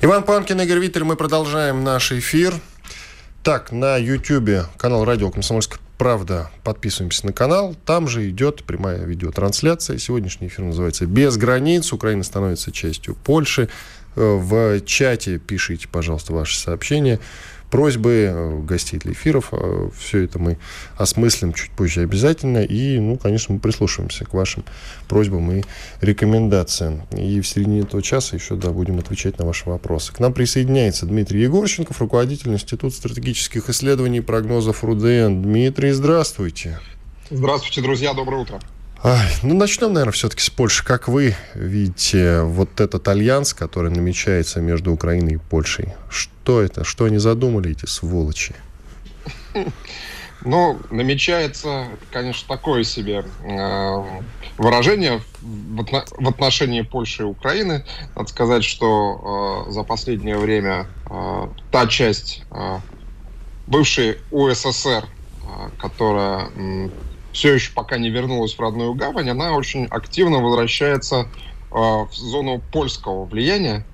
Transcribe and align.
Иван 0.00 0.22
Панкин, 0.22 0.60
Игорь 0.60 0.78
Виттель, 0.78 1.02
мы 1.02 1.16
продолжаем 1.16 1.82
наш 1.82 2.12
эфир. 2.12 2.54
Так, 3.42 3.72
на 3.72 3.96
YouTube 3.96 4.68
канал 4.76 5.04
Радио 5.04 5.28
Комсомольская 5.28 5.80
правда. 5.98 6.52
Подписываемся 6.62 7.26
на 7.26 7.32
канал. 7.32 7.74
Там 7.84 8.06
же 8.06 8.30
идет 8.30 8.62
прямая 8.62 9.04
видеотрансляция. 9.04 9.98
Сегодняшний 9.98 10.46
эфир 10.46 10.66
называется 10.66 11.04
«Без 11.06 11.36
границ». 11.36 11.92
Украина 11.92 12.22
становится 12.22 12.70
частью 12.70 13.16
Польши. 13.16 13.68
Э, 14.14 14.36
в 14.36 14.80
чате 14.82 15.38
пишите, 15.38 15.88
пожалуйста, 15.88 16.32
ваши 16.32 16.56
сообщения 16.56 17.18
просьбы 17.70 18.30
э, 18.30 18.58
гостей 18.60 18.98
для 18.98 19.12
эфиров. 19.12 19.48
Э, 19.52 19.88
Все 19.98 20.24
это 20.24 20.38
мы 20.38 20.58
осмыслим 20.96 21.52
чуть 21.52 21.70
позже 21.70 22.02
обязательно. 22.02 22.64
И, 22.64 22.98
ну, 22.98 23.16
конечно, 23.16 23.54
мы 23.54 23.60
прислушаемся 23.60 24.24
к 24.24 24.32
вашим 24.34 24.64
просьбам 25.08 25.50
и 25.52 25.62
рекомендациям. 26.00 27.02
И 27.16 27.40
в 27.40 27.46
середине 27.46 27.80
этого 27.80 28.02
часа 28.02 28.36
еще, 28.36 28.56
да, 28.56 28.70
будем 28.70 28.98
отвечать 28.98 29.38
на 29.38 29.46
ваши 29.46 29.68
вопросы. 29.68 30.12
К 30.12 30.20
нам 30.20 30.32
присоединяется 30.32 31.06
Дмитрий 31.06 31.42
Егорченков, 31.42 32.00
руководитель 32.00 32.52
Института 32.52 32.94
стратегических 32.94 33.68
исследований 33.68 34.18
и 34.18 34.22
прогнозов 34.22 34.84
РУДН. 34.84 35.42
Дмитрий, 35.42 35.92
здравствуйте. 35.92 36.78
Здравствуйте, 37.30 37.82
друзья, 37.82 38.14
доброе 38.14 38.42
утро. 38.42 38.60
Ну, 39.04 39.54
начнем, 39.54 39.92
наверное, 39.92 40.12
все-таки 40.12 40.42
с 40.42 40.50
Польши. 40.50 40.84
Как 40.84 41.06
вы 41.06 41.36
видите 41.54 42.42
вот 42.42 42.80
этот 42.80 43.06
альянс, 43.06 43.54
который 43.54 43.90
намечается 43.90 44.60
между 44.60 44.92
Украиной 44.92 45.34
и 45.34 45.36
Польшей? 45.36 45.94
Что 46.10 46.60
это? 46.60 46.82
Что 46.84 47.04
они 47.04 47.18
задумали, 47.18 47.70
эти 47.70 47.86
сволочи? 47.86 48.54
Ну, 50.44 50.78
намечается, 50.90 51.88
конечно, 52.12 52.46
такое 52.46 52.84
себе 52.84 53.24
э, 53.42 54.04
выражение 54.56 55.20
в, 55.42 56.28
отношении 56.28 56.82
Польши 56.82 57.22
и 57.22 57.26
Украины. 57.26 57.84
Надо 58.14 58.28
сказать, 58.28 58.62
что 58.62 59.64
э, 59.66 59.72
за 59.72 59.82
последнее 59.82 60.38
время 60.38 60.86
э, 61.10 61.48
та 61.72 61.88
часть 61.88 62.44
бывшей 63.66 64.18
УССР, 64.30 65.04
которая 65.78 66.50
все 67.32 67.54
еще 67.54 67.72
пока 67.72 67.98
не 67.98 68.10
вернулась 68.10 68.54
в 68.54 68.60
родную 68.60 68.94
гавань, 68.94 69.30
она 69.30 69.52
очень 69.52 69.86
активно 69.86 70.38
возвращается 70.38 71.16
э, 71.20 71.26
в 71.70 72.12
зону 72.12 72.60
польского 72.72 73.24
влияния. 73.24 73.84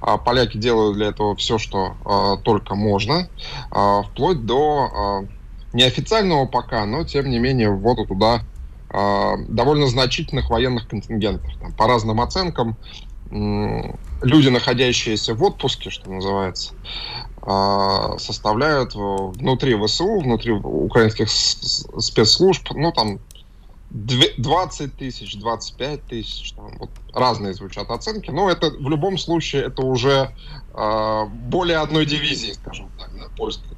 А 0.00 0.16
поляки 0.16 0.56
делают 0.56 0.96
для 0.96 1.08
этого 1.08 1.36
все, 1.36 1.58
что 1.58 1.94
э, 2.04 2.42
только 2.42 2.74
можно, 2.74 3.28
вплоть 3.70 4.44
до 4.44 5.26
неофициального 5.72 6.46
пока, 6.46 6.84
но 6.86 7.04
тем 7.04 7.28
не 7.30 7.38
менее 7.38 7.70
ввода 7.70 8.04
туда 8.06 8.42
довольно 8.90 9.86
значительных 9.86 10.48
военных 10.48 10.88
контингентов. 10.88 11.50
Там, 11.60 11.72
по 11.74 11.86
разным 11.86 12.22
оценкам, 12.22 12.78
люди, 13.30 14.48
находящиеся 14.48 15.34
в 15.34 15.42
отпуске, 15.42 15.90
что 15.90 16.10
называется, 16.10 16.74
а, 17.42 18.18
составляют 18.18 18.94
внутри 18.94 19.74
ВСУ, 19.74 20.20
внутри 20.20 20.52
украинских 20.52 21.30
спецслужб, 21.30 22.68
ну, 22.74 22.92
там, 22.92 23.20
20 23.90 24.96
тысяч, 24.96 25.36
25 25.36 26.04
тысяч, 26.04 26.52
там, 26.52 26.76
вот 26.78 26.90
разные 27.14 27.54
звучат 27.54 27.90
оценки, 27.90 28.30
но 28.30 28.50
это 28.50 28.70
в 28.70 28.88
любом 28.88 29.16
случае 29.16 29.64
это 29.64 29.82
уже 29.82 30.34
э, 30.74 31.24
более 31.26 31.78
одной 31.78 32.04
дивизии, 32.04 32.52
скажем 32.52 32.90
так, 32.98 33.10
да, 33.18 33.28
польской, 33.36 33.76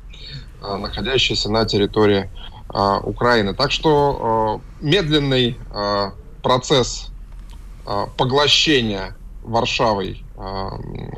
э, 0.63 0.77
находящейся 0.77 1.49
на 1.49 1.65
территории 1.65 2.29
э, 2.75 3.01
Украины. 3.05 3.55
Так 3.55 3.71
что 3.71 4.61
э, 4.83 4.85
медленный 4.85 5.57
э, 5.73 6.11
процесс 6.43 7.13
э, 7.87 8.07
поглощения 8.17 9.15
Варшавой 9.43 10.23
э, 10.37 10.69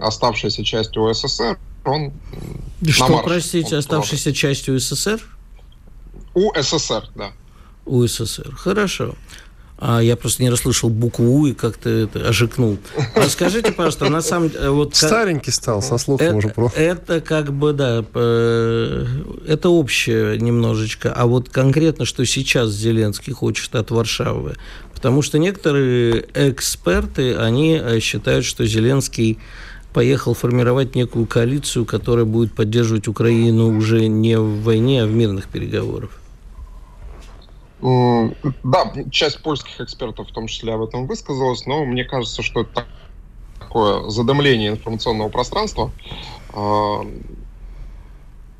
оставшейся 0.00 0.64
частью 0.64 1.12
СССР 1.12 1.58
он 1.84 2.12
Что, 2.86 3.08
марш, 3.08 3.24
простите, 3.24 3.74
он 3.74 3.78
оставшейся 3.80 4.24
тоже. 4.26 4.36
частью 4.36 4.78
СССР? 4.78 5.20
УССР, 6.34 7.08
да. 7.14 7.32
УССР, 7.84 8.54
хорошо. 8.54 9.14
А 9.84 10.00
я 10.00 10.16
просто 10.16 10.44
не 10.44 10.48
расслышал 10.48 10.90
букву 10.90 11.24
У 11.24 11.46
и 11.46 11.54
как-то 11.54 11.90
это 11.90 12.28
ожикнул. 12.28 12.78
Расскажите, 13.16 13.72
пожалуйста, 13.72 14.08
на 14.08 14.22
самом 14.22 14.50
деле... 14.50 14.70
Вот, 14.70 14.94
Старенький 14.94 15.50
стал, 15.50 15.82
со 15.82 15.98
слухом 15.98 16.26
это, 16.28 16.36
уже 16.36 16.48
про. 16.50 16.70
Это 16.76 17.20
как 17.20 17.52
бы, 17.52 17.72
да, 17.72 17.98
это 17.98 19.68
общее 19.68 20.38
немножечко. 20.38 21.12
А 21.12 21.26
вот 21.26 21.48
конкретно, 21.48 22.04
что 22.04 22.24
сейчас 22.24 22.70
Зеленский 22.70 23.32
хочет 23.32 23.74
от 23.74 23.90
Варшавы. 23.90 24.54
Потому 24.94 25.20
что 25.20 25.38
некоторые 25.38 26.26
эксперты, 26.32 27.34
они 27.34 27.74
э, 27.74 27.98
считают, 27.98 28.44
что 28.44 28.64
Зеленский 28.64 29.40
поехал 29.92 30.34
формировать 30.34 30.94
некую 30.94 31.26
коалицию, 31.26 31.86
которая 31.86 32.24
будет 32.24 32.52
поддерживать 32.52 33.08
Украину 33.08 33.76
уже 33.76 34.06
не 34.06 34.38
в 34.38 34.62
войне, 34.62 35.02
а 35.02 35.06
в 35.06 35.12
мирных 35.12 35.48
переговорах. 35.48 36.21
Да, 37.82 38.92
часть 39.10 39.42
польских 39.42 39.80
экспертов 39.80 40.28
в 40.28 40.32
том 40.32 40.46
числе 40.46 40.74
об 40.74 40.82
этом 40.82 41.06
высказалась, 41.06 41.66
но 41.66 41.84
мне 41.84 42.04
кажется, 42.04 42.42
что 42.42 42.60
это 42.62 42.88
такое 43.58 44.08
задымление 44.08 44.70
информационного 44.70 45.30
пространства. 45.30 45.94
А, 46.52 47.02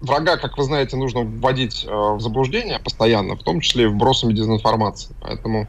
врага, 0.00 0.36
как 0.36 0.58
вы 0.58 0.64
знаете, 0.64 0.96
нужно 0.96 1.22
вводить 1.22 1.84
а, 1.88 2.14
в 2.14 2.20
заблуждение 2.20 2.78
постоянно, 2.80 3.36
в 3.36 3.42
том 3.42 3.60
числе 3.60 3.84
и 3.84 3.88
вбросами 3.88 4.32
дезинформации. 4.34 5.14
Поэтому 5.20 5.68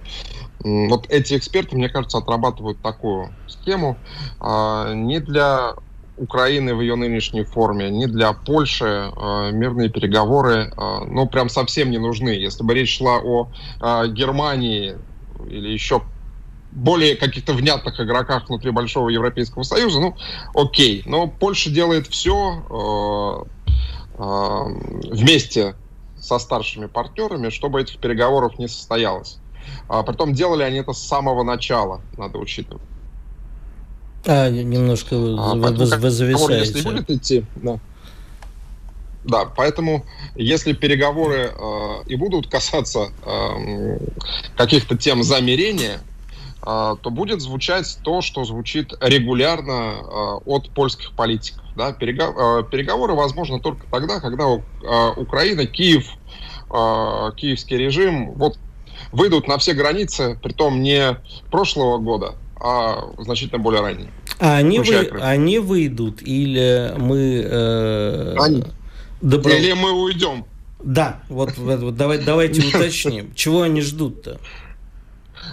вот 0.64 1.06
эти 1.10 1.38
эксперты, 1.38 1.76
мне 1.78 1.90
кажется, 1.90 2.18
отрабатывают 2.20 2.82
такую 2.82 3.38
схему 3.46 4.04
а, 4.40 4.94
не 4.94 5.20
для 5.20 5.76
Украины 6.24 6.74
в 6.74 6.82
ее 6.82 6.96
нынешней 6.96 7.44
форме, 7.44 7.90
не 7.90 8.08
для 8.08 8.34
Польши 8.34 9.12
а, 9.16 9.52
мирные 9.52 9.90
переговоры, 9.90 10.74
а, 10.78 11.04
ну, 11.06 11.28
прям 11.28 11.50
совсем 11.50 11.92
не 11.92 11.98
нужны. 11.98 12.30
Если 12.30 12.64
бы 12.64 12.74
речь 12.74 12.98
шла 12.98 13.20
о 13.20 13.52
Германии 14.08 14.98
или 15.48 15.70
еще 15.70 16.02
более 16.72 17.16
каких-то 17.16 17.54
внятных 17.54 18.00
игроках 18.00 18.50
внутри 18.50 18.72
Большого 18.72 19.10
Европейского 19.10 19.64
Союза, 19.64 20.00
ну, 20.00 20.16
окей. 20.56 21.04
Но 21.06 21.28
Польша 21.28 21.70
делает 21.70 22.08
все 22.08 23.46
вместе 24.16 25.76
со 26.24 26.40
старшими 26.40 26.86
партнерами, 26.86 27.50
чтобы 27.50 27.82
этих 27.82 28.00
переговоров 28.00 28.58
не 28.58 28.68
состоялось. 28.68 29.40
А, 29.90 30.04
притом 30.04 30.34
делали 30.34 30.64
они 30.64 30.80
это 30.80 30.94
с 30.94 31.04
самого 31.04 31.44
начала, 31.44 32.02
надо 32.18 32.38
учитывать. 32.38 32.82
А, 34.26 34.50
немножко 34.50 35.16
а, 35.16 35.56
вы, 35.56 35.62
поэтому, 35.62 36.02
вы 36.02 36.10
зависаете. 36.10 36.60
Если 36.60 36.82
будет 36.82 37.10
идти, 37.10 37.46
да. 37.56 37.80
Да, 39.26 39.46
поэтому 39.46 40.06
если 40.36 40.74
переговоры 40.74 41.54
э, 41.54 42.04
и 42.08 42.16
будут 42.16 42.48
касаться 42.48 43.10
э, 43.26 43.98
каких-то 44.58 44.98
тем 44.98 45.24
замерения, 45.24 46.02
э, 46.66 46.96
то 47.02 47.10
будет 47.10 47.42
звучать 47.42 47.98
то, 48.04 48.22
что 48.22 48.44
звучит 48.44 48.94
регулярно 49.00 49.72
э, 49.72 50.40
от 50.46 50.70
польских 50.72 51.14
политиков. 51.14 51.64
Да? 51.78 51.94
Перего, 51.94 52.60
э, 52.60 52.64
переговоры 52.70 53.14
возможно 53.14 53.60
только 53.62 53.86
тогда, 53.90 54.20
когда 54.20 54.48
у, 54.48 54.60
э, 54.60 55.12
Украина, 55.16 55.66
Киев, 55.68 56.06
э, 56.70 57.32
киевский 57.38 57.78
режим 57.78 58.32
вот 58.34 58.58
выйдут 59.14 59.48
на 59.48 59.58
все 59.58 59.74
границы, 59.74 60.38
притом 60.42 60.82
не 60.82 61.18
прошлого 61.50 61.98
года, 61.98 62.36
а 62.64 63.12
значительно 63.20 63.60
более 63.60 63.82
ранние. 63.82 64.10
А 64.40 64.56
они, 64.56 64.80
вы, 64.80 65.10
они 65.22 65.60
выйдут 65.60 66.22
или 66.22 66.94
мы... 66.98 67.46
Э, 67.46 68.36
они. 68.40 68.64
Добро... 69.22 69.52
Или 69.52 69.74
мы 69.74 69.92
уйдем. 69.92 70.46
Да, 70.82 71.22
вот, 71.30 71.58
вот 71.58 71.96
давай, 71.96 72.20
давайте 72.20 72.66
уточним. 72.68 73.34
Чего 73.36 73.64
они 73.64 73.82
ждут-то? 73.82 74.40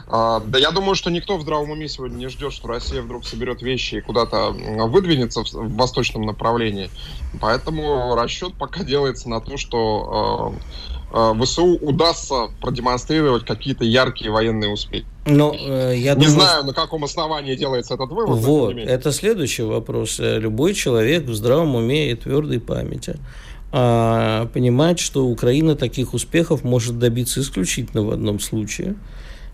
А, 0.06 0.40
да 0.40 0.58
я 0.58 0.70
думаю, 0.70 0.94
что 0.94 1.10
никто 1.10 1.36
в 1.36 1.42
здравом 1.42 1.70
уме 1.70 1.88
сегодня 1.88 2.16
не 2.16 2.28
ждет, 2.28 2.52
что 2.52 2.68
Россия 2.68 3.02
вдруг 3.02 3.24
соберет 3.24 3.62
вещи 3.62 3.96
и 3.96 4.00
куда-то 4.00 4.50
выдвинется 4.50 5.44
в, 5.44 5.52
в 5.52 5.76
восточном 5.76 6.22
направлении. 6.22 6.90
Поэтому 7.40 8.14
расчет 8.14 8.54
пока 8.54 8.82
делается 8.82 9.28
на 9.28 9.40
то, 9.40 9.56
что 9.56 10.54
э, 10.54 10.58
э, 10.58 10.99
ВСУ 11.12 11.76
удастся 11.76 12.48
продемонстрировать 12.60 13.44
какие-то 13.44 13.84
яркие 13.84 14.30
военные 14.30 14.70
успехи. 14.70 15.06
Но, 15.26 15.54
э, 15.54 15.94
я 15.96 16.14
не 16.14 16.26
думаю, 16.26 16.40
знаю, 16.40 16.64
на 16.64 16.72
каком 16.72 17.04
основании 17.04 17.56
делается 17.56 17.94
этот 17.94 18.10
вывод. 18.10 18.38
Вот, 18.38 18.76
это 18.76 19.12
следующий 19.12 19.62
вопрос. 19.62 20.18
Любой 20.18 20.74
человек 20.74 21.24
в 21.24 21.34
здравом 21.34 21.74
уме 21.74 22.12
и 22.12 22.14
твердой 22.14 22.60
памяти 22.60 23.16
а, 23.72 24.46
понимает, 24.46 24.98
что 24.98 25.26
Украина 25.26 25.74
таких 25.76 26.14
успехов 26.14 26.64
может 26.64 26.98
добиться 26.98 27.40
исключительно 27.40 28.02
в 28.02 28.10
одном 28.10 28.40
случае– 28.40 28.96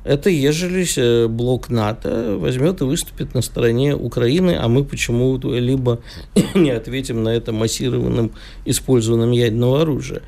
это 0.06 0.30
ежели 0.30 0.86
э, 0.96 1.26
блок 1.26 1.68
НАТО 1.68 2.36
возьмет 2.38 2.80
и 2.80 2.84
выступит 2.84 3.34
на 3.34 3.42
стороне 3.42 3.96
Украины, 3.96 4.56
а 4.56 4.68
мы 4.68 4.84
почему-то 4.84 5.52
либо 5.58 6.00
не 6.54 6.70
ответим 6.70 7.24
на 7.24 7.30
это 7.30 7.52
массированным 7.52 8.30
использованием 8.64 9.32
ядерного 9.32 9.82
оружия. 9.82 10.22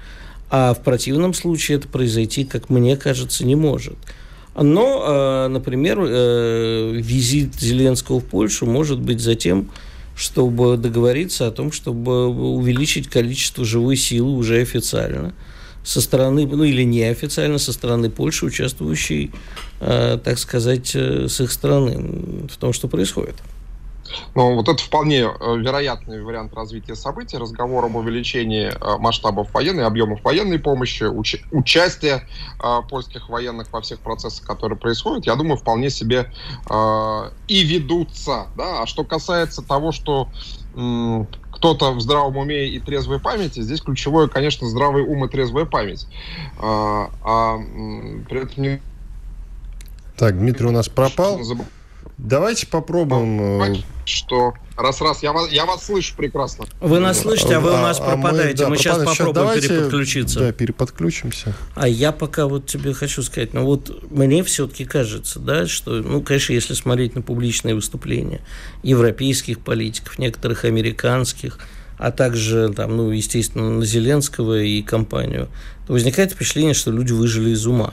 А 0.50 0.75
в 0.75 0.83
противном 0.83 1.35
случае 1.35 1.79
это 1.79 1.89
произойти, 1.89 2.45
как 2.45 2.71
мне 2.71 2.97
кажется, 2.97 3.45
не 3.45 3.55
может. 3.55 3.97
Но, 4.55 5.05
э, 5.47 5.49
например, 5.49 5.99
э, 6.00 6.93
визит 6.95 7.55
Зеленского 7.55 8.21
в 8.21 8.25
Польшу 8.25 8.67
может 8.67 8.99
быть 8.99 9.21
затем, 9.21 9.71
чтобы 10.17 10.77
договориться 10.77 11.47
о 11.47 11.50
том, 11.50 11.71
чтобы 11.71 12.29
увеличить 12.29 13.09
количество 13.09 13.65
живой 13.65 13.97
силы 13.97 14.33
уже 14.33 14.61
официально– 14.61 15.35
со 15.89 16.03
стороны, 16.03 16.47
ну 16.47 16.65
или 16.65 16.83
неофициально 16.83 17.56
со 17.56 17.73
стороны 17.73 18.11
Польши, 18.11 18.44
участвующей, 18.44 19.31
э, 19.81 20.19
так 20.23 20.39
сказать, 20.39 20.94
с 20.94 21.41
их 21.41 21.51
стороны 21.51 22.47
в 22.47 22.59
том, 22.59 22.75
что 22.75 22.89
происходит. 22.89 23.37
Ну, 24.34 24.55
вот 24.55 24.69
это 24.69 24.82
вполне 24.82 25.20
э, 25.20 25.56
вероятный 25.56 26.22
вариант 26.22 26.55
развития 26.55 26.94
событий. 26.94 27.37
Разговор 27.37 27.84
об 27.84 27.96
увеличении 27.96 28.69
э, 28.69 28.99
масштабов 28.99 29.52
военной, 29.52 29.84
объемов 29.84 30.22
военной 30.22 30.58
помощи, 30.58 31.05
уч- 31.05 31.44
участия 31.50 32.26
э, 32.62 32.76
польских 32.88 33.28
военных 33.28 33.72
во 33.72 33.81
всех 33.81 34.00
процессах, 34.00 34.46
которые 34.46 34.78
происходят, 34.78 35.26
я 35.26 35.34
думаю, 35.37 35.56
вполне 35.56 35.90
себе 35.90 36.32
э, 36.70 37.31
и 37.49 37.62
ведутся. 37.62 38.46
Да? 38.56 38.82
А 38.82 38.87
что 38.87 39.05
касается 39.05 39.62
того, 39.62 39.93
что 39.93 40.28
кто-то 41.58 41.93
в 41.93 42.00
здравом 42.00 42.37
уме 42.37 42.69
и 42.69 42.78
трезвой 42.78 43.19
памяти, 43.19 43.60
здесь 43.60 43.81
ключевое, 43.81 44.28
конечно, 44.28 44.69
здравый 44.69 45.02
ум 45.02 45.25
и 45.25 45.28
трезвая 45.28 45.64
память. 45.64 46.06
А, 46.60 47.10
а 47.25 47.58
при 48.28 48.43
этом 48.43 48.62
не... 48.62 48.81
Так, 50.16 50.38
Дмитрий 50.38 50.66
у 50.66 50.70
нас 50.70 50.88
пропал. 50.88 51.40
Давайте 52.19 52.67
попробуем. 52.67 53.62
Э, 53.62 53.76
что 54.05 54.55
раз 54.76 55.00
раз 55.00 55.23
я 55.23 55.32
вас 55.32 55.50
я 55.53 55.67
вас 55.67 55.85
слышу 55.85 56.15
прекрасно. 56.17 56.67
Вы 56.81 56.99
нас 56.99 57.20
слышите, 57.20 57.56
а 57.56 57.61
вы 57.61 57.70
у 57.70 57.76
нас 57.76 58.00
а, 58.00 58.05
пропадаете. 58.05 58.65
А 58.65 58.69
мы, 58.69 58.76
да, 58.76 58.76
мы 58.76 58.76
сейчас 58.76 59.05
попробуем 59.05 59.35
давайте, 59.35 59.69
переподключиться. 59.69 60.41
Да, 60.41 60.53
переподключимся. 60.53 61.55
А 61.76 61.87
я 61.87 62.11
пока 62.11 62.47
вот 62.47 62.67
тебе 62.67 62.93
хочу 62.93 63.23
сказать, 63.23 63.55
ну 63.55 63.65
вот 63.65 64.11
мне 64.11 64.43
все-таки 64.43 64.85
кажется, 64.85 65.38
да, 65.38 65.67
что, 65.67 65.93
ну, 65.93 66.20
конечно, 66.20 66.53
если 66.53 66.75
смотреть 66.75 67.15
на 67.15 67.23
публичные 67.23 67.76
выступления 67.76 68.41
европейских 68.82 69.61
политиков, 69.61 70.19
некоторых 70.19 70.65
американских, 70.65 71.59
а 71.99 72.11
также 72.11 72.73
там, 72.75 72.97
ну, 72.97 73.11
естественно, 73.11 73.70
на 73.70 73.85
Зеленского 73.85 74.61
и 74.61 74.82
компанию, 74.82 75.49
то 75.87 75.93
возникает 75.93 76.32
впечатление, 76.32 76.75
что 76.75 76.91
люди 76.91 77.12
выжили 77.12 77.50
из 77.50 77.67
ума. 77.67 77.93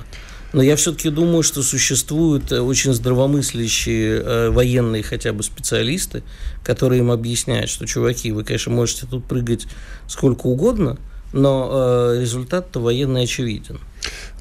Но 0.55 0.63
я 0.63 0.77
все-таки 0.77 1.09
думаю, 1.09 1.43
что 1.43 1.61
существуют 1.61 2.53
э, 2.53 2.61
очень 2.61 2.93
здравомыслящие 2.93 4.21
э, 4.21 4.49
военные 4.51 5.03
хотя 5.03 5.33
бы 5.33 5.43
специалисты, 5.43 6.23
которые 6.63 6.99
им 6.99 7.11
объясняют, 7.11 7.69
что, 7.69 7.85
чуваки, 7.85 8.31
вы, 8.31 8.45
конечно, 8.45 8.71
можете 8.71 9.05
тут 9.05 9.25
прыгать 9.25 9.67
сколько 10.07 10.47
угодно, 10.47 10.97
но 11.33 12.13
э, 12.13 12.21
результат-то 12.21 12.79
военный 12.79 13.23
очевиден. 13.23 13.81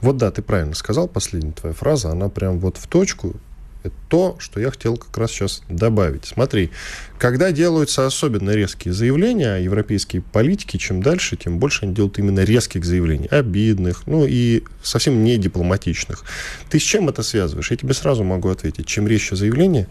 Вот 0.02 0.16
да, 0.16 0.30
ты 0.30 0.40
правильно 0.40 0.76
сказал, 0.76 1.08
последняя 1.08 1.50
твоя 1.50 1.74
фраза, 1.74 2.10
она 2.10 2.28
прям 2.28 2.60
вот 2.60 2.76
в 2.76 2.86
точку, 2.86 3.34
это 3.84 3.94
то, 4.08 4.36
что 4.38 4.60
я 4.60 4.70
хотел 4.70 4.96
как 4.96 5.16
раз 5.18 5.30
сейчас 5.30 5.62
добавить. 5.68 6.24
Смотри, 6.24 6.70
когда 7.18 7.52
делаются 7.52 8.06
особенно 8.06 8.50
резкие 8.50 8.94
заявления, 8.94 9.56
европейские 9.58 10.22
политики, 10.22 10.78
чем 10.78 11.02
дальше, 11.02 11.36
тем 11.36 11.58
больше 11.58 11.84
они 11.84 11.94
делают 11.94 12.18
именно 12.18 12.40
резких 12.40 12.84
заявлений, 12.84 13.28
обидных, 13.28 14.06
ну 14.06 14.24
и 14.26 14.64
совсем 14.82 15.22
не 15.22 15.36
дипломатичных. 15.36 16.24
Ты 16.70 16.78
с 16.78 16.82
чем 16.82 17.08
это 17.08 17.22
связываешь? 17.22 17.70
Я 17.70 17.76
тебе 17.76 17.94
сразу 17.94 18.24
могу 18.24 18.48
ответить. 18.48 18.86
Чем 18.86 19.06
резче 19.06 19.36
заявление, 19.36 19.86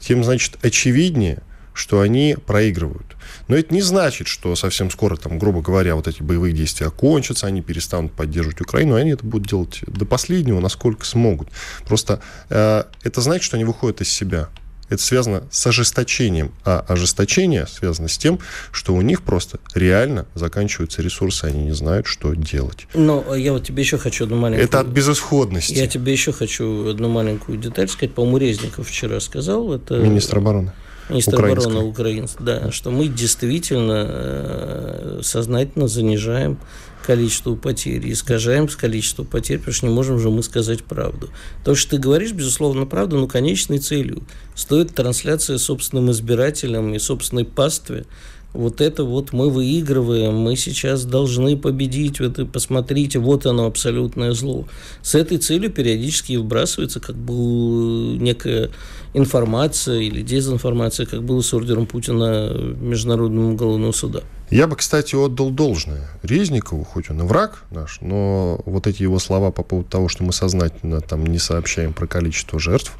тем, 0.00 0.24
значит, 0.24 0.58
очевиднее– 0.62 1.42
что 1.74 2.00
они 2.00 2.36
проигрывают. 2.46 3.16
Но 3.48 3.56
это 3.56 3.72
не 3.74 3.82
значит, 3.82 4.28
что 4.28 4.54
совсем 4.56 4.90
скоро, 4.90 5.16
там, 5.16 5.38
грубо 5.38 5.62
говоря, 5.62 5.94
вот 5.96 6.08
эти 6.08 6.22
боевые 6.22 6.54
действия 6.54 6.86
окончатся, 6.86 7.46
они 7.46 7.62
перестанут 7.62 8.12
поддерживать 8.12 8.60
Украину, 8.60 8.94
они 8.94 9.10
это 9.12 9.24
будут 9.24 9.48
делать 9.48 9.80
до 9.86 10.04
последнего, 10.04 10.60
насколько 10.60 11.04
смогут. 11.04 11.48
Просто 11.86 12.20
э, 12.50 12.84
это 13.02 13.20
значит, 13.20 13.44
что 13.44 13.56
они 13.56 13.64
выходят 13.64 14.00
из 14.00 14.10
себя. 14.10 14.48
Это 14.88 15.02
связано 15.02 15.44
с 15.50 15.66
ожесточением. 15.66 16.52
А 16.66 16.84
ожесточение 16.86 17.66
связано 17.66 18.08
с 18.08 18.18
тем, 18.18 18.40
что 18.72 18.94
у 18.94 19.00
них 19.00 19.22
просто 19.22 19.58
реально 19.74 20.26
заканчиваются 20.34 21.00
ресурсы, 21.00 21.46
они 21.46 21.64
не 21.64 21.72
знают, 21.72 22.06
что 22.06 22.34
делать. 22.34 22.86
Но 22.92 23.34
я 23.34 23.54
вот 23.54 23.64
тебе 23.64 23.82
еще 23.82 23.96
хочу 23.96 24.24
одну 24.24 24.36
маленькую... 24.36 24.66
Это 24.66 24.80
от 24.80 24.88
безысходности. 24.88 25.72
Я 25.72 25.86
тебе 25.86 26.12
еще 26.12 26.32
хочу 26.32 26.90
одну 26.90 27.08
маленькую 27.08 27.56
деталь 27.56 27.88
сказать. 27.88 28.14
По-моему, 28.14 28.36
Резников 28.36 28.88
вчера 28.88 29.18
сказал. 29.20 29.72
Это... 29.72 29.94
Министр 29.94 30.38
обороны 30.38 30.72
министр 31.08 31.44
обороны 31.44 31.80
украинский, 31.80 32.44
да, 32.44 32.70
что 32.70 32.90
мы 32.90 33.08
действительно 33.08 34.06
э, 34.08 35.20
сознательно 35.22 35.88
занижаем 35.88 36.58
количество 37.04 37.56
потерь, 37.56 38.12
искажаем 38.12 38.68
количество 38.68 39.24
потерь, 39.24 39.58
потому 39.58 39.74
что 39.74 39.86
не 39.86 39.94
можем 39.94 40.18
же 40.18 40.30
мы 40.30 40.42
сказать 40.42 40.84
правду. 40.84 41.30
То, 41.64 41.74
что 41.74 41.96
ты 41.96 41.98
говоришь, 41.98 42.32
безусловно, 42.32 42.86
правда, 42.86 43.16
но 43.16 43.26
конечной 43.26 43.78
целью 43.78 44.22
стоит 44.54 44.94
трансляция 44.94 45.58
собственным 45.58 46.10
избирателям 46.10 46.94
и 46.94 46.98
собственной 46.98 47.44
пастве 47.44 48.06
вот 48.52 48.80
это 48.80 49.04
вот 49.04 49.32
мы 49.32 49.50
выигрываем, 49.50 50.34
мы 50.34 50.56
сейчас 50.56 51.04
должны 51.04 51.56
победить, 51.56 52.20
вот 52.20 52.38
и 52.38 52.44
посмотрите, 52.44 53.18
вот 53.18 53.46
оно 53.46 53.66
абсолютное 53.66 54.32
зло. 54.32 54.66
С 55.02 55.14
этой 55.14 55.38
целью 55.38 55.70
периодически 55.70 56.36
вбрасывается 56.36 57.00
как 57.00 57.16
бы 57.16 58.18
некая 58.18 58.70
информация 59.14 60.00
или 60.00 60.22
дезинформация, 60.22 61.06
как 61.06 61.22
было 61.22 61.40
с 61.40 61.52
ордером 61.52 61.86
Путина 61.86 62.50
Международного 62.80 63.52
уголовного 63.52 63.92
суда. 63.92 64.22
Я 64.50 64.66
бы, 64.66 64.76
кстати, 64.76 65.14
отдал 65.14 65.50
должное 65.50 66.08
Резникову, 66.22 66.84
хоть 66.84 67.10
он 67.10 67.20
и 67.20 67.24
враг 67.24 67.64
наш, 67.70 68.00
но 68.00 68.60
вот 68.66 68.86
эти 68.86 69.02
его 69.02 69.18
слова 69.18 69.50
по 69.50 69.62
поводу 69.62 69.88
того, 69.88 70.08
что 70.08 70.24
мы 70.24 70.32
сознательно 70.32 71.00
там 71.00 71.26
не 71.26 71.38
сообщаем 71.38 71.92
про 71.92 72.06
количество 72.06 72.58
жертв, 72.58 72.92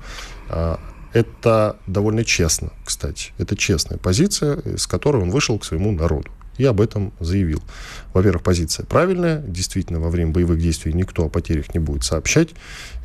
а, 0.49 0.81
это 1.12 1.76
довольно 1.87 2.25
честно, 2.25 2.70
кстати. 2.85 3.32
Это 3.38 3.56
честная 3.56 3.99
позиция, 3.99 4.62
с 4.79 4.87
которой 4.87 5.23
он 5.23 5.31
вышел 5.31 5.58
к 5.58 5.65
своему 5.65 5.93
народу. 5.93 6.31
Я 6.59 6.71
об 6.71 6.81
этом 6.81 7.13
заявил. 7.19 7.63
Во-первых, 8.13 8.43
позиция 8.43 8.85
правильная. 8.85 9.41
Действительно, 9.41 10.01
во 10.01 10.11
время 10.11 10.32
боевых 10.32 10.61
действий 10.61 10.93
никто 10.93 11.25
о 11.25 11.29
потерях 11.29 11.73
не 11.75 11.81
будет 11.81 12.05
сообщать. 12.05 12.51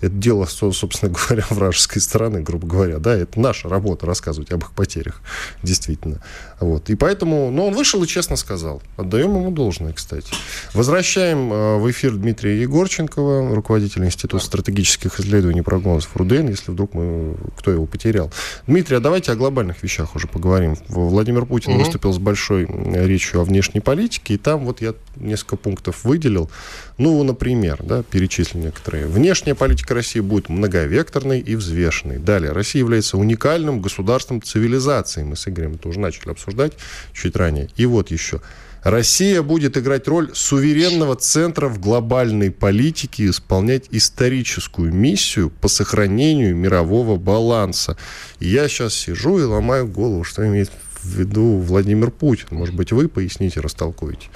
Это 0.01 0.13
дело, 0.13 0.45
собственно 0.45 1.11
говоря, 1.27 1.45
вражеской 1.49 2.01
стороны, 2.01 2.41
грубо 2.41 2.67
говоря. 2.67 2.97
Да, 2.99 3.15
это 3.15 3.39
наша 3.39 3.69
работа 3.69 4.05
рассказывать 4.05 4.51
об 4.51 4.63
их 4.63 4.71
потерях. 4.71 5.21
Действительно. 5.63 6.21
Вот. 6.59 6.89
И 6.89 6.95
поэтому, 6.95 7.51
но 7.51 7.67
он 7.67 7.73
вышел 7.73 8.03
и 8.03 8.07
честно 8.07 8.35
сказал. 8.35 8.81
Отдаем 8.97 9.35
ему 9.35 9.51
должное, 9.51 9.93
кстати. 9.93 10.33
Возвращаем 10.73 11.51
э, 11.51 11.77
в 11.77 11.89
эфир 11.89 12.13
Дмитрия 12.15 12.61
Егорченкова, 12.61 13.55
руководителя 13.55 14.05
Института 14.05 14.43
стратегических 14.43 15.19
исследований 15.19 15.61
и 15.61 15.63
прогнозов 15.63 16.15
РУДН, 16.15 16.49
если 16.49 16.71
вдруг 16.71 16.93
мы, 16.93 17.35
кто 17.57 17.71
его 17.71 17.85
потерял. 17.85 18.31
Дмитрий, 18.67 18.97
а 18.97 18.99
давайте 18.99 19.31
о 19.31 19.35
глобальных 19.35 19.81
вещах 19.83 20.15
уже 20.15 20.27
поговорим. 20.27 20.75
Владимир 20.89 21.45
Путин 21.45 21.73
угу. 21.73 21.83
выступил 21.83 22.11
с 22.11 22.17
большой 22.17 22.67
речью 22.67 23.36
о 23.41 23.43
внешней 23.43 23.81
политике, 23.81 24.35
и 24.35 24.37
там 24.37 24.65
вот 24.65 24.81
я 24.81 24.93
несколько 25.15 25.57
пунктов 25.57 26.03
выделил. 26.03 26.49
Ну, 26.97 27.21
например, 27.23 27.77
да, 27.83 28.03
перечислил 28.03 28.61
некоторые. 28.61 29.07
Внешняя 29.07 29.55
политика 29.55 29.93
России 29.93 30.19
будет 30.19 30.49
многовекторной 30.49 31.39
и 31.39 31.55
взвешенной. 31.55 32.17
Далее, 32.17 32.51
Россия 32.51 32.81
является 32.81 33.17
уникальным 33.17 33.81
государством 33.81 34.41
цивилизации. 34.41 35.23
Мы 35.23 35.35
с 35.35 35.47
Игорем 35.47 35.75
это 35.75 35.89
уже 35.89 35.99
начали 35.99 36.31
обсуждать 36.31 36.73
чуть 37.13 37.35
ранее. 37.35 37.69
И 37.75 37.85
вот 37.85 38.11
еще. 38.11 38.41
Россия 38.83 39.41
будет 39.41 39.77
играть 39.77 40.07
роль 40.07 40.29
суверенного 40.33 41.15
центра 41.17 41.67
в 41.67 41.79
глобальной 41.79 42.51
политике 42.51 43.23
и 43.23 43.29
исполнять 43.31 43.85
историческую 43.91 44.93
миссию 44.93 45.49
по 45.49 45.67
сохранению 45.67 46.55
мирового 46.55 47.17
баланса. 47.17 47.97
И 48.39 48.47
я 48.47 48.69
сейчас 48.69 48.93
сижу 48.93 49.39
и 49.39 49.43
ломаю 49.43 49.87
голову, 49.87 50.23
что 50.23 50.47
имеет 50.47 50.71
в 51.07 51.19
виду 51.19 51.57
Владимир 51.57 52.11
Путин. 52.11 52.47
Может 52.51 52.75
быть, 52.75 52.91
вы 52.91 53.07
поясните, 53.07 53.59
растолкуете? 53.59 54.27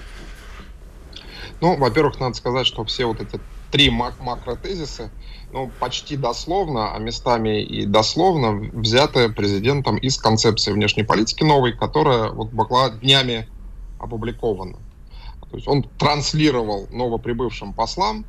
Ну, 1.60 1.78
во-первых, 1.78 2.20
надо 2.20 2.36
сказать, 2.36 2.66
что 2.66 2.84
все 2.86 3.06
вот 3.06 3.22
эти 3.22 3.40
три 3.72 3.90
мак 3.90 4.20
макротезиса, 4.20 5.12
ну, 5.54 5.72
почти 5.80 6.18
дословно, 6.18 6.96
а 6.96 7.00
местами 7.00 7.62
и 7.62 7.86
дословно 7.86 8.70
взяты 8.74 9.30
президентом 9.30 9.98
из 9.98 10.18
концепции 10.18 10.72
внешней 10.72 11.04
политики 11.04 11.44
новой, 11.44 11.74
которая 11.74 12.32
вот 12.32 12.50
была 12.50 12.90
днями 12.90 13.48
опубликована. 14.00 14.78
То 15.50 15.58
есть 15.58 15.68
он 15.68 15.84
транслировал 15.84 16.88
новоприбывшим 16.92 17.74
послам 17.74 18.26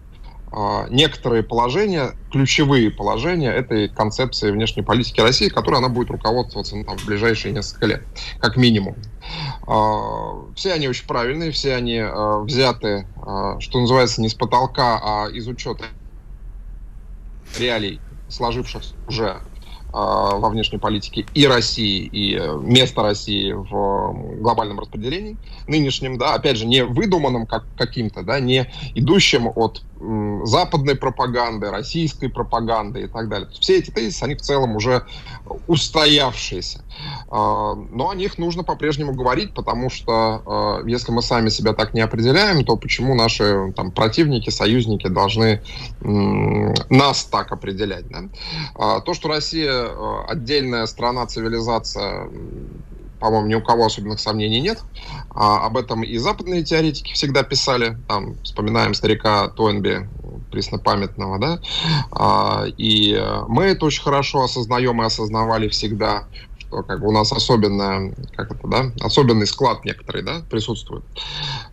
некоторые 0.90 1.42
положения, 1.42 2.12
ключевые 2.30 2.90
положения 2.90 3.50
этой 3.50 3.88
концепции 3.88 4.50
внешней 4.50 4.82
политики 4.82 5.20
России, 5.20 5.48
которой 5.48 5.76
она 5.76 5.88
будет 5.88 6.10
руководствоваться 6.10 6.76
ну, 6.76 6.84
там, 6.84 6.98
в 6.98 7.06
ближайшие 7.06 7.54
несколько 7.54 7.86
лет, 7.86 8.02
как 8.38 8.56
минимум. 8.56 8.96
А, 9.66 10.52
все 10.54 10.74
они 10.74 10.88
очень 10.88 11.06
правильные, 11.06 11.52
все 11.52 11.74
они 11.74 11.98
а, 11.98 12.40
взяты, 12.40 13.06
что 13.60 13.80
называется, 13.80 14.20
не 14.20 14.28
с 14.28 14.34
потолка, 14.34 15.00
а 15.02 15.28
из 15.30 15.48
учета 15.48 15.84
реалий, 17.58 18.00
сложившихся 18.28 18.94
уже 19.06 19.40
а, 19.92 20.36
во 20.36 20.48
внешней 20.48 20.78
политике 20.78 21.26
и 21.34 21.46
России, 21.46 22.06
и 22.06 22.34
э, 22.34 22.58
место 22.62 23.02
России 23.02 23.52
в 23.52 24.40
глобальном 24.40 24.80
распределении 24.80 25.36
нынешнем, 25.68 26.16
да, 26.16 26.34
опять 26.34 26.56
же, 26.56 26.64
не 26.64 26.82
выдуманном 26.82 27.46
как, 27.46 27.66
каким-то, 27.76 28.22
да, 28.22 28.40
не 28.40 28.72
идущим 28.94 29.48
от 29.54 29.82
западной 30.44 30.96
пропаганды, 30.96 31.70
российской 31.70 32.28
пропаганды 32.28 33.02
и 33.02 33.06
так 33.06 33.28
далее. 33.28 33.48
Все 33.60 33.78
эти 33.78 33.90
тезисы, 33.90 34.22
они 34.24 34.34
в 34.34 34.42
целом 34.42 34.76
уже 34.76 35.04
устоявшиеся. 35.66 36.82
А, 37.30 37.74
но 37.74 38.10
о 38.10 38.14
них 38.14 38.38
нужно 38.38 38.64
по-прежнему 38.64 39.14
говорить, 39.14 39.54
потому 39.54 39.90
что 39.90 40.42
а, 40.44 40.82
если 40.86 41.12
мы 41.12 41.22
сами 41.22 41.48
себя 41.48 41.72
так 41.72 41.94
не 41.94 42.00
определяем, 42.00 42.64
то 42.64 42.76
почему 42.76 43.14
наши 43.14 43.72
там, 43.76 43.90
противники, 43.92 44.50
союзники 44.50 45.08
должны 45.08 45.62
нас 46.00 47.24
так 47.24 47.52
определять? 47.52 48.08
Да? 48.08 48.24
А, 48.74 49.00
то, 49.00 49.14
что 49.14 49.28
Россия 49.28 50.26
отдельная 50.28 50.86
страна, 50.86 51.26
цивилизация, 51.26 52.28
по-моему, 53.22 53.46
ни 53.46 53.54
у 53.54 53.62
кого 53.62 53.86
особенных 53.86 54.18
сомнений 54.18 54.60
нет. 54.60 54.82
А, 55.30 55.64
об 55.64 55.76
этом 55.76 56.02
и 56.02 56.18
западные 56.18 56.64
теоретики 56.64 57.12
всегда 57.12 57.44
писали. 57.44 57.96
Там 58.08 58.34
вспоминаем 58.42 58.94
старика 58.94 59.46
Тойнби, 59.48 60.08
преснопамятного, 60.50 61.38
да. 61.38 61.60
А, 62.10 62.64
и 62.66 63.16
мы 63.46 63.66
это 63.66 63.86
очень 63.86 64.02
хорошо 64.02 64.42
осознаем 64.42 65.00
и 65.00 65.06
осознавали 65.06 65.68
всегда, 65.68 66.24
что 66.58 66.82
как 66.82 67.00
бы 67.00 67.08
у 67.08 67.12
нас 67.12 67.30
особенная, 67.32 68.12
как 68.34 68.50
это, 68.50 68.66
да, 68.66 68.92
особенный 69.00 69.46
склад 69.46 69.84
некоторый, 69.84 70.22
да, 70.22 70.42
присутствует. 70.50 71.04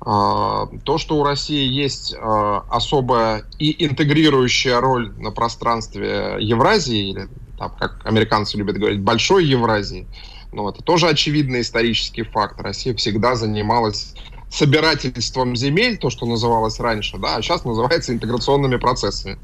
А, 0.02 0.68
то, 0.84 1.00
что 1.00 1.18
у 1.18 1.24
России 1.24 1.68
есть 1.68 2.16
а, 2.16 2.64
особая 2.70 3.44
и 3.58 3.86
интегрирующая 3.88 4.80
роль 4.80 5.12
на 5.18 5.32
пространстве 5.32 6.38
Евразии, 6.40 7.10
или 7.10 7.28
там, 7.58 7.76
как 7.80 8.06
американцы 8.06 8.56
любят 8.56 8.78
говорить, 8.78 9.02
большой 9.02 9.46
Евразии, 9.46 10.08
ну, 10.52 10.70
это 10.70 10.82
тоже 10.84 11.08
очевидный 11.08 11.62
исторический 11.62 12.24
факт. 12.24 12.60
Россия 12.60 12.96
всегда 12.96 13.36
занималась 13.36 14.14
собирательством 14.50 15.56
земель, 15.56 15.98
то, 15.98 16.10
что 16.10 16.26
называлось 16.26 16.80
раньше, 16.80 17.18
да, 17.18 17.36
а 17.36 17.42
сейчас 17.42 17.66
называется 17.66 18.14
интеграционными 18.14 18.78
процессами. 18.78 19.38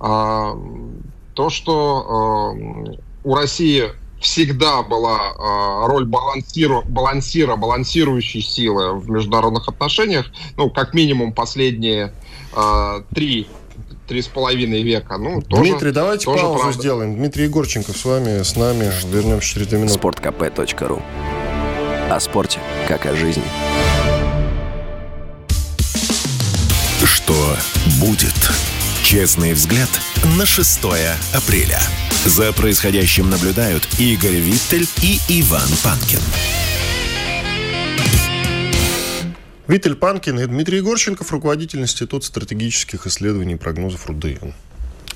А, 0.00 0.58
то, 1.34 1.48
что 1.48 2.06
а, 2.08 2.98
у 3.24 3.34
России 3.34 3.84
всегда 4.20 4.84
была 4.84 5.32
э, 5.32 5.86
роль 5.88 6.04
балансира, 6.04 6.82
балансира, 6.82 7.56
балансирующей 7.56 8.40
силы 8.40 8.94
в 8.94 9.10
международных 9.10 9.68
отношениях, 9.68 10.26
ну, 10.56 10.70
как 10.70 10.94
минимум 10.94 11.32
последние 11.32 12.14
три 13.14 13.48
три 14.06 14.22
с 14.22 14.26
половиной 14.28 14.82
века. 14.82 15.16
Ну, 15.18 15.42
тоже, 15.42 15.70
Дмитрий, 15.70 15.92
давайте 15.92 16.24
тоже 16.24 16.42
паузу 16.42 16.58
правда. 16.60 16.78
сделаем. 16.78 17.16
Дмитрий 17.16 17.44
Егорченков 17.44 17.96
с 17.96 18.04
вами, 18.04 18.42
с 18.42 18.56
нами. 18.56 18.90
Вернемся 19.10 19.48
через 19.48 19.66
две 19.68 19.78
минуты. 19.78 19.94
Спорткп.ру 19.94 21.02
О 22.10 22.20
спорте, 22.20 22.58
как 22.88 23.06
о 23.06 23.14
жизни. 23.14 23.44
Что 27.04 27.56
будет? 28.00 28.34
Честный 29.02 29.52
взгляд 29.52 29.90
на 30.38 30.46
6 30.46 30.80
апреля. 31.34 31.80
За 32.24 32.52
происходящим 32.52 33.28
наблюдают 33.30 33.86
Игорь 33.98 34.36
Виттель 34.36 34.88
и 35.02 35.18
Иван 35.28 35.68
Панкин. 35.82 36.20
Виталь 39.68 39.94
Панкин 39.94 40.40
и 40.40 40.46
Дмитрий 40.46 40.78
Егорченков, 40.78 41.30
руководитель 41.32 41.80
Института 41.80 42.26
стратегических 42.26 43.06
исследований 43.06 43.54
и 43.54 43.56
прогнозов 43.56 44.06
РУДН. 44.06 44.50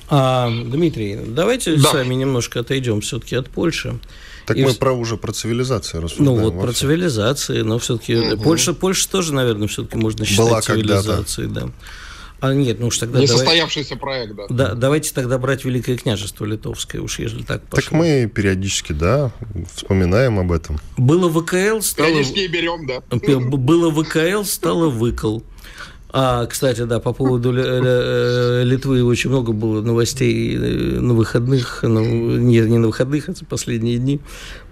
А, 0.09 0.49
Дмитрий, 0.49 1.19
давайте 1.27 1.75
да. 1.75 1.91
сами 1.91 2.13
немножко 2.13 2.61
отойдем 2.61 3.01
все-таки 3.01 3.35
от 3.35 3.49
Польши. 3.49 3.99
Так 4.45 4.55
и 4.55 4.63
мы 4.63 4.71
в... 4.71 4.77
про 4.77 4.93
уже 4.93 5.17
про 5.17 5.33
цивилизацию 5.33 6.01
рассуждаем. 6.01 6.39
Ну 6.39 6.49
вот 6.49 6.61
про 6.61 6.71
цивилизацию, 6.71 7.65
но 7.65 7.77
все-таки 7.77 8.15
угу. 8.15 8.43
Польша, 8.43 8.73
Польша 8.73 9.09
тоже, 9.09 9.33
наверное, 9.33 9.67
все-таки 9.67 9.97
можно 9.97 10.23
считать 10.25 10.45
Была 10.45 10.61
цивилизацией, 10.61 11.49
да. 11.49 11.69
А 12.39 12.53
нет, 12.53 12.79
ну 12.79 12.87
уж 12.87 12.97
тогда... 12.97 13.19
Несостоявшийся 13.19 13.95
давай... 13.95 14.25
проект, 14.25 14.35
да. 14.35 14.47
да. 14.49 14.75
Давайте 14.75 15.13
тогда 15.13 15.37
брать 15.37 15.65
Великое 15.65 15.97
княжество 15.97 16.45
Литовское, 16.45 17.01
уж 17.01 17.19
если 17.19 17.41
так 17.41 17.63
пошло. 17.63 17.81
Так 17.81 17.91
мы 17.91 18.31
периодически, 18.33 18.93
да, 18.93 19.31
вспоминаем 19.73 20.39
об 20.39 20.51
этом. 20.51 20.79
Было 20.97 21.29
ВКЛ, 21.29 21.81
стало... 21.81 22.09
Периодически 22.09 22.47
берем, 22.47 22.85
да. 22.85 23.01
Было 23.09 23.91
ВКЛ, 23.91 24.43
стало 24.43 24.89
выкл. 24.89 25.39
А, 26.19 26.47
кстати, 26.47 26.81
да, 26.81 26.99
по 26.99 27.13
поводу 27.13 27.53
э, 27.55 28.63
Литвы 28.63 29.03
очень 29.03 29.29
много 29.29 29.51
было 29.51 29.83
новостей 29.83 30.57
э, 30.57 30.99
на 30.99 31.13
выходных, 31.13 31.83
ну, 31.83 32.01
не, 32.37 32.59
не 32.61 32.79
на 32.79 32.87
выходных, 32.87 33.29
а 33.29 33.33
последние 33.47 33.99
дни. 33.99 34.19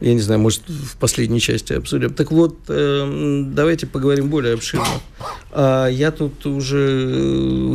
Я 0.02 0.16
не 0.16 0.22
знаю, 0.22 0.40
может, 0.40 0.62
в 0.68 0.98
последней 0.98 1.40
части 1.40 1.74
обсудим. 1.74 2.16
Так 2.16 2.32
вот, 2.32 2.56
э, 2.68 3.44
давайте 3.46 3.86
поговорим 3.86 4.32
более 4.32 4.56
обширно. 4.56 4.88
А 5.52 5.88
я 5.88 6.10
тут 6.10 6.48
уже 6.48 6.80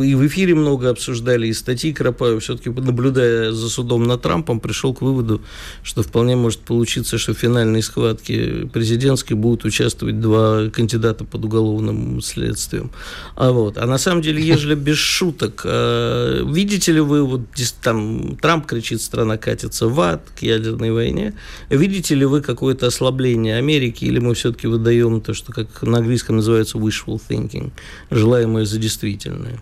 и 0.03 0.15
в 0.15 0.27
эфире 0.27 0.53
много 0.53 0.89
обсуждали, 0.89 1.47
и 1.47 1.53
статьи 1.53 1.93
Кропаю, 1.93 2.41
все-таки 2.41 2.69
наблюдая 2.69 3.53
за 3.53 3.69
судом 3.69 4.03
над 4.03 4.21
Трампом, 4.21 4.59
пришел 4.59 4.93
к 4.93 5.01
выводу, 5.01 5.41
что 5.81 6.03
вполне 6.03 6.35
может 6.35 6.59
получиться, 6.59 7.17
что 7.17 7.33
в 7.33 7.37
финальной 7.37 7.81
схватке 7.81 8.69
президентской 8.73 9.35
будут 9.35 9.63
участвовать 9.63 10.19
два 10.19 10.67
кандидата 10.67 11.23
под 11.23 11.45
уголовным 11.45 12.21
следствием. 12.21 12.91
А 13.37 13.51
вот. 13.51 13.60
А 13.77 13.85
на 13.85 13.97
самом 13.97 14.21
деле, 14.21 14.41
ежели 14.41 14.75
без 14.75 14.97
шуток, 14.97 15.61
э, 15.65 16.43
видите 16.45 16.91
ли 16.91 16.99
вы, 16.99 17.23
вот 17.23 17.41
там 17.81 18.37
Трамп 18.37 18.65
кричит, 18.65 19.01
страна 19.01 19.37
катится 19.37 19.87
в 19.87 19.99
ад 19.99 20.23
к 20.35 20.41
ядерной 20.41 20.91
войне, 20.91 21.33
видите 21.69 22.15
ли 22.15 22.25
вы 22.25 22.41
какое-то 22.41 22.87
ослабление 22.87 23.57
Америки, 23.57 24.05
или 24.05 24.19
мы 24.19 24.33
все-таки 24.33 24.67
выдаем 24.67 25.21
то, 25.21 25.33
что 25.33 25.53
как 25.53 25.81
на 25.83 25.99
английском 25.99 26.37
называется 26.37 26.77
wishful 26.77 27.21
thinking, 27.29 27.71
желаемое 28.09 28.65
за 28.65 28.77
действительное? 28.77 29.59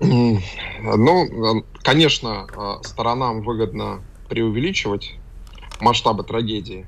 Ну, 0.00 0.40
конечно, 1.82 2.46
э, 2.56 2.86
сторонам 2.86 3.42
выгодно 3.42 4.00
преувеличивать 4.28 5.14
масштабы 5.80 6.24
трагедии. 6.24 6.86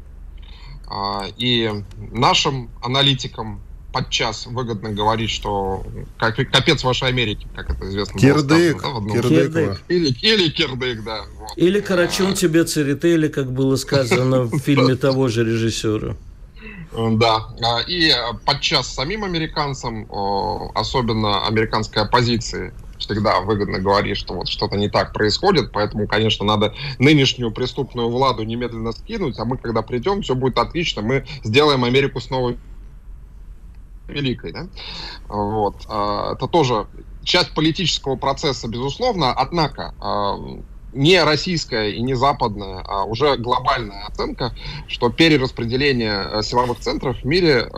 А, 0.88 1.24
и 1.36 1.70
нашим 1.96 2.70
аналитикам 2.82 3.60
подчас 3.96 4.44
выгодно 4.44 4.90
говорить, 4.90 5.30
что 5.30 5.82
как, 6.18 6.36
капец 6.36 6.84
вашей 6.84 7.08
Америки, 7.08 7.46
как 7.54 7.70
это 7.70 7.88
известно. 7.88 8.20
Кирдык. 8.20 8.78
Сказано, 8.78 9.08
да, 9.08 9.20
кирдык. 9.22 9.82
Или, 9.88 10.08
или 10.20 10.50
кирдык, 10.50 11.02
да. 11.02 11.22
Вот. 11.38 11.56
Или 11.56 11.80
Карачун 11.80 12.34
тебе 12.34 12.64
церетели, 12.64 13.28
как 13.28 13.50
было 13.50 13.76
сказано 13.76 14.42
в 14.42 14.58
фильме 14.64 14.96
того 14.96 15.28
же 15.28 15.46
режиссера. 15.46 16.14
Да, 16.92 17.48
а, 17.62 17.80
и 17.88 18.12
подчас 18.44 18.92
самим 18.92 19.24
американцам, 19.24 20.06
особенно 20.74 21.46
американской 21.46 22.02
оппозиции, 22.02 22.74
всегда 22.98 23.40
выгодно 23.40 23.78
говорить, 23.78 24.18
что 24.18 24.34
вот 24.34 24.48
что-то 24.48 24.76
не 24.76 24.90
так 24.90 25.14
происходит, 25.14 25.72
поэтому, 25.72 26.06
конечно, 26.06 26.44
надо 26.44 26.74
нынешнюю 26.98 27.50
преступную 27.50 28.10
владу 28.10 28.42
немедленно 28.42 28.92
скинуть, 28.92 29.38
а 29.38 29.46
мы, 29.46 29.56
когда 29.56 29.80
придем, 29.80 30.20
все 30.20 30.34
будет 30.34 30.58
отлично, 30.58 31.00
мы 31.00 31.24
сделаем 31.44 31.84
Америку 31.84 32.20
снова 32.20 32.56
великой, 34.08 34.52
да? 34.52 34.68
Вот. 35.28 35.84
А, 35.88 36.34
это 36.34 36.46
тоже 36.46 36.86
часть 37.22 37.52
политического 37.54 38.16
процесса, 38.16 38.68
безусловно, 38.68 39.32
однако 39.32 39.94
а, 40.00 40.36
не 40.92 41.22
российская 41.22 41.90
и 41.90 42.00
не 42.00 42.14
западная, 42.14 42.82
а 42.86 43.04
уже 43.04 43.36
глобальная 43.36 44.06
оценка, 44.06 44.54
что 44.88 45.10
перераспределение 45.10 46.26
э, 46.30 46.42
силовых 46.42 46.78
центров 46.78 47.18
в 47.18 47.24
мире 47.24 47.70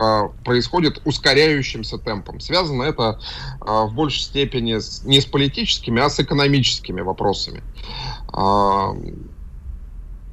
происходит 0.45 1.01
ускоряющимся 1.03 1.97
темпом. 1.97 2.39
Связано 2.39 2.83
это 2.83 3.19
в 3.59 3.91
большей 3.93 4.21
степени 4.21 4.79
не 5.05 5.19
с 5.19 5.25
политическими, 5.25 6.01
а 6.01 6.09
с 6.09 6.21
экономическими 6.21 7.01
вопросами. 7.01 7.61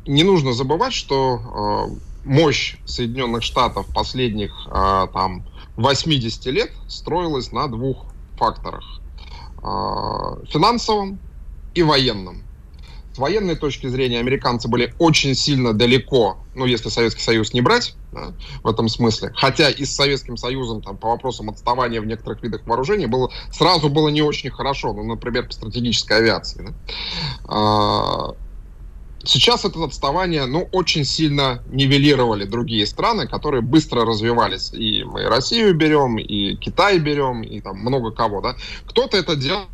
Не 0.07 0.23
нужно 0.23 0.53
забывать, 0.53 0.93
что 0.93 1.91
мощь 2.25 2.76
Соединенных 2.85 3.43
Штатов 3.43 3.87
последних 3.93 4.53
там 5.12 5.45
80 5.76 6.47
лет 6.47 6.73
строилась 6.88 7.52
на 7.52 7.68
двух 7.68 8.06
факторах. 8.37 8.85
финансовом 10.50 11.18
и 11.75 11.83
военном. 11.83 12.42
С 13.12 13.18
военной 13.18 13.56
точки 13.56 13.87
зрения 13.87 14.18
американцы 14.18 14.68
были 14.68 14.95
очень 14.99 15.35
сильно 15.35 15.73
далеко, 15.73 16.37
ну, 16.54 16.66
если 16.66 16.90
Советский 16.90 17.23
Союз 17.23 17.54
не 17.54 17.62
брать, 17.62 17.97
да, 18.12 18.35
в 18.62 18.68
этом 18.68 18.90
смысле. 18.90 19.33
Хотя 19.35 19.71
и 19.71 19.87
с 19.87 19.95
Советским 19.95 20.37
Союзом 20.37 20.83
там, 20.83 20.99
по 20.99 21.09
вопросам 21.09 21.49
отставания 21.49 22.02
в 22.02 22.06
некоторых 22.06 22.42
видах 22.42 22.66
вооружений 22.66 23.06
было, 23.06 23.33
сразу 23.50 23.88
было 23.88 24.11
не 24.11 24.21
очень 24.21 24.50
хорошо, 24.50 24.92
ну, 24.92 25.02
например, 25.02 25.47
по 25.47 25.52
стратегической 25.52 26.18
авиации. 26.18 26.75
Да. 27.49 28.35
Сейчас 29.26 29.64
это 29.64 29.83
отставание, 29.85 30.47
ну, 30.47 30.68
очень 30.73 31.04
сильно 31.04 31.62
нивелировали 31.66 32.45
другие 32.45 32.87
страны, 32.87 33.26
которые 33.26 33.61
быстро 33.61 34.04
развивались. 34.04 34.73
И 34.73 35.02
мы 35.04 35.25
Россию 35.28 35.75
берем, 35.75 36.16
и 36.16 36.54
Китай 36.56 36.99
берем, 36.99 37.42
и 37.42 37.61
там 37.61 37.78
много 37.78 38.12
кого, 38.12 38.40
да. 38.40 38.56
Кто-то 38.87 39.16
это 39.16 39.35
делал 39.35 39.66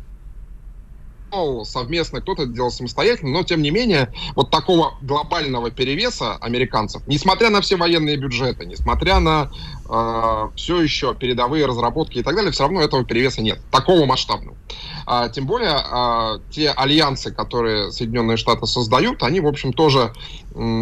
делал 1.33 1.65
совместно, 1.65 2.21
кто-то 2.21 2.45
делал 2.45 2.71
самостоятельно, 2.71 3.31
но 3.31 3.43
тем 3.43 3.61
не 3.61 3.71
менее 3.71 4.13
вот 4.35 4.51
такого 4.51 4.93
глобального 5.01 5.71
перевеса 5.71 6.35
американцев, 6.37 7.01
несмотря 7.07 7.49
на 7.49 7.61
все 7.61 7.75
военные 7.75 8.17
бюджеты, 8.17 8.65
несмотря 8.65 9.19
на 9.19 9.51
э, 9.89 10.49
все 10.55 10.81
еще 10.81 11.15
передовые 11.15 11.65
разработки 11.65 12.19
и 12.19 12.23
так 12.23 12.35
далее, 12.35 12.51
все 12.51 12.63
равно 12.63 12.81
этого 12.81 13.03
перевеса 13.03 13.41
нет, 13.41 13.59
такого 13.71 14.05
масштабного. 14.05 14.55
А, 15.05 15.29
тем 15.29 15.45
более 15.45 15.75
а, 15.75 16.39
те 16.51 16.69
альянсы, 16.69 17.31
которые 17.31 17.91
Соединенные 17.91 18.37
Штаты 18.37 18.67
создают, 18.67 19.23
они, 19.23 19.41
в 19.41 19.47
общем, 19.47 19.73
тоже, 19.73 20.13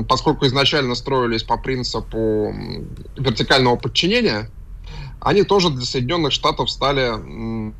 поскольку 0.07 0.45
изначально 0.45 0.95
строились 0.95 1.43
по 1.43 1.57
принципу 1.57 2.53
вертикального 3.17 3.77
подчинения, 3.77 4.49
они 5.19 5.43
тоже 5.43 5.69
для 5.69 5.85
Соединенных 5.85 6.33
Штатов 6.33 6.69
стали 6.69 7.73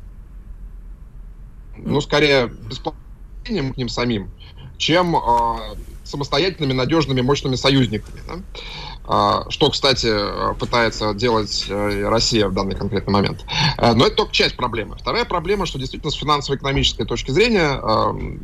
ну, 1.84 2.00
скорее, 2.00 2.46
бесплатным 2.46 3.72
к 3.72 3.76
ним 3.76 3.88
самим, 3.88 4.30
чем 4.76 5.16
э, 5.16 5.20
самостоятельными, 6.04 6.72
надежными, 6.72 7.20
мощными 7.20 7.56
союзниками. 7.56 8.20
Да? 8.26 9.44
Э, 9.46 9.50
что, 9.50 9.70
кстати, 9.70 10.10
пытается 10.58 11.14
делать 11.14 11.66
э, 11.68 12.08
Россия 12.08 12.48
в 12.48 12.54
данный 12.54 12.76
конкретный 12.76 13.12
момент. 13.12 13.44
Э, 13.78 13.94
но 13.94 14.06
это 14.06 14.16
только 14.16 14.32
часть 14.32 14.56
проблемы. 14.56 14.96
Вторая 14.98 15.24
проблема, 15.24 15.66
что 15.66 15.78
действительно 15.78 16.12
с 16.12 16.16
финансово-экономической 16.16 17.04
точки 17.04 17.30
зрения 17.30 17.80
э, 17.82 18.38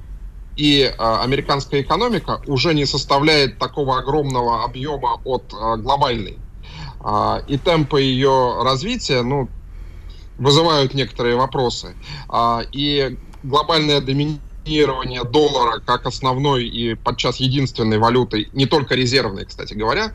и 0.56 0.82
э, 0.82 0.94
американская 0.98 1.82
экономика 1.82 2.42
уже 2.46 2.74
не 2.74 2.86
составляет 2.86 3.58
такого 3.58 3.98
огромного 3.98 4.64
объема 4.64 5.20
от 5.24 5.52
глобальной. 5.52 6.38
Э, 7.04 7.42
и 7.46 7.56
темпы 7.58 8.00
ее 8.00 8.62
развития, 8.62 9.22
ну, 9.22 9.48
вызывают 10.38 10.94
некоторые 10.94 11.36
вопросы. 11.36 11.94
А, 12.28 12.62
и 12.72 13.18
глобальное 13.42 14.00
доминирование 14.00 15.24
доллара 15.24 15.80
как 15.80 16.06
основной 16.06 16.66
и 16.66 16.94
подчас 16.94 17.36
единственной 17.36 17.98
валютой, 17.98 18.48
не 18.52 18.66
только 18.66 18.94
резервной, 18.94 19.46
кстати 19.46 19.74
говоря, 19.74 20.12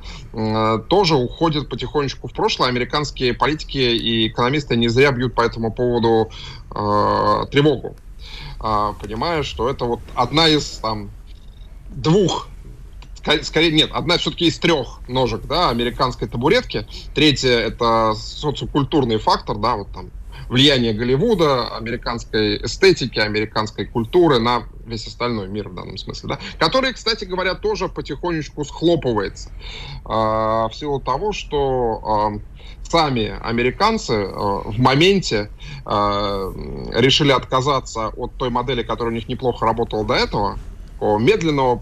тоже 0.90 1.16
уходит 1.16 1.70
потихонечку 1.70 2.28
в 2.28 2.34
прошлое. 2.34 2.70
Американские 2.70 3.34
политики 3.34 3.78
и 3.78 4.28
экономисты 4.28 4.76
не 4.76 4.90
зря 4.90 5.12
бьют 5.12 5.34
по 5.34 5.42
этому 5.42 5.72
поводу 5.74 6.30
э, 6.70 7.46
тревогу, 7.52 7.96
э, 8.62 8.94
понимая, 9.02 9.44
что 9.44 9.70
это 9.70 9.86
вот 9.86 10.02
одна 10.16 10.48
из 10.48 10.78
там 10.78 11.10
двух 11.90 12.48
скорее, 13.44 13.72
нет, 13.72 13.90
одна 13.94 14.18
все-таки 14.18 14.48
из 14.48 14.60
трех 14.60 15.00
ножек, 15.08 15.46
да, 15.46 15.70
американской 15.70 16.28
табуретки. 16.28 16.86
Третья— 17.14 17.52
это 17.52 18.14
социокультурный 18.16 19.18
фактор, 19.18 19.58
да, 19.58 19.78
вот 19.78 19.92
там 19.94 20.12
влияние 20.54 20.94
Голливуда, 20.94 21.76
американской 21.76 22.64
эстетики, 22.64 23.20
американской 23.20 23.86
культуры 23.86 24.40
на 24.40 24.64
весь 24.86 25.08
остальной 25.08 25.48
мир 25.48 25.70
в 25.70 25.76
данном 25.76 25.98
смысле, 25.98 26.30
да, 26.30 26.40
который, 26.60 26.94
кстати 26.94 27.26
говоря, 27.26 27.56
тоже 27.56 27.90
потихонечку 27.90 28.64
схлопывается. 28.64 29.50
Э, 30.06 30.68
в 30.70 30.72
силу 30.74 31.00
того, 31.00 31.34
что 31.34 32.32
э, 32.36 32.88
сами 32.88 33.34
американцы 33.42 34.14
э, 34.14 34.28
в 34.28 34.80
моменте 34.80 35.50
э, 35.86 36.54
решили 36.94 37.32
отказаться 37.32 38.10
от 38.10 38.34
той 38.36 38.52
модели, 38.52 38.84
которая 38.84 39.12
у 39.12 39.16
них 39.16 39.28
неплохо 39.28 39.66
работала 39.66 40.06
до 40.06 40.14
этого, 40.14 40.60
медленного, 41.02 41.82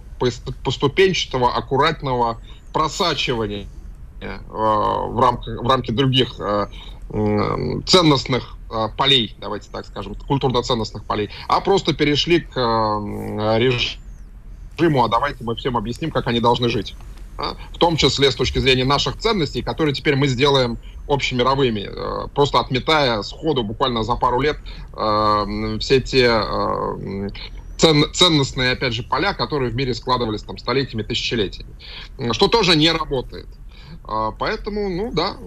поступенчатого, 0.64 1.54
аккуратного 1.54 2.40
просачивания 2.72 3.68
э, 4.22 4.38
в, 4.48 5.20
рамках, 5.20 5.62
в 5.62 5.68
рамки 5.68 5.92
других 5.92 6.40
э, 6.40 6.68
ценностных 7.86 8.58
полей, 8.98 9.36
давайте 9.40 9.70
так 9.72 9.86
скажем, 9.86 10.16
культурно-ценностных 10.16 11.04
полей, 11.06 11.30
а 11.48 11.60
просто 11.62 11.94
перешли 11.94 12.40
к 12.40 12.56
режиму, 13.58 15.04
а 15.04 15.10
давайте 15.10 15.44
мы 15.44 15.56
всем 15.56 15.78
объясним, 15.78 16.12
как 16.12 16.28
они 16.28 16.40
должны 16.40 16.70
жить. 16.70 16.96
В 17.74 17.78
том 17.78 17.98
числе 17.98 18.32
с 18.32 18.36
точки 18.36 18.60
зрения 18.60 18.86
наших 18.86 19.18
ценностей, 19.18 19.64
которые 19.64 19.96
теперь 19.96 20.16
мы 20.16 20.28
сделаем 20.28 20.78
общемировыми, 21.08 21.90
просто 22.36 22.60
отметая 22.60 23.24
сходу 23.24 23.64
буквально 23.64 24.04
за 24.04 24.16
пару 24.16 24.40
лет 24.42 24.58
все 25.80 26.02
те 26.02 26.28
цен, 27.78 28.14
ценностные, 28.14 28.74
опять 28.74 28.94
же, 28.94 29.02
поля, 29.02 29.34
которые 29.34 29.72
в 29.72 29.76
мире 29.76 29.96
складывались 29.96 30.44
там 30.44 30.60
столетиями, 30.60 31.02
тысячелетиями. 31.02 31.74
Что 32.32 32.48
тоже 32.48 32.76
не 32.76 32.92
работает. 32.92 33.48
А, 34.04 34.32
поэтому, 34.32 34.90
ну 34.90 35.12
да, 35.12 35.38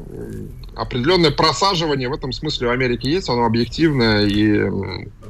определенное 0.74 1.30
просаживание 1.30 2.08
в 2.08 2.12
этом 2.12 2.32
смысле 2.32 2.68
в 2.68 2.70
Америке 2.70 3.10
есть, 3.10 3.28
оно 3.28 3.44
объективное, 3.44 4.26
и 4.26 4.70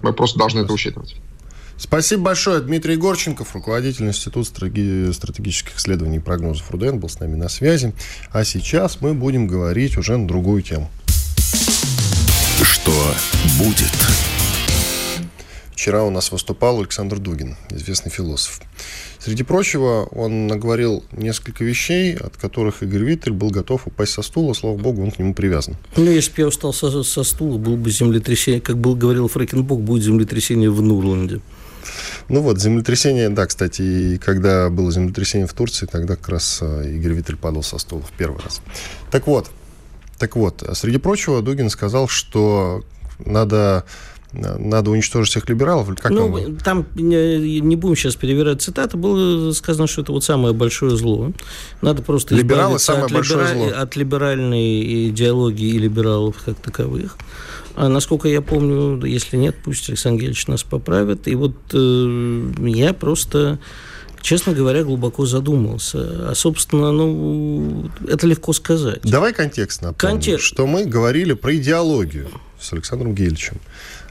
мы 0.03 0.13
просто 0.13 0.39
должны 0.39 0.61
это 0.61 0.73
учитывать. 0.73 1.17
Спасибо 1.77 2.23
большое. 2.23 2.61
Дмитрий 2.61 2.97
Горченков, 2.97 3.55
руководитель 3.55 4.07
Института 4.07 4.45
стратегических 4.45 5.77
исследований 5.77 6.19
и 6.19 6.21
прогнозов 6.21 6.71
РУДН, 6.71 6.99
был 6.99 7.09
с 7.09 7.19
нами 7.19 7.35
на 7.35 7.49
связи. 7.49 7.93
А 8.31 8.45
сейчас 8.45 9.01
мы 9.01 9.13
будем 9.13 9.47
говорить 9.47 9.97
уже 9.97 10.17
на 10.17 10.29
другую 10.29 10.63
тему. 10.63 10.89
Что 12.63 12.93
будет? 13.59 14.34
Вчера 15.75 16.05
у 16.05 16.11
нас 16.11 16.31
выступал 16.31 16.79
Александр 16.79 17.19
Дугин, 17.19 17.57
известный 17.69 18.09
философ. 18.09 18.61
Среди 19.19 19.43
прочего, 19.43 20.05
он 20.13 20.47
наговорил 20.47 21.03
несколько 21.11 21.65
вещей, 21.65 22.15
от 22.15 22.37
которых 22.37 22.85
Игорь 22.85 23.03
Виттель 23.03 23.33
был 23.33 23.51
готов 23.51 23.89
упасть 23.89 24.13
со 24.13 24.23
стула, 24.23 24.53
слава 24.53 24.77
богу, 24.77 25.03
он 25.03 25.11
к 25.11 25.19
нему 25.19 25.35
привязан. 25.35 25.77
Ну, 25.97 26.09
если 26.09 26.31
бы 26.31 26.43
я 26.43 26.47
устал 26.47 26.73
со, 26.73 27.03
со 27.03 27.25
стула, 27.25 27.59
был 27.59 27.77
бы 27.77 27.91
землетрясение, 27.91 28.61
как 28.61 28.79
был 28.79 28.95
говорил 28.95 29.27
Фрэкенбок, 29.27 29.81
будет 29.81 30.05
землетрясение 30.05 30.71
в 30.71 30.81
Нурланде. 30.81 31.41
Ну 32.29 32.41
вот, 32.41 32.61
землетрясение, 32.61 33.29
да, 33.29 33.45
кстати, 33.47 33.83
и 33.83 34.19
когда 34.19 34.71
было 34.71 34.93
землетрясение 34.93 35.49
в 35.49 35.55
Турции, 35.55 35.87
тогда 35.87 36.15
как 36.15 36.29
раз 36.29 36.61
э, 36.63 36.93
Игорь 36.95 37.15
Виттель 37.15 37.37
падал 37.37 37.65
со 37.65 37.79
стула 37.79 38.03
в 38.03 38.13
первый 38.13 38.41
раз. 38.43 38.63
Так 39.11 39.27
вот, 39.27 39.51
так 40.19 40.37
вот, 40.37 40.63
среди 40.75 40.99
прочего, 40.99 41.43
Дугин 41.43 41.69
сказал, 41.69 42.07
что 42.07 42.85
надо 43.19 43.85
надо 44.35 44.91
уничтожить 44.91 45.31
всех 45.31 45.49
либералов? 45.49 45.89
Как 46.01 46.11
ну, 46.11 46.27
он... 46.27 46.57
там 46.57 46.87
не, 46.95 47.77
будем 47.77 47.97
сейчас 47.97 48.17
перевирать 48.17 48.63
цитаты, 48.63 48.97
было 48.97 49.53
сказано, 49.53 49.87
что 49.87 50.03
это 50.03 50.13
вот 50.13 50.25
самое 50.25 50.55
большое 50.55 50.97
зло. 50.97 51.33
Надо 51.83 52.03
просто 52.03 52.35
Либералы 52.35 52.79
самое 52.79 53.07
от, 53.07 53.13
большое 53.13 53.49
либера... 53.49 53.71
зло. 53.71 53.81
от 53.83 53.97
либеральной 53.97 55.09
идеологии 55.09 55.75
и 55.75 55.79
либералов 55.79 56.37
как 56.45 56.57
таковых. 56.57 57.17
А 57.77 57.89
насколько 57.89 58.29
я 58.29 58.41
помню, 58.41 59.05
если 59.05 59.37
нет, 59.37 59.57
пусть 59.65 59.89
Александр 59.89 60.21
Гельевич 60.21 60.47
нас 60.47 60.63
поправит. 60.63 61.27
И 61.27 61.35
вот 61.35 61.57
э, 61.73 62.53
я 62.59 62.93
просто 62.93 63.59
честно 64.25 64.55
говоря, 64.55 64.83
глубоко 64.85 65.27
задумался. 65.27 66.31
А, 66.31 66.33
собственно, 66.35 66.91
ну, 66.91 67.91
это 68.09 68.27
легко 68.27 68.53
сказать. 68.53 69.03
Давай 69.03 69.33
контекст 69.33 69.83
напомним, 69.83 70.17
Контекст. 70.17 70.45
что 70.47 70.67
мы 70.67 70.87
говорили 70.87 71.35
про 71.35 71.55
идеологию 71.57 72.29
с 72.59 72.73
Александром 72.73 73.15
Гельчем. 73.15 73.61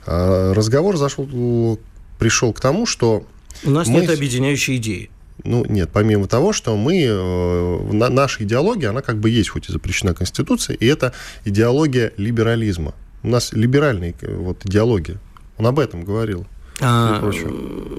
А, 0.05 0.53
разговор 0.53 0.97
зашел, 0.97 1.79
пришел 2.19 2.53
к 2.53 2.59
тому, 2.59 2.85
что... 2.85 3.25
У 3.63 3.69
нас 3.69 3.87
мы... 3.87 4.01
нет 4.01 4.09
объединяющей 4.09 4.77
идеи. 4.77 5.09
Ну, 5.43 5.65
нет, 5.65 5.89
помимо 5.91 6.27
того, 6.27 6.53
что 6.53 6.77
мы, 6.77 7.03
э, 7.03 7.91
на, 7.91 8.09
наша 8.09 8.43
идеология, 8.43 8.89
она 8.89 9.01
как 9.01 9.19
бы 9.19 9.29
есть, 9.29 9.49
хоть 9.49 9.67
и 9.67 9.71
запрещена 9.71 10.13
Конституцией, 10.13 10.77
и 10.79 10.85
это 10.85 11.13
идеология 11.43 12.13
либерализма. 12.17 12.93
У 13.23 13.29
нас 13.29 13.51
либеральная 13.51 14.13
э, 14.21 14.35
вот, 14.35 14.63
идеология. 14.65 15.19
Он 15.57 15.67
об 15.67 15.79
этом 15.79 16.03
говорил. 16.03 16.45
А, 16.83 17.31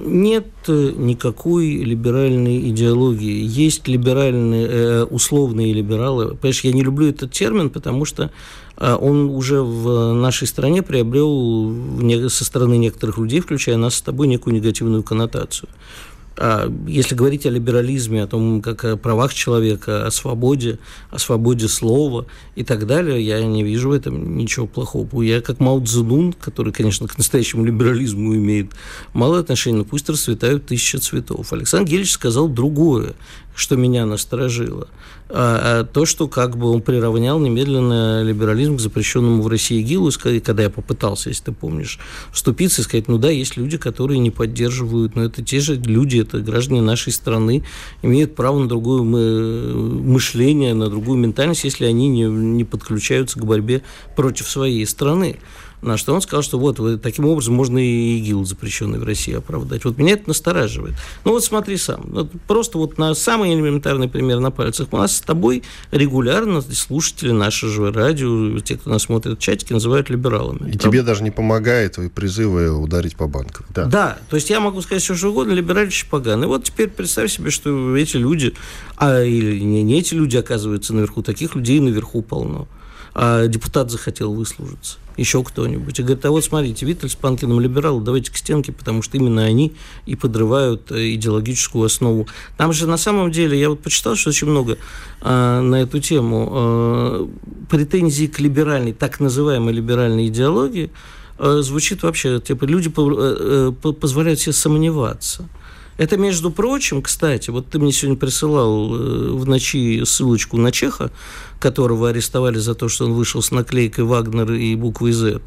нет 0.05 0.47
никакой 0.67 1.77
либеральной 1.79 2.69
идеологии. 2.71 3.43
Есть 3.43 3.89
либеральные, 3.89 4.67
э, 4.69 5.05
условные 5.05 5.73
либералы. 5.73 6.35
Понимаешь, 6.35 6.65
я 6.65 6.73
не 6.73 6.83
люблю 6.83 7.09
этот 7.09 7.33
термин, 7.33 7.71
потому 7.71 8.05
что 8.05 8.31
а 8.77 8.97
он 8.97 9.31
уже 9.31 9.63
в 9.63 10.15
нашей 10.15 10.49
стране 10.49 10.83
приобрел 10.83 12.29
со 12.29 12.45
стороны 12.45 12.77
некоторых 12.77 13.19
людей, 13.19 13.41
включая 13.41 13.77
нас 13.77 13.95
с 13.95 14.03
тобой, 14.03 14.27
некую 14.27 14.55
негативную 14.55 15.03
коннотацию. 15.03 15.69
А 16.37 16.73
если 16.87 17.15
говорить 17.15 17.47
о 17.47 17.51
либерализме, 17.51 18.23
о 18.23 18.27
том, 18.27 18.61
как 18.61 18.85
о 18.85 18.97
правах 18.97 19.33
человека, 19.33 20.07
о 20.07 20.11
свободе, 20.11 20.79
о 21.11 21.19
свободе 21.19 21.69
слова 21.69 22.27
и 22.57 22.65
так 22.65 22.87
далее, 22.87 23.25
я 23.25 23.43
не 23.45 23.63
вижу 23.63 23.91
в 23.91 23.93
этом 23.93 24.37
ничего 24.37 24.67
плохого. 24.67 25.23
Я 25.23 25.41
как 25.41 25.61
Мао 25.61 25.81
Цзэдун, 25.81 26.33
который, 26.33 26.73
конечно, 26.73 27.07
к 27.07 27.17
настоящему 27.17 27.65
либерализму 27.65 28.35
имеет 28.35 28.73
малое 29.13 29.41
отношение, 29.41 29.79
но 29.79 29.85
пусть 29.85 30.09
расцветают 30.09 30.67
тысячи 30.67 30.97
цветов. 30.97 31.53
Александр 31.53 31.91
Гельевич 31.91 32.13
сказал 32.13 32.49
другое, 32.49 33.15
что 33.55 33.77
меня 33.77 34.07
насторожило– 34.07 34.89
а, 35.31 35.81
а 35.81 35.85
то, 35.85 36.05
что 36.05 36.29
как 36.29 36.57
бы 36.57 36.71
он 36.71 36.83
приравнял 36.83 37.39
немедленно 37.39 38.23
либерализм 38.23 38.77
к 38.77 38.81
запрещенному 38.81 39.43
в 39.43 39.49
России 39.49 39.81
ИГИЛу, 39.81 40.11
когда 40.45 40.65
я 40.65 40.71
попытался, 40.71 41.31
если 41.31 41.45
ты 41.45 41.53
помнишь, 41.53 41.99
вступиться 42.31 42.83
и 42.83 42.85
сказать, 42.85 43.09
ну 43.09 43.17
да, 43.17 43.31
есть 43.31 43.57
люди, 43.57 43.79
которые 43.79 44.19
не 44.19 44.31
поддерживают, 44.31 45.17
но 45.17 45.25
это 45.25 45.43
те 45.43 45.61
же 45.61 45.77
люди, 45.77 46.19
это 46.19 46.41
граждане 46.41 46.83
нашей 46.83 47.13
страны, 47.13 47.65
имеют 48.03 48.37
право 48.37 48.59
на 48.59 48.69
другое 48.69 49.03
мышление, 49.03 50.75
на 50.75 50.91
другую 50.91 51.19
ментальность, 51.19 51.65
если 51.65 51.87
они 51.87 52.09
не, 52.09 52.25
не 52.25 52.65
подключаются 52.65 53.39
к 53.41 53.47
борьбе 53.47 53.83
против 54.17 54.49
своей 54.49 54.87
страны. 54.87 55.39
На 55.85 55.99
что 55.99 56.15
он 56.15 56.23
сказал, 56.23 56.43
что 56.43 56.59
вот 56.59 56.81
таким 57.03 57.27
образом 57.27 57.55
можно 57.55 57.79
и 57.79 58.19
ИГИЛ, 58.19 58.47
запрещенный 58.47 58.99
в 58.99 59.05
России, 59.05 59.35
оправдать. 59.35 59.85
Вот 59.85 59.99
меня 59.99 60.15
это 60.15 60.29
настораживает. 60.29 60.95
Ну 61.25 61.33
вот 61.33 61.45
смотри 61.45 61.77
сам. 61.77 62.07
Вот 62.09 62.31
просто 62.47 62.79
вот 62.79 62.97
на 62.97 63.15
самый 63.15 63.53
элементарный 63.55 64.09
пример 64.09 64.41
на 64.41 64.51
пальцах. 64.51 64.89
У 64.93 64.97
нас 64.97 65.17
с 65.17 65.21
тобой 65.21 65.63
регулярно 65.91 66.63
слушатели 66.63 67.33
наши 67.33 67.69
же 67.69 67.93
радио, 67.93 68.59
те, 68.61 68.79
кто 68.79 68.89
нас 68.89 69.03
смотрит 69.03 69.39
в 69.39 69.43
чатике, 69.43 69.75
называют 69.75 70.09
либералами. 70.09 70.71
И 70.71 70.79
Правда? 70.79 70.79
тебе 70.79 71.03
даже 71.03 71.23
не 71.23 71.31
помогает 71.31 71.93
твои 71.93 72.09
призывы 72.09 72.71
ударить 72.71 73.17
по 73.17 73.27
банкам. 73.27 73.67
Да. 73.69 73.85
да, 73.85 74.19
то 74.31 74.37
есть 74.37 74.49
я 74.49 74.61
могу 74.61 74.81
сказать 74.81 75.03
все 75.03 75.15
что 75.15 75.29
угодно, 75.29 75.53
либералище 75.53 76.07
поганый. 76.09 76.47
Вот 76.47 76.65
теперь 76.65 76.89
представь 76.89 77.31
себе, 77.31 77.51
что 77.51 77.95
эти 77.95 78.17
люди, 78.17 78.55
а 78.97 79.23
или 79.23 79.61
не, 79.61 79.83
не 79.83 79.99
эти 79.99 80.15
люди 80.15 80.39
оказываются 80.39 80.95
наверху, 80.95 81.23
таких 81.23 81.55
людей 81.55 81.81
наверху 81.81 82.23
полно. 82.23 82.69
А 83.15 83.47
депутат 83.47 83.91
захотел 83.91 84.33
выслужиться 84.33 84.97
еще 85.17 85.43
кто-нибудь. 85.43 85.99
И 85.99 86.03
говорит, 86.03 86.25
а 86.25 86.31
вот 86.31 86.45
смотрите, 86.45 86.87
Виттель 86.87 87.09
с 87.09 87.15
Панкиным 87.15 87.61
либералы, 87.61 88.03
давайте 88.03 88.33
к 88.33 88.37
стенке, 88.37 88.73
потому 88.73 89.03
что 89.03 89.17
именно 89.17 89.45
они 89.45 89.73
и 90.07 90.17
подрывают 90.17 90.91
э, 90.91 91.15
идеологическую 91.15 91.85
основу. 91.85 92.27
Там 92.57 92.73
же 92.73 92.87
на 92.87 92.97
самом 92.97 93.31
деле, 93.31 93.59
я 93.59 93.71
вот 93.71 93.81
почитал, 93.81 94.17
что 94.17 94.31
очень 94.31 94.49
много 94.49 94.79
э, 95.21 95.61
на 95.61 95.77
эту 95.77 96.01
тему 96.01 96.51
э, 96.53 97.27
претензий 97.71 98.29
к 98.29 98.41
либеральной, 98.41 98.93
так 98.93 99.21
называемой 99.21 99.73
либеральной 99.73 100.29
идеологии, 100.29 100.91
э, 101.39 101.61
звучит 101.63 102.03
вообще, 102.03 102.41
типа, 102.41 102.65
люди 102.65 102.91
по, 102.91 103.11
э, 103.13 103.73
э 103.83 103.93
позволяют 103.93 104.41
себе 104.41 104.53
сомневаться. 104.53 105.49
Это, 105.97 106.17
между 106.17 106.51
прочим, 106.51 107.03
кстати, 107.03 107.51
вот 107.51 107.69
ты 107.69 107.79
мне 107.79 107.93
сегодня 107.93 108.19
присылал 108.19 108.95
э, 108.95 109.31
в 109.31 109.47
ночи 109.47 110.03
ссылочку 110.05 110.57
на 110.57 110.73
Чеха, 110.73 111.13
которого 111.59 112.11
арестовали 112.11 112.59
за 112.59 112.75
то, 112.75 112.89
что 112.89 113.07
он 113.07 113.13
вышел 113.13 113.43
с 113.43 113.51
наклейкой 113.51 114.05
«Вагнер» 114.05 114.53
и 114.53 114.75
буквой 114.75 115.13
«З». 115.13 115.41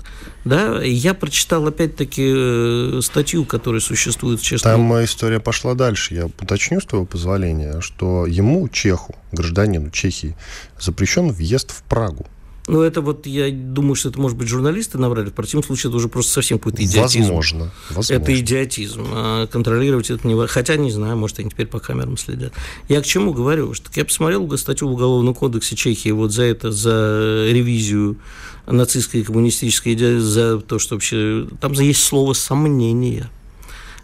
Да? 0.45 0.81
Я 0.81 1.13
прочитал, 1.13 1.67
опять-таки, 1.67 2.23
э, 2.25 2.99
статью, 3.03 3.45
которая 3.45 3.81
существует 3.81 4.39
в 4.39 4.43
чешском... 4.43 4.71
Там 4.71 5.03
история 5.03 5.39
пошла 5.39 5.73
дальше. 5.73 6.15
Я 6.15 6.25
уточню, 6.25 6.79
с 6.79 6.85
твоего 6.85 7.05
позволения, 7.05 7.81
что 7.81 8.25
ему, 8.25 8.67
Чеху, 8.69 9.15
гражданину 9.31 9.89
Чехии, 9.91 10.35
запрещен 10.79 11.29
въезд 11.31 11.71
в 11.71 11.83
Прагу. 11.83 12.27
Ну, 12.67 12.81
это 12.81 12.99
вот, 12.99 13.25
я 13.25 13.49
думаю, 13.49 13.95
что 13.95 14.09
это, 14.09 14.19
может 14.19 14.37
быть, 14.37 14.49
журналисты 14.49 14.97
набрали. 14.97 15.29
В 15.29 15.33
противном 15.33 15.63
случае 15.63 15.89
это 15.89 15.97
уже 15.97 16.09
просто 16.09 16.33
совсем 16.33 16.59
какой-то 16.59 16.83
идиотизм. 16.83 17.21
Возможно. 17.21 17.71
возможно. 17.89 18.13
Это 18.13 18.37
идиотизм. 18.37 19.05
А 19.11 19.47
контролировать 19.47 20.09
это 20.09 20.27
не... 20.27 20.47
Хотя, 20.47 20.75
не 20.75 20.91
знаю, 20.91 21.15
может, 21.15 21.39
они 21.39 21.49
теперь 21.49 21.67
по 21.67 21.79
камерам 21.79 22.17
следят. 22.17 22.51
Я 22.89 23.01
к 23.01 23.05
чему 23.05 23.33
говорю? 23.33 23.73
Что 23.73 23.89
я 23.95 24.03
посмотрел 24.03 24.57
статью 24.57 24.89
в 24.89 24.91
Уголовном 24.91 25.33
кодексе 25.33 25.77
Чехии 25.77 26.09
вот 26.09 26.33
за 26.33 26.43
это, 26.43 26.71
за 26.73 27.47
ревизию 27.49 28.17
нацистской 28.65 29.21
и 29.21 29.23
коммунистической 29.23 29.93
идеи, 29.93 30.17
за 30.17 30.59
то, 30.59 30.77
что 30.77 30.95
вообще... 30.95 31.47
Там 31.61 31.71
есть 31.71 32.03
слово 32.03 32.33
«сомнение». 32.33 33.29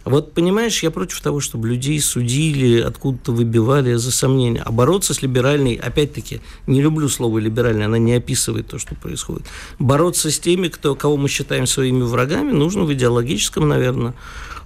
Вот, 0.04 0.34
понимаешь, 0.34 0.82
я 0.82 0.90
против 0.90 1.20
того, 1.20 1.40
чтобы 1.40 1.68
людей 1.68 1.98
судили, 2.00 2.80
откуда-то 2.80 3.32
выбивали 3.32 3.94
за 3.94 4.12
сомнения. 4.12 4.62
А 4.64 4.70
бороться 4.70 5.14
с 5.14 5.22
либеральной, 5.22 5.74
опять-таки, 5.74 6.40
не 6.66 6.82
люблю 6.82 7.08
слово 7.08 7.38
либеральный, 7.38 7.86
она 7.86 7.98
не 7.98 8.12
описывает 8.12 8.66
то, 8.68 8.78
что 8.78 8.94
происходит. 8.94 9.46
Бороться 9.78 10.30
с 10.30 10.38
теми, 10.38 10.68
кто, 10.68 10.94
кого 10.94 11.16
мы 11.16 11.28
считаем 11.28 11.66
своими 11.66 12.02
врагами, 12.02 12.52
нужно 12.52 12.84
в 12.84 12.92
идеологическом, 12.92 13.68
наверное, 13.68 14.14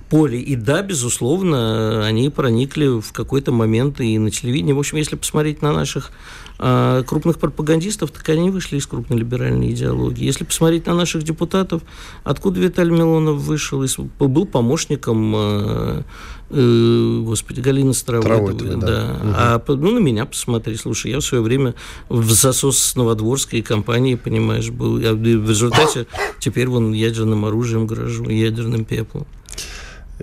поле. 0.09 0.41
И 0.41 0.57
да, 0.57 0.83
безусловно, 0.83 2.07
они 2.07 2.31
проникли 2.31 3.01
в 3.01 3.13
какой-то 3.13 3.53
момент 3.53 4.01
и 4.01 4.19
на 4.19 4.31
телевидении. 4.31 4.73
В 4.73 4.79
общем, 4.79 4.99
если 4.99 5.17
посмотреть 5.17 5.63
на 5.63 5.73
наших 5.73 6.13
а 6.61 7.05
крупных 7.05 7.39
пропагандистов, 7.39 8.11
так 8.11 8.29
они 8.31 8.51
вышли 8.51 8.79
из 8.79 8.87
крупной 8.87 9.21
либеральной 9.21 9.71
идеологии. 9.71 10.25
Если 10.25 10.43
посмотреть 10.43 10.87
на 10.87 10.95
наших 10.95 11.23
депутатов, 11.23 11.83
откуда 12.25 12.59
Виталий 12.59 12.91
Милонов 12.91 13.37
вышел, 13.37 13.85
был 14.19 14.45
помощником 14.45 15.35
э, 15.37 16.03
э, 16.51 17.21
господи, 17.25 17.61
Галина 17.61 17.93
Старовойтова. 17.93 18.75
да. 18.75 18.87
да. 18.87 19.21
Угу. 19.23 19.33
А 19.37 19.63
ну, 19.69 19.93
на 19.93 19.99
меня 20.01 20.27
посмотри, 20.27 20.75
слушай, 20.75 21.13
я 21.13 21.19
в 21.19 21.25
свое 21.25 21.45
время 21.45 21.77
в 22.09 22.29
засос 22.29 22.97
Новодворской 22.97 23.63
компании, 23.63 24.17
понимаешь, 24.17 24.71
был. 24.71 24.99
Я 24.99 25.13
в 25.13 25.23
результате 25.23 26.09
теперь 26.41 26.67
вон 26.67 26.93
ядерным 26.93 27.45
оружием 27.45 27.87
грожу, 27.87 28.29
ядерным 28.29 28.85
пеплом. 28.85 29.29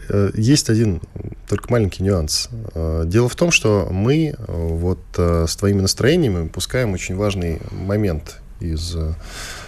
Э, 0.09 0.31
есть 0.33 0.69
один 0.69 1.01
только 1.47 1.71
маленький 1.71 2.03
нюанс. 2.03 2.49
Э, 2.73 3.03
дело 3.05 3.29
в 3.29 3.35
том, 3.35 3.51
что 3.51 3.87
мы 3.91 4.35
э, 4.37 4.45
вот 4.47 4.99
с 5.15 5.55
твоими 5.55 5.81
настроениями 5.81 6.47
пускаем 6.47 6.93
очень 6.93 7.15
важный 7.15 7.61
момент 7.71 8.41
из 8.59 8.95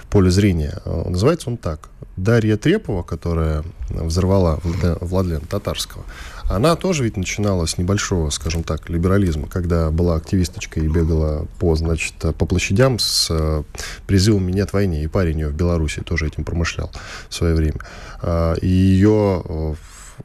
поля 0.10 0.30
зрения. 0.30 0.80
Называется 0.86 1.50
он 1.50 1.58
так. 1.58 1.90
Дарья 2.16 2.56
Трепова, 2.56 3.04
которая 3.04 3.64
взорвала 3.90 4.60
Владлена 5.02 5.42
Татарского, 5.42 6.06
она 6.50 6.78
тоже 6.78 7.04
ведь 7.04 7.18
начинала 7.18 7.66
с 7.66 7.78
небольшого, 7.78 8.30
скажем 8.30 8.64
так, 8.64 8.90
либерализма, 8.90 9.48
когда 9.48 9.92
была 9.92 10.16
активисточкой 10.16 10.86
и 10.86 10.88
бегала 10.88 11.46
по, 11.60 11.76
значит, 11.76 12.16
по 12.18 12.46
площадям 12.46 12.98
с 13.00 13.64
призывом 14.08 14.48
«Нет 14.48 14.72
войне», 14.72 15.04
и 15.04 15.08
парень 15.08 15.42
ее 15.42 15.50
в 15.50 15.56
Беларуси 15.56 16.02
тоже 16.02 16.28
этим 16.28 16.46
промышлял 16.46 16.90
в 17.30 17.36
свое 17.36 17.54
время. 17.54 17.82
И 18.62 18.68
ее 18.68 19.76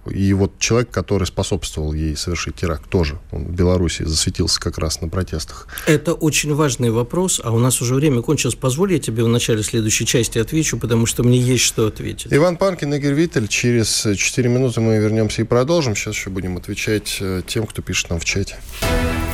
и 0.07 0.33
вот 0.33 0.59
человек, 0.59 0.91
который 0.91 1.27
способствовал 1.27 1.93
ей 1.93 2.17
совершить 2.17 2.57
теракт, 2.57 2.89
тоже 2.89 3.19
он 3.31 3.45
в 3.45 3.53
Беларуси 3.53 4.03
засветился 4.05 4.61
как 4.61 4.79
раз 4.79 5.01
на 5.01 5.09
протестах. 5.09 5.69
Это 5.87 6.15
очень 6.15 6.55
важный 6.55 6.91
вопрос, 6.91 7.41
а 7.43 7.53
у 7.53 7.59
нас 7.59 7.81
уже 7.81 7.95
время 7.95 8.23
кончилось. 8.23 8.55
Позволь, 8.55 8.95
я 8.95 8.99
тебе 8.99 9.23
в 9.23 9.29
начале 9.29 9.63
следующей 9.63 10.07
части 10.07 10.39
отвечу, 10.39 10.79
потому 10.79 11.07
что 11.07 11.23
мне 11.23 11.39
есть 11.39 11.65
что 11.65 11.87
ответить. 11.87 12.33
Иван 12.33 12.57
Панкин, 12.57 12.95
Игорь 12.95 13.15
Виттель. 13.15 13.49
Через 13.49 14.07
4 14.17 14.49
минуты 14.49 14.81
мы 14.81 14.99
вернемся 14.99 15.43
и 15.43 15.45
продолжим. 15.45 15.95
Сейчас 15.95 16.15
еще 16.15 16.31
будем 16.31 16.57
отвечать 16.57 17.19
э, 17.21 17.43
тем, 17.47 17.67
кто 17.67 17.83
пишет 17.83 18.11
нам 18.11 18.19
в 18.19 18.25
чате. 18.25 18.57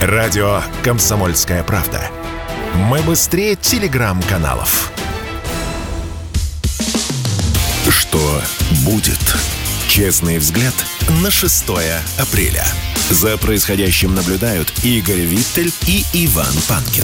Радио 0.00 0.62
«Комсомольская 0.82 1.62
правда». 1.64 2.10
Мы 2.74 3.00
быстрее 3.02 3.56
телеграм-каналов. 3.56 4.92
Что 7.88 8.42
будет? 8.84 9.18
Честный 9.98 10.38
взгляд 10.38 10.74
на 11.24 11.28
6 11.28 11.64
апреля. 12.20 12.64
За 13.10 13.36
происходящим 13.36 14.14
наблюдают 14.14 14.72
Игорь 14.84 15.22
Виттель 15.22 15.72
и 15.88 16.04
Иван 16.14 16.54
Панкин. 16.68 17.02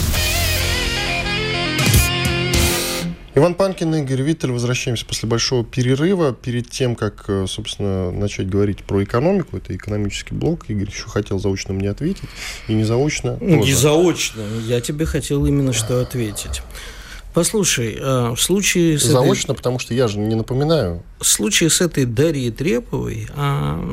Иван 3.34 3.54
Панкин 3.54 3.96
и 3.96 3.98
Игорь 3.98 4.22
Виттель. 4.22 4.52
Возвращаемся 4.52 5.04
после 5.06 5.28
большого 5.28 5.64
перерыва. 5.64 6.32
Перед 6.32 6.70
тем, 6.70 6.94
как, 6.94 7.24
э, 7.26 7.46
собственно, 7.48 8.12
начать 8.12 8.48
говорить 8.48 8.84
про 8.84 9.02
экономику, 9.02 9.56
это 9.56 9.74
экономический 9.74 10.36
блок, 10.36 10.66
Игорь 10.68 10.88
еще 10.88 11.08
хотел 11.08 11.40
заочно 11.40 11.74
мне 11.74 11.90
ответить. 11.90 12.28
И 12.68 12.74
не 12.74 12.84
заочно 12.84 13.38
Не 13.40 13.58
тоже. 13.58 13.76
заочно. 13.76 14.42
Я 14.68 14.80
тебе 14.80 15.04
хотел 15.04 15.44
именно 15.46 15.72
что 15.72 16.00
ответить. 16.00 16.62
Послушай, 17.34 17.98
а, 18.00 18.34
в 18.34 18.40
случае 18.40 18.98
с 18.98 19.02
Заочно, 19.02 19.52
этой... 19.52 19.56
потому 19.56 19.78
что 19.80 19.92
я 19.92 20.06
же 20.06 20.18
не 20.18 20.36
напоминаю. 20.36 21.02
В 21.18 21.26
случае 21.26 21.68
с 21.68 21.80
этой 21.80 22.04
Дарьей 22.04 22.52
Треповой 22.52 23.28
а, 23.34 23.84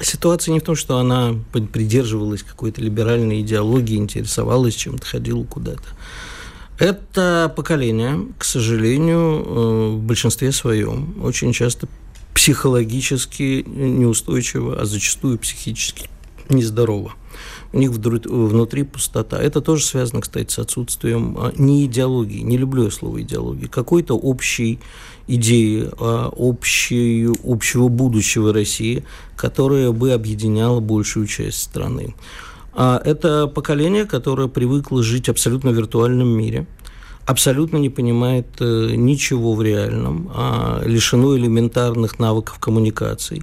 ситуация 0.00 0.52
не 0.52 0.60
в 0.60 0.62
том, 0.62 0.74
что 0.74 0.98
она 0.98 1.34
придерживалась 1.52 2.42
какой-то 2.42 2.80
либеральной 2.80 3.42
идеологии, 3.42 3.96
интересовалась 3.96 4.74
чем-то, 4.74 5.06
ходила 5.06 5.44
куда-то. 5.44 5.84
Это 6.78 7.52
поколение, 7.54 8.26
к 8.38 8.44
сожалению, 8.44 9.18
э, 9.18 9.88
в 9.96 9.98
большинстве 9.98 10.52
своем 10.52 11.22
очень 11.24 11.52
часто 11.52 11.88
психологически 12.34 13.64
неустойчиво, 13.66 14.80
а 14.80 14.84
зачастую 14.84 15.38
психически 15.38 16.08
нездорово. 16.48 17.14
У 17.72 17.78
них 17.78 17.90
внутри 17.90 18.82
пустота. 18.82 19.40
Это 19.40 19.60
тоже 19.60 19.84
связано, 19.84 20.20
кстати, 20.20 20.50
с 20.50 20.58
отсутствием 20.58 21.36
а, 21.38 21.52
не 21.56 21.86
идеологии, 21.86 22.40
не 22.40 22.56
люблю 22.56 22.84
я 22.84 22.90
слово 22.90 23.22
идеологии, 23.22 23.66
какой-то 23.66 24.16
общей 24.16 24.80
идеи 25.26 25.88
а, 25.98 26.28
общей, 26.28 27.28
общего 27.44 27.88
будущего 27.88 28.52
России, 28.52 29.04
которая 29.36 29.92
бы 29.92 30.12
объединяла 30.12 30.80
большую 30.80 31.26
часть 31.26 31.60
страны. 31.60 32.14
А 32.72 33.00
это 33.04 33.48
поколение, 33.48 34.06
которое 34.06 34.48
привыкло 34.48 35.02
жить 35.02 35.28
абсолютно 35.28 35.70
в 35.70 35.74
виртуальном 35.74 36.28
мире, 36.28 36.66
абсолютно 37.26 37.76
не 37.76 37.90
понимает 37.90 38.46
э, 38.60 38.92
ничего 38.94 39.54
в 39.54 39.62
реальном, 39.62 40.30
лишено 40.84 41.36
элементарных 41.36 42.18
навыков 42.18 42.58
коммуникаций. 42.58 43.42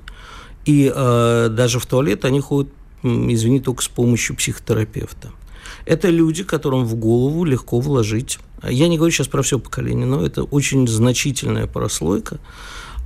И 0.65 0.91
э, 0.93 1.49
даже 1.51 1.79
в 1.79 1.85
туалет 1.85 2.25
они 2.25 2.39
ходят, 2.39 2.71
извини, 3.03 3.59
только 3.59 3.83
с 3.83 3.87
помощью 3.87 4.35
психотерапевта. 4.35 5.31
Это 5.85 6.09
люди, 6.09 6.43
которым 6.43 6.85
в 6.85 6.95
голову 6.95 7.43
легко 7.43 7.79
вложить. 7.79 8.39
Я 8.63 8.87
не 8.87 8.97
говорю 8.97 9.11
сейчас 9.11 9.27
про 9.27 9.43
все 9.43 9.59
поколение, 9.59 10.05
но 10.05 10.25
это 10.25 10.43
очень 10.43 10.87
значительная 10.87 11.67
прослойка. 11.67 12.39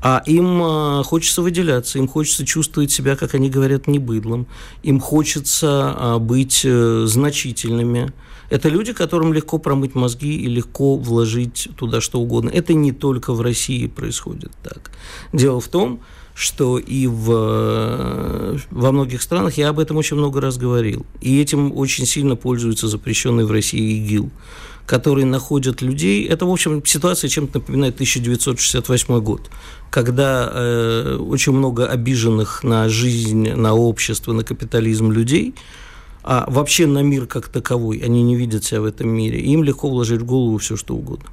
А 0.02 0.24
им 0.26 0.62
а, 0.64 1.04
хочется 1.04 1.42
выделяться, 1.42 2.00
им 2.00 2.08
хочется 2.08 2.46
чувствовать 2.46 2.90
себя, 2.90 3.18
как 3.18 3.36
они 3.36 3.50
говорят, 3.50 3.88
не 3.88 4.00
быдлом. 4.00 4.48
Им 4.82 5.02
хочется 5.02 5.94
а, 5.98 6.20
быть 6.20 6.64
а, 6.66 7.04
значительными. 7.06 8.14
Это 8.50 8.70
люди, 8.70 8.94
которым 8.94 9.34
легко 9.34 9.58
промыть 9.58 9.96
мозги 9.96 10.38
и 10.38 10.48
легко 10.48 10.96
вложить 10.96 11.68
туда 11.76 12.00
что 12.00 12.22
угодно. 12.22 12.50
Это 12.50 12.74
не 12.74 12.94
только 12.94 13.34
в 13.34 13.42
России 13.42 13.88
происходит 13.88 14.52
так. 14.64 14.92
Дело 15.34 15.60
в 15.60 15.68
том, 15.68 15.98
что 15.98 16.19
и 16.78 17.06
в, 17.06 18.58
во 18.72 18.92
многих 18.92 19.22
странах, 19.22 19.58
я 19.58 19.70
об 19.70 19.80
этом 19.80 19.98
очень 19.98 20.16
много 20.16 20.40
раз 20.40 20.58
говорил, 20.58 21.06
и 21.20 21.42
этим 21.42 21.78
очень 21.78 22.06
сильно 22.06 22.38
пользуется 22.38 22.88
запрещенный 22.88 23.44
в 23.44 23.52
России 23.52 23.98
ИГИЛ, 23.98 24.30
который 24.86 25.26
находят 25.26 25.82
людей. 25.82 26.26
Это, 26.26 26.46
в 26.46 26.50
общем, 26.50 26.82
ситуация 26.86 27.28
чем-то 27.28 27.60
напоминает 27.60 27.96
1968 27.96 29.20
год, 29.20 29.52
когда 29.92 30.50
э, 30.50 31.18
очень 31.18 31.52
много 31.52 31.86
обиженных 31.88 32.64
на 32.64 32.88
жизнь, 32.88 33.52
на 33.52 33.74
общество, 33.74 34.32
на 34.32 34.46
капитализм 34.46 35.12
людей, 35.12 35.56
а 36.24 36.46
вообще 36.50 36.88
на 36.88 37.00
мир 37.00 37.26
как 37.26 37.50
таковой, 37.50 37.98
они 37.98 38.24
не 38.24 38.38
видят 38.38 38.64
себя 38.64 38.80
в 38.80 38.86
этом 38.86 39.10
мире, 39.10 39.42
им 39.42 39.64
легко 39.64 39.90
вложить 39.90 40.22
в 40.22 40.26
голову 40.26 40.58
все, 40.58 40.78
что 40.78 40.96
угодно. 40.96 41.30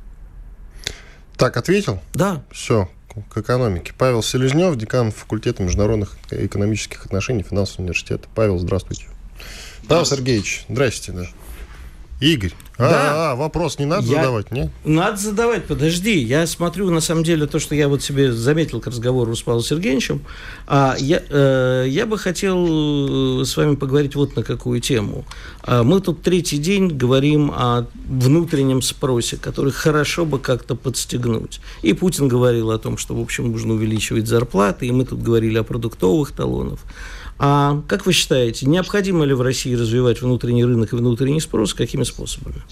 Так, 1.36 1.56
ответил? 1.56 2.00
Да. 2.14 2.44
Все, 2.50 2.88
к 3.30 3.38
экономике. 3.38 3.92
Павел 3.96 4.22
Селезнев, 4.22 4.76
декан 4.76 5.10
факультета 5.10 5.62
международных 5.62 6.16
экономических 6.30 7.06
отношений 7.06 7.42
финансового 7.42 7.82
университета. 7.82 8.28
Павел, 8.34 8.58
здравствуйте. 8.58 9.06
Павел 9.88 10.04
Сергеевич, 10.04 10.64
здрасте, 10.68 11.12
да. 11.12 11.26
Игорь. 12.20 12.52
А, 12.78 12.90
да. 12.90 13.32
а, 13.32 13.36
вопрос 13.36 13.78
не 13.78 13.86
надо 13.86 14.06
я... 14.06 14.16
задавать, 14.16 14.50
не? 14.50 14.70
Надо 14.84 15.16
задавать, 15.16 15.64
подожди. 15.64 16.18
Я 16.18 16.46
смотрю, 16.46 16.90
на 16.90 17.00
самом 17.00 17.24
деле, 17.24 17.46
то, 17.46 17.58
что 17.58 17.74
я 17.74 17.88
вот 17.88 18.02
себе 18.02 18.32
заметил 18.32 18.80
к 18.80 18.86
разговору 18.86 19.34
с 19.34 19.42
Павлом 19.42 19.62
Сергеевичем. 19.62 20.22
А, 20.66 20.94
я, 20.98 21.22
э, 21.28 21.86
я 21.88 22.06
бы 22.06 22.18
хотел 22.18 23.40
э, 23.40 23.44
с 23.44 23.56
вами 23.56 23.76
поговорить 23.76 24.14
вот 24.14 24.36
на 24.36 24.42
какую 24.42 24.80
тему. 24.80 25.24
А, 25.62 25.82
мы 25.82 26.00
тут 26.00 26.22
третий 26.22 26.58
день 26.58 26.88
говорим 26.88 27.50
о 27.50 27.86
внутреннем 28.08 28.82
спросе, 28.82 29.36
который 29.36 29.72
хорошо 29.72 30.26
бы 30.26 30.38
как-то 30.38 30.74
подстегнуть. 30.74 31.60
И 31.82 31.94
Путин 31.94 32.28
говорил 32.28 32.70
о 32.70 32.78
том, 32.78 32.98
что, 32.98 33.14
в 33.14 33.20
общем, 33.20 33.52
нужно 33.52 33.74
увеличивать 33.74 34.26
зарплаты, 34.26 34.86
и 34.86 34.92
мы 34.92 35.04
тут 35.04 35.22
говорили 35.22 35.56
о 35.58 35.64
продуктовых 35.64 36.32
талонах. 36.32 36.80
А 37.38 37.82
как 37.86 38.06
вы 38.06 38.12
считаете, 38.12 38.66
необходимо 38.66 39.24
ли 39.24 39.34
в 39.34 39.42
России 39.42 39.74
развивать 39.74 40.22
внутренний 40.22 40.64
рынок 40.64 40.92
и 40.92 40.96
внутренний 40.96 41.40
спрос? 41.40 41.74
Какими 41.74 42.04
способами? 42.04 42.62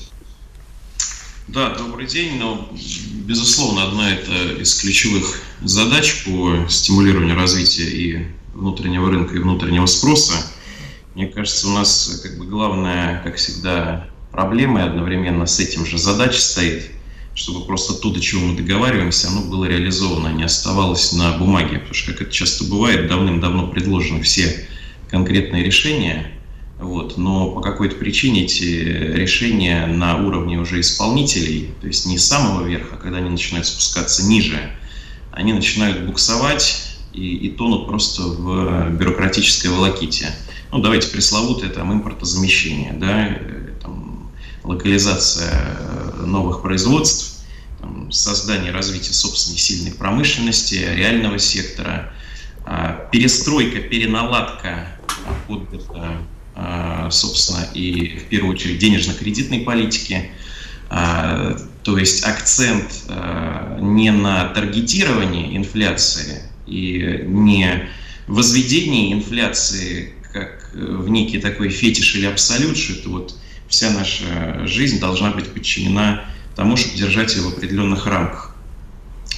Да, 1.48 1.74
добрый 1.74 2.06
день. 2.06 2.38
Но, 2.38 2.70
безусловно, 3.26 3.88
одна 3.88 4.14
это 4.14 4.60
из 4.60 4.74
ключевых 4.80 5.40
задач 5.62 6.24
по 6.24 6.66
стимулированию 6.68 7.36
развития 7.36 7.84
и 7.84 8.26
внутреннего 8.54 9.10
рынка, 9.10 9.36
и 9.36 9.38
внутреннего 9.38 9.86
спроса. 9.86 10.34
Мне 11.14 11.26
кажется, 11.26 11.68
у 11.68 11.72
нас 11.72 12.20
как 12.22 12.38
бы 12.38 12.46
главная, 12.46 13.22
как 13.22 13.36
всегда, 13.36 14.08
проблема 14.32 14.80
и 14.80 14.84
одновременно 14.84 15.44
с 15.46 15.60
этим 15.60 15.84
же 15.84 15.98
задача 15.98 16.40
стоит– 16.40 16.90
чтобы 17.34 17.66
просто 17.66 17.94
то, 17.94 18.10
до 18.10 18.20
чего 18.20 18.46
мы 18.46 18.56
договариваемся, 18.56 19.28
оно 19.28 19.42
было 19.42 19.64
реализовано, 19.64 20.28
а 20.28 20.32
не 20.32 20.44
оставалось 20.44 21.12
на 21.12 21.36
бумаге. 21.36 21.78
Потому 21.78 21.94
что, 21.94 22.12
как 22.12 22.22
это 22.22 22.32
часто 22.32 22.64
бывает, 22.64 23.08
давным-давно 23.08 23.68
предложены 23.68 24.22
все 24.22 24.68
конкретные 25.10 25.64
решения, 25.64 26.30
вот, 26.78 27.16
но 27.16 27.50
по 27.50 27.60
какой-то 27.60 27.96
причине 27.96 28.44
эти 28.44 28.64
решения 28.64 29.86
на 29.86 30.16
уровне 30.16 30.58
уже 30.58 30.80
исполнителей, 30.80 31.70
то 31.80 31.86
есть 31.86 32.06
не 32.06 32.18
с 32.18 32.26
самого 32.26 32.66
верха, 32.66 32.96
когда 32.96 33.18
они 33.18 33.30
начинают 33.30 33.66
спускаться 33.66 34.24
ниже, 34.24 34.72
они 35.30 35.52
начинают 35.52 36.04
буксовать 36.04 36.96
и, 37.12 37.36
и 37.36 37.50
тонут 37.50 37.86
просто 37.86 38.22
в 38.22 38.90
бюрократической 38.90 39.68
волоките. 39.68 40.34
Ну, 40.72 40.80
давайте 40.80 41.08
пресловутое 41.08 41.70
там 41.70 41.92
импортозамещение, 41.92 42.92
да, 42.94 43.38
локализация 44.64 45.76
новых 46.24 46.62
производств, 46.62 47.34
создание, 48.10 48.72
развитие 48.72 49.12
собственной 49.12 49.58
сильной 49.58 49.92
промышленности, 49.92 50.74
реального 50.74 51.38
сектора, 51.38 52.12
а, 52.64 53.08
перестройка, 53.12 53.80
переналадка 53.80 54.88
под 55.46 55.68
а, 56.56 57.10
собственно, 57.10 57.66
и 57.74 58.18
в 58.18 58.24
первую 58.24 58.54
очередь 58.54 58.78
денежно-кредитной 58.78 59.60
политики, 59.60 60.30
а, 60.88 61.56
то 61.82 61.98
есть 61.98 62.24
акцент 62.24 62.90
не 63.80 64.10
на 64.10 64.48
таргетировании 64.48 65.56
инфляции 65.56 66.42
и 66.66 67.24
не 67.26 67.88
возведении 68.26 69.12
инфляции 69.12 70.14
как 70.32 70.70
в 70.72 71.08
некий 71.08 71.38
такой 71.38 71.68
фетиш 71.68 72.14
или 72.16 72.26
абсолют, 72.26 72.78
что 72.78 72.94
это 72.94 73.08
вот 73.10 73.34
вся 73.74 73.90
наша 73.90 74.66
жизнь 74.68 75.00
должна 75.00 75.32
быть 75.32 75.52
подчинена 75.52 76.24
тому, 76.54 76.76
чтобы 76.76 76.96
держать 76.96 77.34
ее 77.34 77.42
в 77.42 77.48
определенных 77.48 78.06
рамках. 78.06 78.54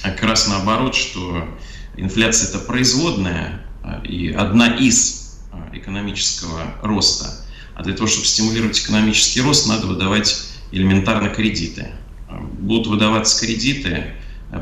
А 0.03 0.11
как 0.11 0.23
раз 0.23 0.47
наоборот, 0.47 0.93
что 0.93 1.47
инфляция– 1.95 2.49
это 2.49 2.59
производная 2.59 3.65
а, 3.83 3.99
и 4.03 4.31
одна 4.31 4.67
из 4.75 5.39
а, 5.51 5.75
экономического 5.75 6.75
роста. 6.83 7.33
А 7.73 7.83
для 7.83 7.93
того, 7.93 8.07
чтобы 8.07 8.27
стимулировать 8.27 8.79
экономический 8.79 9.41
рост, 9.41 9.67
надо 9.67 9.87
выдавать 9.87 10.49
элементарно 10.71 11.29
кредиты. 11.29 11.87
А, 12.29 12.37
будут 12.37 12.87
выдаваться 12.87 13.39
кредиты 13.39 14.13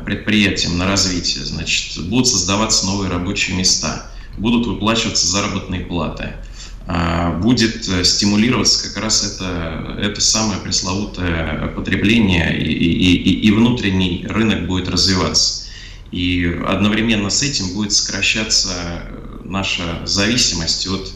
предприятиям 0.04 0.78
на 0.78 0.86
развитие, 0.86 1.44
значит, 1.44 2.02
будут 2.08 2.26
создаваться 2.26 2.86
новые 2.86 3.08
рабочие 3.08 3.56
места, 3.56 4.10
будут 4.38 4.66
выплачиваться 4.66 5.26
заработные 5.26 5.84
платы– 5.84 6.32
будет 6.86 7.88
э, 7.88 8.04
стимулироваться 8.04 8.88
как 8.88 9.02
раз 9.02 9.24
это, 9.24 9.96
это 10.00 10.20
самое 10.20 10.60
пресловутое 10.60 11.68
потребление, 11.74 12.56
и, 12.60 12.72
и, 12.72 13.40
и 13.46 13.50
внутренний 13.50 14.24
рынок 14.28 14.66
будет 14.66 14.88
развиваться. 14.88 15.66
И 16.12 16.60
одновременно 16.66 17.28
с 17.28 17.42
этим 17.42 17.74
будет 17.74 17.92
сокращаться 17.92 18.70
э, 18.70 19.40
наша 19.44 20.06
зависимость 20.06 20.86
от, 20.86 21.12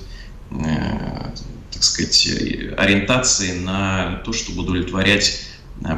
э, 0.51 1.33
так 1.73 1.83
сказать, 1.85 2.29
ориентации 2.77 3.59
на 3.61 4.23
то, 4.25 4.33
чтобы 4.33 4.63
удовлетворять 4.63 5.47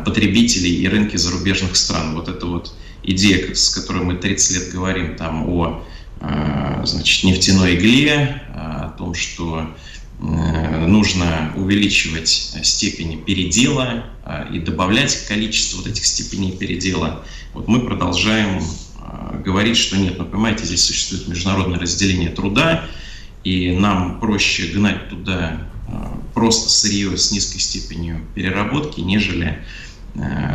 потребителей 0.05 0.83
и 0.83 0.87
рынки 0.87 1.17
зарубежных 1.17 1.77
стран. 1.77 2.15
Вот 2.15 2.29
это 2.29 2.47
вот 2.47 2.73
идея, 3.03 3.55
с 3.55 3.71
которой 3.71 4.05
мы 4.05 4.15
30 4.15 4.57
лет 4.57 4.73
говорим 4.73 5.17
там 5.17 5.49
о 5.49 5.83
значит, 6.85 7.25
нефтяной 7.25 7.75
игле, 7.75 8.43
о 8.83 8.91
том, 8.99 9.15
что 9.15 9.67
э, 10.21 10.87
нужно 10.87 11.53
увеличивать 11.57 12.29
степени 12.63 13.17
передела 13.17 14.05
э, 14.25 14.47
и 14.53 14.59
добавлять 14.61 15.27
количество 15.27 15.79
вот 15.79 15.87
этих 15.87 16.05
степеней 16.05 16.53
передела. 16.53 17.25
Вот 17.55 17.69
мы 17.69 17.81
продолжаем 17.81 18.63
э, 18.63 19.43
говорить, 19.45 19.77
что 19.77 19.97
нет, 19.97 20.19
но 20.19 20.25
понимаете, 20.25 20.65
здесь 20.65 20.85
существует 20.85 21.29
международное 21.29 21.79
разделение 21.79 22.31
труда, 22.31 22.85
и 23.45 23.73
нам 23.73 24.21
проще 24.21 24.69
гнать 24.69 25.09
туда 25.09 25.67
просто 26.33 26.71
сырье 26.71 27.19
с 27.19 27.33
низкой 27.33 27.59
степенью 27.59 28.25
переработки, 28.35 29.01
нежели 29.01 29.59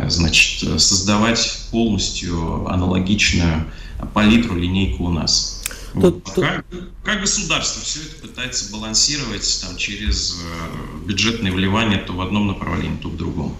значит, 0.06 0.80
создавать 0.80 1.68
полностью 1.70 2.66
аналогичную 2.66 3.66
палитру, 4.14 4.56
линейку 4.56 5.04
у 5.04 5.10
нас. 5.10 5.57
Тут, 5.94 6.24
тут... 6.24 6.44
Как, 6.44 6.66
как 7.02 7.20
государство 7.20 7.82
все 7.82 8.00
это 8.00 8.26
пытается 8.26 8.72
балансировать 8.72 9.60
там, 9.62 9.76
через 9.76 10.40
э, 10.40 11.06
бюджетные 11.06 11.52
вливания 11.52 12.02
то 12.04 12.12
в 12.12 12.20
одном 12.20 12.46
направлении, 12.46 12.98
то 12.98 13.08
в 13.08 13.16
другом? 13.16 13.56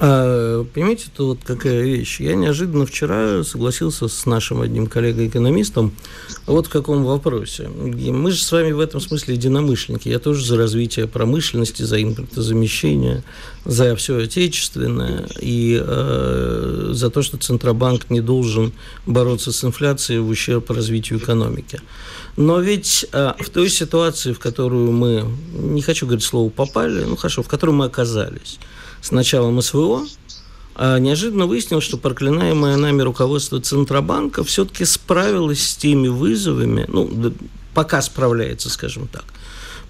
А, 0.00 0.64
понимаете, 0.74 1.04
это 1.12 1.24
вот 1.24 1.38
какая 1.44 1.82
вещь. 1.82 2.20
Я 2.20 2.34
неожиданно 2.34 2.84
вчера 2.84 3.44
согласился 3.44 4.08
с 4.08 4.26
нашим 4.26 4.60
одним 4.60 4.86
коллегой-экономистом 4.86 5.92
вот 6.46 6.66
в 6.66 6.70
каком 6.70 7.04
вопросе. 7.04 7.68
Мы 7.68 8.30
же 8.32 8.42
с 8.42 8.50
вами 8.50 8.72
в 8.72 8.80
этом 8.80 9.00
смысле 9.00 9.34
единомышленники. 9.34 10.08
Я 10.08 10.18
тоже 10.18 10.44
за 10.44 10.56
развитие 10.56 11.06
промышленности, 11.06 11.82
за 11.82 12.02
импортозамещение, 12.02 13.22
за 13.64 13.94
все 13.94 14.18
отечественное 14.18 15.28
и 15.40 15.80
э, 15.80 16.90
за 16.92 17.10
то, 17.10 17.22
что 17.22 17.36
Центробанк 17.36 18.10
не 18.10 18.20
должен 18.20 18.72
бороться 19.06 19.52
с 19.52 19.62
инфляцией 19.64 20.20
в 20.20 20.28
ущерб 20.28 20.70
развитию 20.70 21.20
экономики. 21.20 21.80
Но 22.36 22.58
ведь 22.58 23.06
э, 23.12 23.32
в 23.38 23.48
той 23.48 23.68
ситуации, 23.68 24.32
в 24.32 24.40
которую 24.40 24.90
мы, 24.90 25.24
не 25.52 25.82
хочу 25.82 26.06
говорить 26.06 26.24
слово 26.24 26.50
попали, 26.50 27.04
ну 27.04 27.14
хорошо, 27.14 27.44
в 27.44 27.48
которой 27.48 27.70
мы 27.70 27.84
оказались– 27.84 28.58
с 29.04 29.10
началом 29.10 29.60
СВО, 29.60 30.06
а 30.74 30.98
неожиданно 30.98 31.46
выяснилось, 31.46 31.84
что 31.84 31.98
проклинаемое 31.98 32.76
нами 32.76 33.02
руководство 33.02 33.60
Центробанка 33.60 34.42
все-таки 34.44 34.86
справилось 34.86 35.62
с 35.62 35.76
теми 35.76 36.08
вызовами, 36.08 36.86
ну, 36.88 37.32
пока 37.74 38.00
справляется, 38.00 38.70
скажем 38.70 39.06
так, 39.08 39.24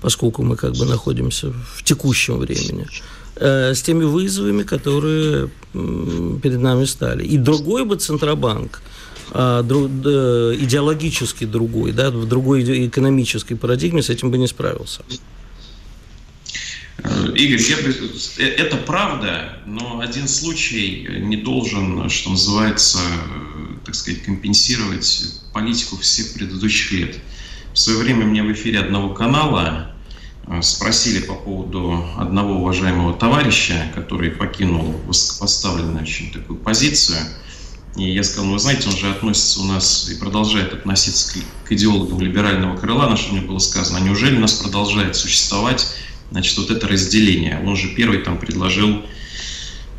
поскольку 0.02 0.42
мы 0.42 0.56
как 0.56 0.72
бы 0.72 0.84
находимся 0.84 1.52
в 1.76 1.84
текущем 1.84 2.38
времени, 2.38 2.88
э, 3.36 3.72
с 3.72 3.82
теми 3.82 4.02
вызовами, 4.02 4.64
которые 4.64 5.48
перед 5.72 6.60
нами 6.60 6.84
стали. 6.84 7.24
И 7.24 7.38
другой 7.38 7.84
бы 7.84 7.94
Центробанк, 7.96 8.82
а, 9.30 9.62
идеологически 9.62 11.44
другой, 11.44 11.92
да, 11.92 12.10
в 12.10 12.26
другой 12.26 12.88
экономической 12.88 13.54
парадигме 13.54 14.02
с 14.02 14.10
этим 14.10 14.30
бы 14.30 14.38
не 14.38 14.48
справился. 14.48 15.02
Э, 16.98 17.32
Игорь, 17.34 17.60
я 17.60 17.76
э, 17.78 18.48
это 18.56 18.76
правда, 18.76 19.58
но 19.66 20.00
один 20.00 20.28
случай 20.28 21.06
не 21.20 21.36
должен, 21.36 22.08
что 22.08 22.30
называется, 22.30 22.98
э, 22.98 23.76
так 23.84 23.94
сказать, 23.94 24.22
компенсировать 24.22 25.40
политику 25.52 25.96
всех 25.96 26.34
предыдущих 26.34 26.92
лет. 26.92 27.18
В 27.72 27.78
свое 27.78 27.98
время 27.98 28.24
мне 28.26 28.42
в 28.42 28.52
эфире 28.52 28.80
одного 28.80 29.12
канала 29.14 29.90
спросили 30.60 31.20
по 31.20 31.34
поводу 31.34 32.06
одного 32.18 32.56
уважаемого 32.56 33.14
товарища, 33.14 33.90
который 33.94 34.30
покинул 34.30 35.00
высокопоставленную 35.06 36.02
очень 36.02 36.30
такую 36.32 36.58
позицию. 36.58 37.18
И 37.96 38.12
я 38.12 38.22
сказал, 38.22 38.46
ну 38.46 38.52
вы 38.52 38.58
знаете, 38.58 38.88
он 38.88 38.96
же 38.96 39.10
относится 39.10 39.60
у 39.60 39.64
нас 39.64 40.08
и 40.10 40.16
продолжает 40.16 40.74
относиться 40.74 41.32
к, 41.32 41.68
к 41.68 41.72
идеологам 41.72 42.20
либерального 42.20 42.76
крыла, 42.76 43.08
на 43.08 43.16
что 43.16 43.32
мне 43.32 43.40
было 43.40 43.58
сказано, 43.58 44.04
неужели 44.04 44.36
у 44.36 44.40
нас 44.40 44.52
продолжает 44.52 45.16
существовать 45.16 45.94
Значит, 46.34 46.58
вот 46.58 46.70
это 46.72 46.88
разделение. 46.88 47.62
Он 47.64 47.76
же 47.76 47.94
первый 47.94 48.18
там 48.18 48.38
предложил 48.38 49.02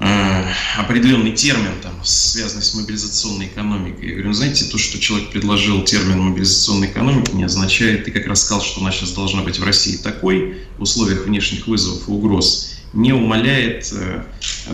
э, 0.01 0.43
определенный 0.77 1.31
термин, 1.31 1.71
там, 1.81 1.93
связанный 2.03 2.61
с 2.61 2.73
мобилизационной 2.73 3.45
экономикой. 3.45 4.05
Я 4.05 4.11
говорю, 4.15 4.27
ну, 4.27 4.33
знаете, 4.33 4.65
то, 4.65 4.77
что 4.77 4.99
человек 4.99 5.29
предложил 5.29 5.81
термин 5.85 6.19
мобилизационной 6.19 6.87
экономики, 6.87 7.31
не 7.31 7.45
означает, 7.45 8.03
ты 8.03 8.11
как 8.11 8.27
раз 8.27 8.41
сказал, 8.41 8.61
что 8.61 8.81
она 8.81 8.91
сейчас 8.91 9.13
должна 9.13 9.43
быть 9.43 9.59
в 9.59 9.63
России 9.63 9.95
такой 9.95 10.57
в 10.77 10.81
условиях 10.81 11.25
внешних 11.25 11.67
вызовов 11.67 12.05
и 12.05 12.11
угроз, 12.11 12.81
не 12.91 13.13
умаляет 13.13 13.93
э, 13.93 14.25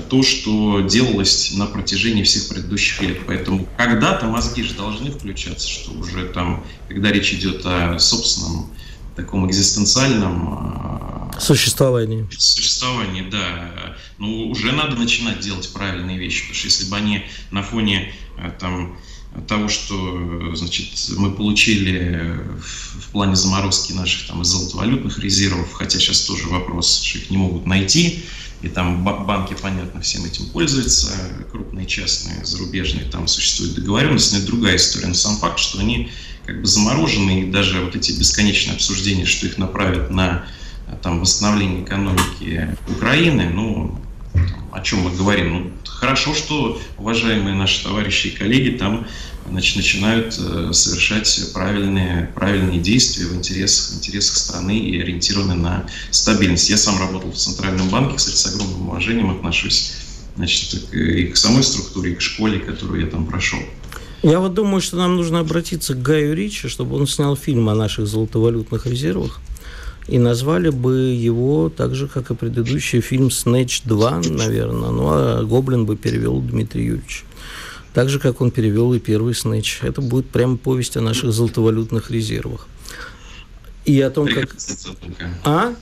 то, 0.09 0.23
что 0.23 0.81
делалось 0.81 1.51
на 1.51 1.67
протяжении 1.67 2.23
всех 2.23 2.47
предыдущих 2.47 3.03
лет. 3.03 3.19
Поэтому 3.27 3.67
когда-то 3.77 4.25
мозги 4.25 4.63
же 4.63 4.73
должны 4.73 5.11
включаться, 5.11 5.69
что 5.69 5.91
уже 5.91 6.25
там, 6.25 6.65
когда 6.87 7.11
речь 7.11 7.31
идет 7.33 7.61
о 7.65 7.99
собственном 7.99 8.71
таком 9.15 9.49
экзистенциальном 9.49 11.31
э, 11.35 11.39
существовании. 11.39 12.27
Существовании, 12.37 13.29
да. 13.29 13.95
Ну, 14.17 14.49
уже 14.49 14.71
надо 14.71 14.95
начинать 14.95 15.39
делать 15.39 15.71
правильные 15.73 16.17
вещи, 16.17 16.41
потому 16.41 16.55
что 16.55 16.67
если 16.67 16.89
бы 16.89 16.97
они 16.97 17.25
на 17.51 17.63
фоне 17.63 18.13
э, 18.37 18.51
там, 18.59 18.97
того, 19.47 19.69
что 19.69 20.55
значит, 20.55 20.89
мы 21.17 21.31
получили 21.31 22.37
в 22.59 23.11
плане 23.11 23.35
заморозки 23.35 23.93
наших 23.93 24.27
там, 24.27 24.43
золотовалютных 24.43 25.19
резервов, 25.19 25.71
хотя 25.71 25.99
сейчас 25.99 26.21
тоже 26.21 26.47
вопрос, 26.49 27.01
что 27.01 27.19
их 27.19 27.29
не 27.29 27.37
могут 27.37 27.65
найти, 27.65 28.25
и 28.61 28.67
там 28.67 29.03
банки, 29.03 29.55
понятно, 29.59 30.01
всем 30.01 30.23
этим 30.25 30.45
пользуются, 30.47 31.11
крупные, 31.51 31.87
частные, 31.87 32.45
зарубежные, 32.45 33.05
там 33.05 33.27
существует 33.27 33.73
договоренность, 33.73 34.33
но 34.33 34.37
это 34.37 34.47
другая 34.47 34.75
история. 34.75 35.07
Но 35.07 35.15
сам 35.15 35.37
факт, 35.37 35.57
что 35.57 35.79
они 35.79 36.11
как 36.45 36.61
бы 36.61 36.67
заморожены, 36.67 37.41
и 37.41 37.51
даже 37.51 37.81
вот 37.81 37.95
эти 37.95 38.11
бесконечные 38.11 38.75
обсуждения, 38.75 39.25
что 39.25 39.47
их 39.47 39.57
направят 39.57 40.09
на 40.09 40.45
там, 41.01 41.19
восстановление 41.19 41.83
экономики 41.83 42.75
Украины, 42.89 43.49
ну, 43.49 43.99
о 44.71 44.81
чем 44.81 45.01
мы 45.01 45.11
говорим? 45.11 45.53
Ну, 45.53 45.71
хорошо, 45.85 46.33
что 46.33 46.81
уважаемые 46.97 47.55
наши 47.55 47.83
товарищи 47.83 48.27
и 48.27 48.31
коллеги 48.31 48.77
там 48.77 49.07
значит, 49.49 49.75
начинают 49.75 50.35
э, 50.39 50.69
совершать 50.71 51.51
правильные, 51.53 52.31
правильные 52.35 52.79
действия 52.79 53.25
в 53.25 53.35
интересах, 53.35 53.91
в 53.91 53.97
интересах 53.97 54.37
страны 54.37 54.79
и 54.79 55.01
ориентированы 55.01 55.55
на 55.55 55.85
стабильность. 56.09 56.69
Я 56.69 56.77
сам 56.77 56.99
работал 56.99 57.31
в 57.31 57.37
Центральном 57.37 57.89
банке, 57.89 58.15
кстати, 58.15 58.35
с 58.35 58.45
огромным 58.45 58.89
уважением 58.89 59.31
отношусь 59.31 59.93
значит, 60.37 60.93
и 60.93 61.25
к 61.25 61.37
самой 61.37 61.63
структуре, 61.63 62.13
и 62.13 62.15
к 62.15 62.21
школе, 62.21 62.59
которую 62.59 63.01
я 63.01 63.07
там 63.07 63.25
прошел. 63.25 63.59
Я 64.23 64.39
вот 64.39 64.53
думаю, 64.53 64.81
что 64.81 64.97
нам 64.97 65.15
нужно 65.15 65.39
обратиться 65.39 65.95
к 65.95 66.01
Гаю 66.01 66.35
Ричи, 66.35 66.67
чтобы 66.67 66.95
он 66.95 67.07
снял 67.07 67.35
фильм 67.35 67.69
о 67.69 67.75
наших 67.75 68.05
золотовалютных 68.05 68.85
резервах. 68.85 69.39
И 70.07 70.19
назвали 70.19 70.69
бы 70.69 70.95
его 71.13 71.69
так 71.69 71.95
же, 71.95 72.07
как 72.07 72.31
и 72.31 72.35
предыдущий 72.35 73.01
фильм 73.01 73.31
«Снэч 73.31 73.83
2», 73.85 74.29
наверное. 74.29 74.91
Ну, 74.91 75.07
а 75.09 75.43
«Гоблин» 75.43 75.85
бы 75.85 75.95
перевел 75.95 76.39
Дмитрий 76.39 76.85
Юрьевич. 76.85 77.23
Так 77.93 78.09
же, 78.09 78.19
как 78.19 78.41
он 78.41 78.51
перевел 78.51 78.93
и 78.93 78.99
первый 78.99 79.33
«Снэч». 79.33 79.79
Это 79.81 80.01
будет 80.01 80.29
прямо 80.29 80.57
повесть 80.57 80.97
о 80.97 81.01
наших 81.01 81.31
золотовалютных 81.33 82.11
резервах. 82.11 82.67
И 83.85 83.99
о 84.01 84.09
том, 84.11 84.27
как... 84.27 84.55
А? 85.43 85.73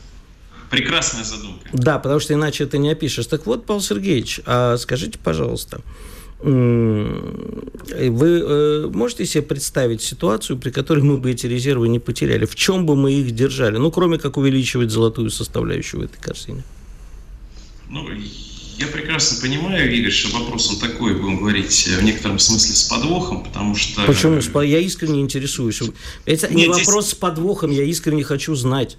Прекрасная 0.70 1.24
задумка. 1.24 1.68
Да, 1.74 2.00
потому 2.00 2.20
что 2.20 2.34
иначе 2.34 2.64
это 2.64 2.78
не 2.78 2.90
опишешь. 2.92 3.26
Так 3.26 3.46
вот, 3.46 3.66
Павел 3.66 3.82
Сергеевич, 3.82 4.42
а 4.46 4.78
скажите, 4.78 5.18
пожалуйста, 5.18 5.82
вы 6.42 8.28
э, 8.40 8.88
можете 8.94 9.26
себе 9.26 9.44
представить 9.44 10.02
ситуацию, 10.02 10.58
при 10.58 10.70
которой 10.70 11.04
мы 11.04 11.18
бы 11.18 11.32
эти 11.32 11.48
резервы 11.48 11.90
не 11.90 12.00
потеряли? 12.00 12.46
В 12.46 12.56
чем 12.56 12.86
бы 12.86 12.96
мы 12.96 13.12
их 13.12 13.32
держали? 13.32 13.78
Ну, 13.78 13.92
кроме 13.92 14.18
как 14.18 14.38
увеличивать 14.38 14.90
золотую 14.90 15.32
составляющую 15.32 16.02
в 16.02 16.06
этой 16.06 16.22
корзине. 16.22 16.64
Ну, 17.90 18.08
я 18.78 18.88
прекрасно 18.88 19.42
понимаю, 19.42 19.94
Игорь, 19.94 20.12
что 20.12 20.38
вопрос 20.38 20.70
он 20.70 20.80
такой, 20.80 21.14
будем 21.14 21.40
говорить, 21.40 21.88
в 21.88 22.04
некотором 22.04 22.40
смысле 22.40 22.74
с 22.74 22.84
подвохом, 22.84 23.44
потому 23.44 23.76
что... 23.76 24.04
Почему? 24.06 24.62
Я 24.62 24.80
искренне 24.80 25.20
интересуюсь. 25.20 25.82
Это 26.26 26.48
Нет, 26.48 26.56
не 26.56 26.74
здесь... 26.74 26.88
вопрос 26.88 27.10
с 27.10 27.16
подвохом, 27.16 27.72
я 27.72 27.84
искренне 27.84 28.24
хочу 28.24 28.56
знать. 28.56 28.96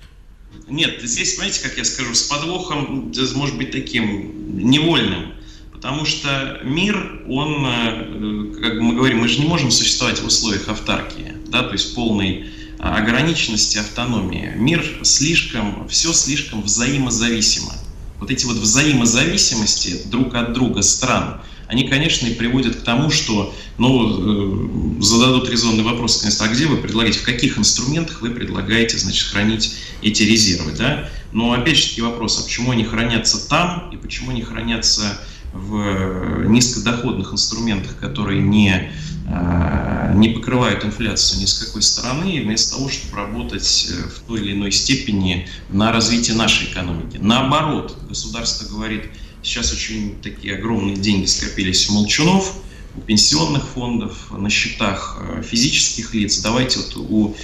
Нет, 0.69 1.01
здесь, 1.03 1.35
понимаете, 1.35 1.63
как 1.63 1.79
я 1.79 1.85
скажу, 1.85 2.15
с 2.15 2.23
подвохом, 2.25 3.13
может 3.35 3.57
быть, 3.57 3.71
таким 3.71 4.69
невольным. 4.69 5.33
Потому 5.81 6.05
что 6.05 6.61
мир, 6.63 7.23
он, 7.27 7.65
э, 7.65 8.55
как 8.61 8.75
мы 8.81 8.97
говорим, 8.97 9.21
мы 9.21 9.29
же 9.29 9.39
не 9.39 9.47
можем 9.47 9.71
существовать 9.71 10.21
в 10.21 10.27
условиях 10.27 10.69
автаркии, 10.69 11.33
да, 11.49 11.63
то 11.63 11.73
есть 11.73 11.95
полной 11.95 12.51
а, 12.79 12.99
ограниченности, 12.99 13.79
автономии. 13.79 14.53
Мир 14.57 14.85
слишком, 15.05 15.89
все 15.89 16.13
слишком 16.13 16.63
взаимозависимо. 16.63 17.73
Вот 18.19 18.31
эти 18.31 18.45
вот 18.45 18.57
взаимозависимости 18.57 20.03
друг 20.05 20.35
от 20.35 20.53
друга 20.53 20.83
стран, 20.83 21.41
они, 21.67 21.89
конечно, 21.89 22.27
и 22.27 22.35
приводят 22.35 22.77
к 22.77 22.83
тому, 22.83 23.11
что 23.11 23.55
ну, 23.79 24.99
э, 24.99 25.03
зададут 25.03 25.49
резонный 25.49 25.85
вопрос, 25.85 26.19
конечно, 26.19 26.45
а 26.45 26.49
где 26.49 26.67
вы 26.67 26.77
предлагаете, 26.77 27.21
в 27.21 27.23
каких 27.23 27.59
инструментах 27.59 28.21
вы 28.21 28.31
предлагаете, 28.31 28.99
значит, 28.99 29.29
хранить 29.29 29.75
эти 30.03 30.25
резервы, 30.25 30.73
да? 30.73 31.09
Но 31.33 31.53
опять 31.53 31.79
же 31.79 31.89
таки 31.89 32.03
вопрос, 32.03 32.39
а 32.39 32.45
почему 32.45 32.73
они 32.73 32.85
хранятся 32.85 33.49
там 33.49 33.89
и 33.93 33.97
почему 33.97 34.33
они 34.33 34.43
хранятся 34.43 35.19
в 35.53 36.47
низкодоходных 36.47 37.33
инструментах, 37.33 37.97
которые 37.97 38.41
не, 38.41 38.93
э, 39.29 40.13
не 40.15 40.29
покрывают 40.31 40.85
инфляцию 40.85 41.41
ни 41.41 41.47
с 41.47 41.55
какой 41.55 41.83
стороны, 41.83 42.41
вместо 42.43 42.77
того, 42.77 42.89
чтобы 42.89 43.17
работать 43.17 43.89
э, 43.91 44.09
в 44.09 44.21
той 44.27 44.41
или 44.41 44.53
иной 44.53 44.71
степени 44.71 45.49
на 45.71 45.93
развитие 45.93 46.37
нашей 46.37 46.69
экономики. 46.69 47.19
Наоборот, 47.21 47.97
государство 48.09 48.69
говорит, 48.69 49.07
сейчас 49.43 49.73
очень 49.73 50.21
такие 50.23 50.57
огромные 50.57 50.97
деньги 50.97 51.27
скопились 51.27 51.89
у 51.91 51.95
молчунов, 51.95 52.55
у 52.97 53.01
пенсионных 53.01 53.67
фондов, 53.67 54.31
на 54.31 54.51
счетах 54.51 55.19
э, 55.21 55.43
физических 55.43 56.15
лиц. 56.15 56.41
Давайте 56.41 56.79
вот 56.79 56.97
у 56.97 57.37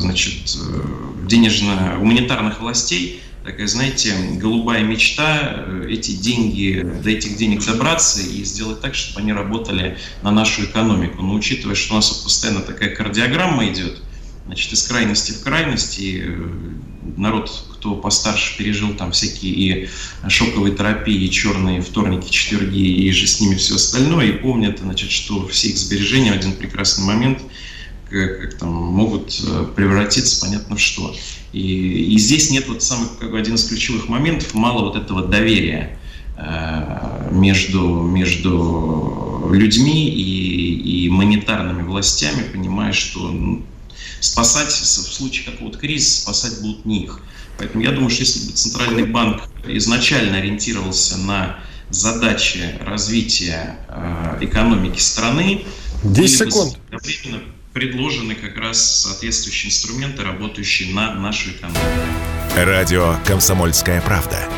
значит, 0.00 0.58
денежно-гуманитарных 1.28 2.60
властей 2.60 3.22
такая, 3.48 3.66
знаете, 3.66 4.14
голубая 4.34 4.82
мечта, 4.82 5.64
э, 5.66 5.86
эти 5.88 6.10
деньги, 6.10 6.86
до 7.02 7.08
этих 7.08 7.36
денег 7.38 7.64
добраться 7.64 8.20
и 8.20 8.44
сделать 8.44 8.82
так, 8.82 8.94
чтобы 8.94 9.20
они 9.20 9.32
работали 9.32 9.96
на 10.22 10.30
нашу 10.30 10.64
экономику. 10.64 11.22
Но 11.22 11.34
учитывая, 11.34 11.74
что 11.74 11.94
у 11.94 11.96
нас 11.96 12.10
постоянно 12.10 12.60
такая 12.60 12.94
кардиограмма 12.94 13.66
идет, 13.72 14.02
значит, 14.44 14.70
из 14.72 14.82
крайности 14.82 15.32
в 15.32 15.42
крайность, 15.42 15.98
и 15.98 16.24
э, 16.26 16.48
народ, 17.16 17.50
кто 17.72 17.94
постарше 17.94 18.58
пережил 18.58 18.92
там 18.92 19.12
всякие 19.12 19.52
и 19.52 19.88
шоковые 20.28 20.76
терапии, 20.76 21.24
и 21.24 21.30
черные 21.30 21.80
вторники, 21.80 22.30
четверги, 22.30 22.80
и 22.80 23.10
же 23.12 23.26
с 23.26 23.40
ними 23.40 23.54
все 23.54 23.76
остальное, 23.76 24.26
и 24.26 24.32
помнят, 24.32 24.80
значит, 24.80 25.10
что 25.10 25.48
все 25.48 25.68
их 25.68 25.78
сбережения 25.78 26.32
в 26.32 26.36
один 26.36 26.52
прекрасный 26.52 27.06
момент 27.06 27.40
как, 28.10 28.40
как 28.40 28.54
там, 28.54 28.70
могут 28.70 29.40
э, 29.46 29.66
превратиться 29.74 30.40
понятно 30.40 30.76
в 30.76 30.80
что. 30.80 31.14
И, 31.52 32.14
и 32.14 32.18
здесь 32.18 32.50
нет 32.50 32.68
вот 32.68 32.82
самый, 32.82 33.08
как 33.18 33.34
один 33.34 33.54
из 33.54 33.64
ключевых 33.68 34.08
моментов, 34.08 34.54
мало 34.54 34.84
вот 34.84 34.96
этого 34.96 35.26
доверия 35.26 35.98
э, 36.36 37.28
между, 37.32 38.02
между 38.02 39.50
людьми 39.52 40.08
и, 40.08 41.06
и 41.06 41.08
монетарными 41.10 41.82
властями, 41.82 42.42
понимая, 42.52 42.92
что 42.92 43.34
спасать 44.20 44.70
в 44.70 44.84
случае 44.84 45.50
какого-то 45.50 45.78
кризиса 45.78 46.22
спасать 46.22 46.60
будут 46.60 46.84
не 46.84 47.04
их. 47.04 47.20
Поэтому 47.56 47.82
я 47.82 47.90
думаю, 47.90 48.10
что 48.10 48.20
если 48.20 48.46
бы 48.46 48.52
Центральный 48.52 49.04
банк 49.04 49.42
изначально 49.66 50.38
ориентировался 50.38 51.18
на 51.18 51.58
задачи 51.90 52.78
развития 52.80 53.78
э, 53.88 54.38
экономики 54.42 55.00
страны, 55.00 55.64
10 56.04 56.38
секунд. 56.38 56.78
Предложены 57.72 58.34
как 58.34 58.56
раз 58.56 59.02
соответствующие 59.02 59.70
инструменты, 59.70 60.22
работающие 60.22 60.92
на 60.94 61.14
нашу 61.14 61.50
экономику. 61.50 61.80
Радио 62.56 63.16
«Комсомольская 63.26 64.00
правда». 64.00 64.48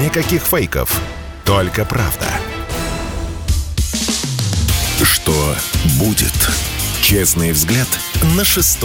Никаких 0.00 0.42
фейков, 0.42 1.00
только 1.44 1.84
правда. 1.84 2.26
Что 5.02 5.56
будет? 5.98 6.32
Честный 7.02 7.52
взгляд 7.52 7.88
на 8.36 8.44
6 8.44 8.78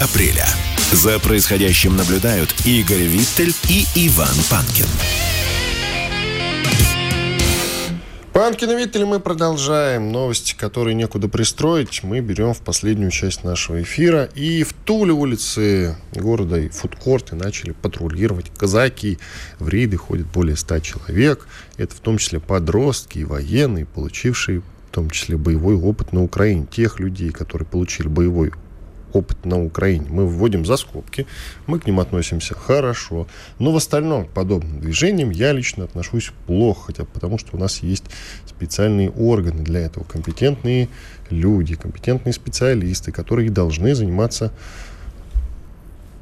апреля. 0.00 0.46
За 0.92 1.18
происходящим 1.18 1.96
наблюдают 1.96 2.54
Игорь 2.64 3.02
Виттель 3.02 3.54
и 3.68 3.86
Иван 3.94 4.36
Панкин. 4.48 4.86
Панкин 8.34 8.72
и 8.72 8.74
Виттель, 8.74 9.04
мы 9.04 9.20
продолжаем. 9.20 10.10
Новости, 10.10 10.56
которые 10.56 10.96
некуда 10.96 11.28
пристроить, 11.28 12.02
мы 12.02 12.18
берем 12.18 12.52
в 12.52 12.62
последнюю 12.62 13.12
часть 13.12 13.44
нашего 13.44 13.80
эфира. 13.80 14.24
И 14.34 14.64
в 14.64 14.72
Туле 14.72 15.12
улицы 15.12 15.94
города 16.12 16.58
и 16.58 16.68
фудкорты 16.68 17.36
начали 17.36 17.70
патрулировать 17.70 18.50
казаки. 18.50 19.20
В 19.60 19.68
рейды 19.68 19.98
ходит 19.98 20.26
более 20.26 20.56
ста 20.56 20.80
человек. 20.80 21.46
Это 21.76 21.94
в 21.94 22.00
том 22.00 22.18
числе 22.18 22.40
подростки 22.40 23.20
и 23.20 23.24
военные, 23.24 23.86
получившие 23.86 24.62
в 24.62 24.90
том 24.90 25.10
числе 25.10 25.36
боевой 25.36 25.76
опыт 25.76 26.12
на 26.12 26.20
Украине. 26.24 26.66
Тех 26.68 26.98
людей, 26.98 27.30
которые 27.30 27.68
получили 27.68 28.08
боевой 28.08 28.50
опыт 29.14 29.46
на 29.46 29.64
Украине. 29.64 30.06
Мы 30.10 30.26
вводим 30.26 30.66
за 30.66 30.76
скобки, 30.76 31.26
мы 31.66 31.78
к 31.78 31.86
ним 31.86 32.00
относимся 32.00 32.54
хорошо. 32.54 33.26
Но 33.58 33.72
в 33.72 33.76
остальном 33.76 34.26
к 34.26 34.30
подобным 34.30 34.80
движениям 34.80 35.30
я 35.30 35.52
лично 35.52 35.84
отношусь 35.84 36.32
плохо, 36.46 36.86
хотя 36.86 37.04
потому 37.04 37.38
что 37.38 37.56
у 37.56 37.58
нас 37.58 37.82
есть 37.82 38.04
специальные 38.46 39.10
органы 39.10 39.62
для 39.62 39.80
этого, 39.80 40.04
компетентные 40.04 40.88
люди, 41.30 41.76
компетентные 41.76 42.32
специалисты, 42.32 43.12
которые 43.12 43.50
должны 43.50 43.94
заниматься 43.94 44.52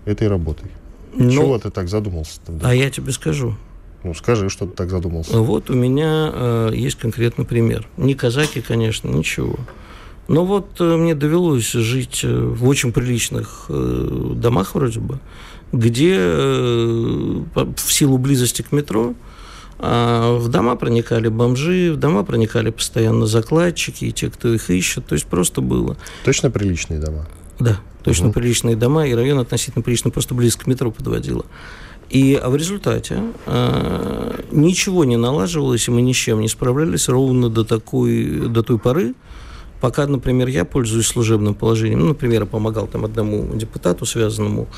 этой 0.04 0.28
работой. 0.28 0.70
Ну, 1.14 1.30
Чего 1.30 1.58
ты 1.58 1.70
так 1.70 1.88
задумался? 1.88 2.40
Тогда? 2.44 2.70
А 2.70 2.74
я 2.74 2.90
тебе 2.90 3.12
скажу. 3.12 3.56
Ну, 4.02 4.14
скажи, 4.14 4.48
что 4.48 4.66
ты 4.66 4.72
так 4.74 4.90
задумался. 4.90 5.38
Вот 5.38 5.70
у 5.70 5.74
меня 5.74 6.30
э, 6.32 6.70
есть 6.74 6.96
конкретный 6.96 7.44
пример. 7.44 7.86
Не 7.96 8.14
казаки, 8.14 8.60
конечно, 8.60 9.08
ничего. 9.08 9.56
Но 10.28 10.44
вот 10.44 10.80
э, 10.80 10.96
мне 10.96 11.14
довелось 11.14 11.72
жить 11.72 12.20
э, 12.24 12.34
в 12.34 12.66
очень 12.66 12.92
приличных 12.92 13.66
э, 13.68 14.32
домах 14.36 14.74
вроде 14.74 15.00
бы, 15.00 15.18
где 15.72 16.18
в 16.18 17.88
силу 17.88 18.18
близости 18.18 18.62
к 18.62 18.72
метро 18.72 19.14
а 19.84 20.38
в 20.38 20.48
дома 20.48 20.76
проникали 20.76 21.26
бомжи, 21.26 21.92
в 21.92 21.96
дома 21.96 22.22
проникали 22.22 22.70
постоянно 22.70 23.26
закладчики 23.26 24.04
и 24.04 24.12
те, 24.12 24.30
кто 24.30 24.54
их 24.54 24.70
ищет. 24.70 25.06
То 25.06 25.14
есть 25.14 25.26
просто 25.26 25.60
было. 25.60 25.96
Точно 26.24 26.52
приличные 26.52 27.00
дома? 27.00 27.26
Да, 27.58 27.80
точно 28.04 28.26
угу. 28.26 28.34
приличные 28.34 28.76
дома, 28.76 29.08
и 29.08 29.14
район 29.14 29.40
относительно 29.40 29.82
прилично, 29.82 30.12
просто 30.12 30.34
близко 30.34 30.64
к 30.64 30.66
метро 30.68 30.92
подводило. 30.92 31.44
И 32.10 32.38
а 32.40 32.48
в 32.48 32.56
результате 32.56 33.22
э, 33.46 34.40
ничего 34.52 35.04
не 35.04 35.16
налаживалось, 35.16 35.88
и 35.88 35.90
мы 35.90 36.00
ни 36.02 36.12
с 36.12 36.16
чем 36.16 36.40
не 36.40 36.48
справлялись 36.48 37.08
ровно 37.08 37.48
до, 37.48 37.64
такой, 37.64 38.48
до 38.48 38.62
той 38.62 38.78
поры, 38.78 39.14
пока, 39.82 40.06
например, 40.06 40.46
я 40.46 40.64
пользуюсь 40.64 41.08
служебным 41.08 41.54
положением. 41.54 41.98
Ну, 41.98 42.06
например, 42.06 42.42
я 42.42 42.46
помогал 42.46 42.86
там 42.86 43.04
одному 43.04 43.52
депутату, 43.56 44.06
связанному 44.06 44.68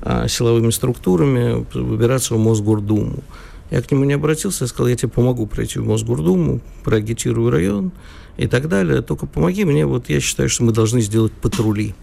э, 0.00 0.26
силовыми 0.26 0.70
структурами, 0.70 1.66
выбираться 1.74 2.34
в 2.34 2.38
Мосгордуму. 2.38 3.22
Я 3.70 3.82
к 3.82 3.92
нему 3.92 4.04
не 4.04 4.14
обратился, 4.14 4.64
я 4.64 4.68
сказал, 4.68 4.88
я 4.88 4.96
тебе 4.96 5.10
помогу 5.10 5.46
пройти 5.46 5.78
в 5.78 5.86
Мосгордуму, 5.86 6.60
проагитирую 6.82 7.50
район 7.50 7.92
и 8.38 8.46
так 8.46 8.68
далее. 8.68 9.02
Только 9.02 9.26
помоги 9.26 9.66
мне, 9.66 9.84
вот 9.84 10.08
я 10.08 10.18
считаю, 10.18 10.48
что 10.48 10.64
мы 10.64 10.72
должны 10.72 11.02
сделать 11.02 11.32
патрули. 11.32 11.94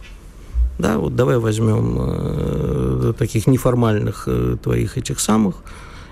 Да, 0.78 1.00
вот 1.00 1.16
давай 1.16 1.40
возьмем 1.40 1.98
э, 2.00 3.14
таких 3.18 3.48
неформальных 3.48 4.26
э, 4.28 4.58
твоих 4.62 5.00
этих 5.00 5.20
самых 5.20 5.56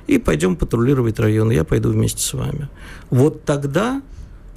и 0.07 0.17
пойдем 0.17 0.55
патрулировать 0.55 1.19
район. 1.19 1.51
Я 1.51 1.63
пойду 1.63 1.91
вместе 1.91 2.23
с 2.23 2.33
вами. 2.33 2.69
Вот 3.11 3.43
тогда 3.45 4.01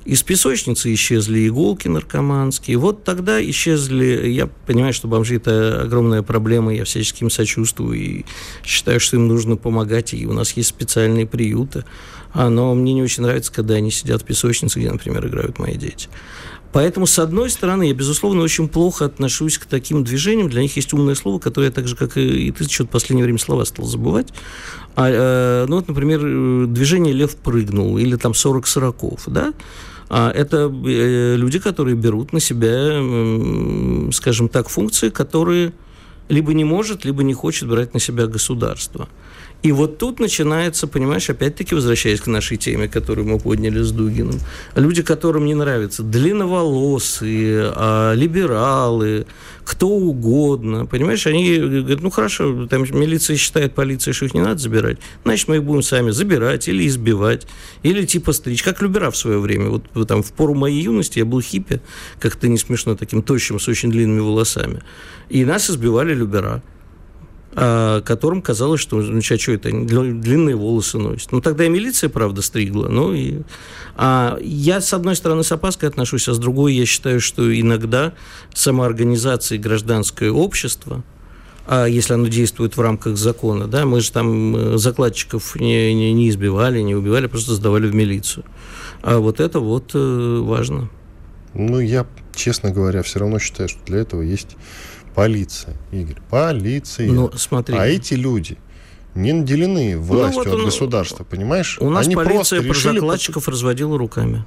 из 0.04 0.22
песочницы 0.22 0.92
исчезли 0.94 1.46
иголки 1.46 1.88
наркоманские. 1.88 2.76
Вот 2.76 3.04
тогда 3.04 3.42
исчезли... 3.42 4.28
Я 4.28 4.48
понимаю, 4.66 4.92
что 4.92 5.08
бомжи– 5.08 5.36
это 5.36 5.82
огромная 5.82 6.22
проблема, 6.22 6.74
я 6.74 6.84
всячески 6.84 7.22
им 7.22 7.30
сочувствую 7.30 7.98
и 7.98 8.24
считаю, 8.64 9.00
что 9.00 9.16
им 9.16 9.28
нужно 9.28 9.56
помогать, 9.56 10.14
и 10.14 10.26
у 10.26 10.32
нас 10.32 10.52
есть 10.52 10.70
специальные 10.70 11.26
приюты. 11.26 11.84
Но 12.34 12.74
мне 12.74 12.94
не 12.94 13.02
очень 13.02 13.22
нравится, 13.22 13.52
когда 13.52 13.74
они 13.74 13.90
сидят 13.90 14.22
в 14.22 14.24
песочнице, 14.24 14.78
где, 14.80 14.90
например, 14.90 15.26
играют 15.26 15.58
мои 15.58 15.76
дети. 15.76 16.08
Поэтому, 16.72 17.06
с 17.06 17.18
одной 17.18 17.50
стороны, 17.50 17.84
я, 17.84 17.94
безусловно, 17.94 18.42
очень 18.42 18.66
плохо 18.66 19.04
отношусь 19.04 19.58
к 19.58 19.66
таким 19.66 20.04
движениям. 20.04 20.48
Для 20.48 20.62
них 20.62 20.74
есть 20.76 20.92
умное 20.94 21.14
слово, 21.14 21.38
которое 21.38 21.66
я 21.66 21.70
так 21.70 21.86
же, 21.86 21.96
как 21.96 22.16
и 22.16 22.50
ты, 22.50 22.64
что-то 22.64 22.88
в 22.88 22.92
последнее 22.92 23.24
время 23.24 23.38
слова 23.38 23.64
стал 23.64 23.84
забывать. 23.84 24.28
А, 24.96 25.08
э, 25.08 25.66
ну, 25.68 25.76
вот, 25.76 25.88
например, 25.88 26.66
движение 26.68 27.12
«Лев 27.12 27.36
прыгнул» 27.36 27.98
или 27.98 28.16
там 28.16 28.32
«40 28.32 28.66
сороков», 28.66 29.24
да? 29.26 29.52
А 30.14 30.30
это 30.30 30.70
э, 30.70 31.36
люди, 31.36 31.58
которые 31.58 31.96
берут 31.96 32.34
на 32.34 32.40
себя, 32.40 33.00
скажем 34.12 34.50
так, 34.50 34.68
функции, 34.68 35.08
которые 35.08 35.72
либо 36.28 36.52
не 36.52 36.64
может, 36.64 37.06
либо 37.06 37.22
не 37.22 37.32
хочет 37.32 37.66
брать 37.66 37.94
на 37.94 38.00
себя 38.00 38.26
государство. 38.26 39.08
И 39.62 39.70
вот 39.70 39.98
тут 39.98 40.18
начинается, 40.18 40.88
понимаешь, 40.88 41.30
опять-таки 41.30 41.74
возвращаясь 41.74 42.20
к 42.20 42.26
нашей 42.26 42.56
теме, 42.56 42.88
которую 42.88 43.28
мы 43.28 43.38
подняли 43.38 43.80
с 43.80 43.92
Дугиным, 43.92 44.40
люди, 44.74 45.02
которым 45.02 45.44
не 45.44 45.54
нравятся 45.54 46.02
длинноволосые, 46.02 47.72
а, 47.74 48.12
либералы, 48.14 49.26
кто 49.64 49.88
угодно, 49.88 50.86
понимаешь, 50.86 51.26
они 51.28 51.58
говорят, 51.58 52.00
ну 52.00 52.10
хорошо, 52.10 52.66
там 52.66 52.82
милиция 52.82 53.36
считает, 53.36 53.74
полиция, 53.74 54.12
что 54.12 54.24
их 54.24 54.34
не 54.34 54.40
надо 54.40 54.58
забирать, 54.58 54.98
значит, 55.24 55.46
мы 55.46 55.56
их 55.56 55.64
будем 55.64 55.82
сами 55.82 56.10
забирать 56.10 56.66
или 56.66 56.84
избивать, 56.88 57.46
или 57.84 58.04
типа 58.04 58.32
стричь, 58.32 58.64
как 58.64 58.82
любера 58.82 59.12
в 59.12 59.16
свое 59.16 59.38
время. 59.38 59.70
Вот 59.70 60.08
там 60.08 60.24
в 60.24 60.32
пору 60.32 60.54
моей 60.54 60.82
юности 60.82 61.20
я 61.20 61.24
был 61.24 61.40
хиппи, 61.40 61.80
как-то 62.18 62.48
не 62.48 62.58
смешно, 62.58 62.96
таким 62.96 63.22
тощим, 63.22 63.60
с 63.60 63.68
очень 63.68 63.92
длинными 63.92 64.20
волосами. 64.20 64.82
И 65.28 65.44
нас 65.44 65.70
избивали 65.70 66.14
любера. 66.14 66.62
А, 67.54 68.00
которым 68.00 68.40
казалось, 68.40 68.80
что, 68.80 68.96
ну, 68.96 69.20
что 69.20 69.52
это, 69.52 69.70
длинные 69.70 70.56
волосы 70.56 70.96
носит. 70.96 71.32
Ну, 71.32 71.42
тогда 71.42 71.66
и 71.66 71.68
милиция, 71.68 72.08
правда, 72.08 72.40
стригла. 72.40 72.88
Ну, 72.88 73.12
и... 73.12 73.40
а 73.94 74.38
я, 74.40 74.80
с 74.80 74.94
одной 74.94 75.16
стороны, 75.16 75.44
с 75.44 75.52
опаской 75.52 75.88
отношусь, 75.90 76.28
а 76.28 76.34
с 76.34 76.38
другой, 76.38 76.72
я 76.72 76.86
считаю, 76.86 77.20
что 77.20 77.58
иногда 77.58 78.14
самоорганизация 78.54 79.56
и 79.56 79.60
гражданское 79.60 80.30
общество, 80.30 81.04
а 81.66 81.84
если 81.84 82.14
оно 82.14 82.28
действует 82.28 82.78
в 82.78 82.80
рамках 82.80 83.18
закона, 83.18 83.66
да, 83.66 83.84
мы 83.84 84.00
же 84.00 84.10
там 84.12 84.56
э, 84.56 84.78
закладчиков 84.78 85.54
не, 85.56 85.92
не, 85.92 86.12
не 86.14 86.30
избивали, 86.30 86.80
не 86.80 86.94
убивали, 86.94 87.26
просто 87.26 87.52
сдавали 87.52 87.86
в 87.86 87.94
милицию. 87.94 88.44
А 89.02 89.18
вот 89.18 89.40
это 89.40 89.60
вот 89.60 89.90
э, 89.92 90.38
важно. 90.42 90.88
Ну, 91.52 91.80
я, 91.80 92.06
честно 92.34 92.70
говоря, 92.70 93.02
все 93.02 93.18
равно 93.18 93.38
считаю, 93.38 93.68
что 93.68 93.78
для 93.84 93.98
этого 93.98 94.22
есть 94.22 94.56
Полиция, 95.14 95.76
Игорь, 95.90 96.18
полиция. 96.30 97.10
Ну, 97.10 97.30
смотри. 97.36 97.76
А 97.76 97.86
эти 97.86 98.14
люди 98.14 98.56
не 99.14 99.32
наделены 99.32 99.98
властью 99.98 100.44
ну, 100.44 100.50
вот 100.50 100.54
от 100.54 100.60
он, 100.60 100.64
государства, 100.66 101.24
понимаешь? 101.24 101.78
У 101.80 101.90
нас 101.90 102.06
Они 102.06 102.16
полиция 102.16 102.60
про 102.60 102.68
решили... 102.68 102.98
закладчиков 102.98 103.48
разводила 103.48 103.98
руками. 103.98 104.44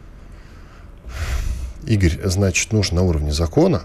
Игорь, 1.86 2.20
значит, 2.24 2.74
нужно 2.74 2.98
на 2.98 3.04
уровне 3.04 3.32
закона 3.32 3.84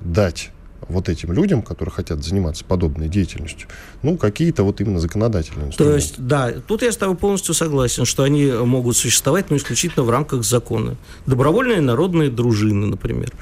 дать 0.00 0.50
вот 0.88 1.08
этим 1.08 1.32
людям, 1.32 1.62
которые 1.62 1.92
хотят 1.92 2.24
заниматься 2.24 2.64
подобной 2.64 3.08
деятельностью, 3.08 3.68
ну, 4.02 4.16
какие-то 4.16 4.62
вот 4.62 4.80
именно 4.80 5.00
законодательные 5.00 5.68
инструменты. 5.68 5.84
То 5.84 5.94
есть, 5.94 6.14
да, 6.18 6.52
тут 6.66 6.82
я 6.82 6.90
с 6.90 6.96
тобой 6.96 7.16
полностью 7.16 7.54
согласен, 7.54 8.04
что 8.04 8.22
они 8.22 8.46
могут 8.46 8.96
существовать, 8.96 9.50
но 9.50 9.56
исключительно 9.56 10.04
в 10.04 10.10
рамках 10.10 10.44
закона. 10.44 10.96
Добровольные 11.26 11.80
народные 11.80 12.30
дружины, 12.30 12.86
например. 12.86 13.32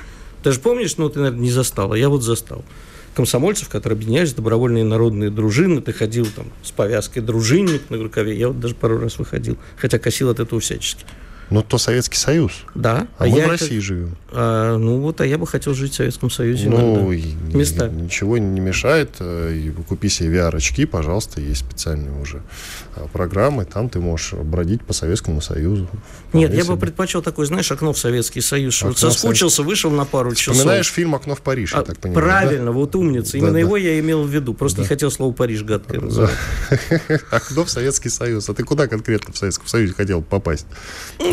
Ты 0.42 0.52
же 0.52 0.60
помнишь, 0.60 0.96
ну, 0.96 1.08
ты, 1.08 1.18
наверное, 1.18 1.42
не 1.42 1.50
застала, 1.50 1.94
я 1.94 2.08
вот 2.08 2.22
застал. 2.22 2.64
комсомольцев, 3.14 3.68
которые 3.68 3.96
объединялись 3.96 4.34
добровольные 4.34 4.84
народные 4.84 5.30
дружины. 5.30 5.80
Ты 5.80 5.92
ходил 5.92 6.26
там 6.26 6.46
с 6.62 6.70
повязкой 6.70 7.20
дружинник 7.20 7.88
на 7.88 7.96
рукаве. 7.96 8.36
Я 8.36 8.48
вот 8.48 8.60
даже 8.60 8.74
пару 8.74 8.98
раз 8.98 9.18
выходил, 9.18 9.56
хотя 9.78 9.98
косил 9.98 10.28
от 10.28 10.38
этого 10.38 10.60
всячески. 10.60 11.04
Но 11.50 11.62
то 11.62 11.78
Советский 11.78 12.16
Союз. 12.16 12.64
Да. 12.74 13.06
А, 13.18 13.24
а 13.24 13.28
мы 13.28 13.40
в 13.40 13.48
России 13.48 13.76
это... 13.76 13.80
живем. 13.80 14.16
А, 14.32 14.76
ну 14.76 15.00
вот, 15.00 15.20
а 15.20 15.26
я 15.26 15.38
бы 15.38 15.46
хотел 15.46 15.74
жить 15.74 15.92
в 15.92 15.96
Советском 15.96 16.30
Союзе. 16.30 16.68
Ну, 16.68 17.12
места. 17.52 17.88
Ничего 17.88 18.36
не 18.38 18.60
мешает. 18.60 19.10
Э, 19.20 19.70
купи 19.88 20.08
себе 20.08 20.38
VR-очки, 20.38 20.84
пожалуйста, 20.86 21.40
есть 21.40 21.60
специальные 21.60 22.20
уже 22.20 22.42
а, 22.96 23.06
программы. 23.06 23.64
Там 23.64 23.88
ты 23.88 24.00
можешь 24.00 24.32
бродить 24.32 24.82
по 24.82 24.92
Советскому 24.92 25.40
Союзу. 25.40 25.88
Нет, 26.32 26.52
я 26.52 26.64
бы 26.64 26.76
предпочел 26.76 27.22
такое, 27.22 27.46
знаешь, 27.46 27.70
окно 27.70 27.92
в 27.92 27.98
Советский 27.98 28.40
Союз. 28.40 28.76
Окно 28.78 28.88
вот 28.88 28.98
соскучился, 28.98 29.56
Совет... 29.56 29.68
вышел 29.68 29.90
на 29.90 30.04
пару 30.04 30.34
часов. 30.34 30.54
Вспоминаешь 30.54 30.88
фильм 30.88 31.14
«Окно 31.14 31.34
в 31.34 31.40
Париж», 31.40 31.72
я 31.72 31.78
а, 31.78 31.82
так 31.82 31.98
понимаю. 31.98 32.26
Правильно, 32.26 32.66
да? 32.66 32.72
вот 32.72 32.96
умница. 32.96 33.38
Именно 33.38 33.52
да, 33.52 33.58
его 33.60 33.76
я 33.76 33.98
имел 34.00 34.22
в 34.24 34.28
виду. 34.28 34.52
Просто 34.52 34.78
да. 34.78 34.82
не 34.82 34.88
хотел 34.88 35.10
слово 35.10 35.32
«Париж» 35.32 35.62
гадкое 35.62 36.00
называть. 36.00 36.34
Окно 37.30 37.64
в 37.64 37.70
Советский 37.70 38.08
Союз. 38.08 38.48
А 38.48 38.54
ты 38.54 38.64
куда 38.64 38.88
конкретно 38.88 39.32
в 39.32 39.38
Советском 39.38 39.68
Союзе 39.68 39.94
хотел 39.94 40.22
попасть? 40.22 40.66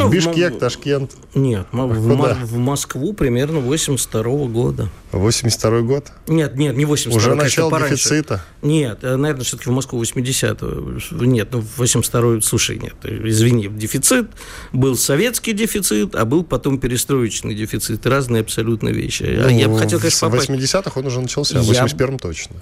Ну, 0.03 0.09
ну, 0.09 0.13
Бишкек, 0.13 0.59
Ташкент. 0.59 1.11
Нет, 1.33 1.67
в, 1.71 2.45
в 2.45 2.57
Москву 2.57 3.13
примерно 3.13 3.59
82 3.59 4.21
-го 4.21 4.47
года. 4.47 4.89
82 5.11 5.81
год? 5.81 6.11
Нет, 6.27 6.55
нет, 6.55 6.75
не 6.75 6.85
82 6.85 7.17
Уже 7.17 7.35
начало 7.35 7.69
пораньше. 7.69 7.95
дефицита? 7.95 8.43
Нет, 8.61 8.99
э, 9.03 9.15
наверное, 9.15 9.43
все-таки 9.43 9.69
в 9.69 9.73
Москву 9.73 10.01
80-го. 10.01 11.25
Нет, 11.25 11.49
ну 11.51 11.63
82 11.77 12.41
слушай, 12.41 12.79
нет, 12.79 12.95
извини, 13.03 13.67
дефицит. 13.67 14.27
Был 14.71 14.97
советский 14.97 15.53
дефицит, 15.53 16.15
а 16.15 16.25
был 16.25 16.43
потом 16.43 16.79
перестроечный 16.79 17.55
дефицит. 17.55 18.05
Разные 18.05 18.41
абсолютно 18.41 18.89
вещи. 18.89 19.23
Ну, 19.23 19.49
я 19.49 19.69
бы 19.69 19.77
хотел, 19.77 19.99
конечно, 19.99 20.29
попасть... 20.29 20.49
В 20.49 20.53
80-х 20.53 20.99
он 20.99 21.07
уже 21.07 21.21
начался, 21.21 21.61
в 21.61 21.69
81-м 21.69 22.19
точно. 22.19 22.55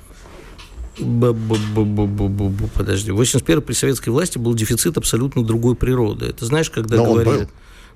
Подожди, 2.76 3.12
в 3.12 3.16
81 3.16 3.62
при 3.62 3.74
советской 3.74 4.10
власти 4.10 4.38
был 4.38 4.54
дефицит 4.54 4.97
абсолютно 4.97 5.43
другой 5.43 5.76
природы. 5.76 6.28
Это 6.28 6.45
знаешь, 6.45 6.70
когда 6.70 6.97
Но 6.97 7.06
говорили... 7.06 7.47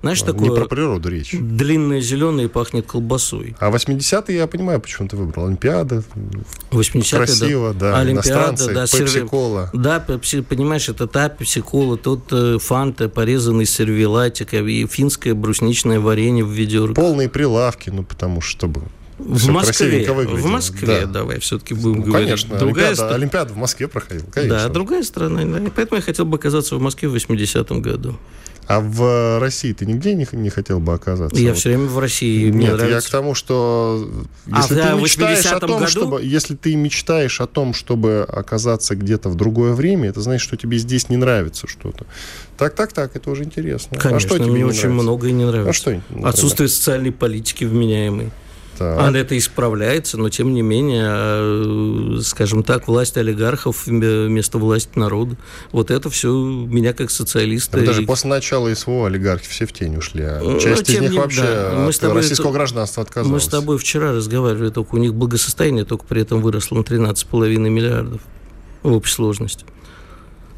Знаешь, 0.02 0.20
не 0.20 0.26
такое... 0.26 0.50
Не 0.50 0.56
про 0.56 0.66
природу 0.66 1.08
речь. 1.08 1.30
Длинное 1.32 2.00
зеленое 2.00 2.48
пахнет 2.48 2.86
колбасой. 2.86 3.56
А 3.58 3.70
80-е 3.70 4.36
я 4.36 4.46
понимаю, 4.46 4.80
почему 4.80 5.08
ты 5.08 5.16
выбрал. 5.16 5.46
Олимпиада. 5.46 6.04
80 6.70 7.18
Красиво, 7.18 7.72
да. 7.72 7.92
да 7.92 7.98
Олимпиада, 8.00 8.72
да. 8.72 8.86
Пепси-кола. 8.86 9.70
Да, 9.72 10.00
пепси, 10.00 10.42
понимаешь, 10.42 10.88
это 10.88 11.06
та 11.06 11.28
пепси-кола, 11.28 11.96
тот 11.96 12.24
э, 12.30 12.58
фанта, 12.60 13.08
порезанный 13.08 13.66
сервелатик 13.66 14.54
и 14.54 14.86
финское 14.86 15.34
брусничное 15.34 15.98
варенье 15.98 16.44
в 16.44 16.50
ведерке. 16.50 16.94
Полные 16.94 17.28
прилавки, 17.28 17.90
ну, 17.90 18.04
потому 18.04 18.40
что, 18.40 18.56
чтобы 18.56 18.82
в 19.18 19.48
Москве, 19.48 20.06
в 20.06 20.46
Москве, 20.46 20.86
да. 20.86 21.06
давай 21.06 21.40
все-таки 21.40 21.74
будем 21.74 22.00
ну, 22.00 22.02
говорить. 22.04 22.28
Конечно, 22.28 22.58
другая 22.58 22.88
Олимпиада, 22.88 23.10
ст... 23.10 23.14
Олимпиада 23.14 23.52
в 23.54 23.56
Москве 23.56 23.88
проходила, 23.88 24.26
конечно. 24.30 24.58
Да, 24.58 24.68
другая 24.68 25.02
страна. 25.02 25.44
Да. 25.44 25.58
И 25.58 25.70
поэтому 25.70 25.96
я 25.96 26.02
хотел 26.02 26.26
бы 26.26 26.36
оказаться 26.36 26.76
в 26.76 26.80
Москве 26.80 27.08
в 27.08 27.14
80-м 27.14 27.80
году. 27.80 28.18
А 28.66 28.80
в 28.80 29.38
России 29.38 29.72
ты 29.72 29.86
нигде 29.86 30.14
не, 30.14 30.26
не 30.32 30.50
хотел 30.50 30.80
бы 30.80 30.92
оказаться? 30.92 31.40
Я 31.40 31.50
вот. 31.50 31.58
все 31.58 31.68
время 31.68 31.86
в 31.86 31.98
России. 32.00 32.50
Мне 32.50 32.66
Нет, 32.66 32.74
нравится. 32.74 32.94
я 32.94 33.00
к 33.00 33.10
тому, 33.10 33.34
что 33.34 34.10
а, 34.50 34.60
если 34.60 34.80
а, 34.80 34.92
ты 34.92 35.00
мечтаешь 35.00 35.46
о 35.46 35.60
том, 35.60 35.70
году? 35.78 35.86
чтобы, 35.86 36.24
если 36.24 36.56
ты 36.56 36.74
мечтаешь 36.74 37.40
о 37.40 37.46
том, 37.46 37.74
чтобы 37.74 38.26
оказаться 38.28 38.96
где-то 38.96 39.28
в 39.28 39.36
другое 39.36 39.72
время, 39.72 40.08
это 40.08 40.20
значит, 40.20 40.42
что 40.42 40.56
тебе 40.56 40.78
здесь 40.78 41.08
не 41.08 41.16
нравится 41.16 41.68
что-то. 41.68 42.06
Так, 42.58 42.74
так, 42.74 42.92
так, 42.92 43.14
это 43.14 43.30
уже 43.30 43.44
интересно. 43.44 43.98
Конечно, 43.98 44.16
а 44.16 44.20
что 44.20 44.38
тебе 44.38 44.50
мне 44.50 44.66
очень 44.66 44.80
нравится? 44.80 45.02
многое 45.02 45.30
не 45.30 45.44
нравится. 45.44 45.70
А 45.70 45.72
что? 45.72 46.02
Отсутствие 46.24 46.68
социальной 46.68 47.12
политики 47.12 47.62
вменяемой. 47.62 48.32
Так. 48.78 48.98
А 48.98 49.16
это 49.16 49.36
исправляется, 49.38 50.18
но 50.18 50.28
тем 50.28 50.52
не 50.52 50.62
менее, 50.62 51.08
э, 51.08 52.20
скажем 52.22 52.62
так, 52.62 52.88
власть 52.88 53.16
олигархов 53.16 53.86
вместо 53.86 54.58
власти 54.58 54.98
народа. 54.98 55.36
Вот 55.72 55.90
это 55.90 56.10
все 56.10 56.30
меня 56.30 56.92
как 56.92 57.10
социалиста... 57.10 57.80
даже 57.80 58.02
и... 58.02 58.06
после 58.06 58.30
начала 58.30 58.72
СВО 58.74 59.06
олигархи 59.06 59.48
все 59.48 59.66
в 59.66 59.72
тень 59.72 59.96
ушли, 59.96 60.22
а 60.24 60.40
ну, 60.42 60.60
часть 60.60 60.90
из 60.90 61.00
них 61.00 61.12
не... 61.12 61.18
вообще 61.18 61.42
да. 61.42 61.74
мы 61.76 61.88
от 61.88 61.98
тобой 61.98 62.16
российского 62.16 62.52
гражданства 62.52 63.02
отказалась. 63.02 63.32
Мы 63.32 63.40
с 63.40 63.50
тобой 63.50 63.78
вчера 63.78 64.12
разговаривали, 64.12 64.70
только 64.70 64.94
у 64.94 64.98
них 64.98 65.14
благосостояние 65.14 65.84
только 65.84 66.04
при 66.04 66.22
этом 66.22 66.42
выросло 66.42 66.76
на 66.76 66.82
13,5 66.82 67.56
миллиардов 67.56 68.20
в 68.82 68.92
общей 68.92 69.12
сложности. 69.12 69.64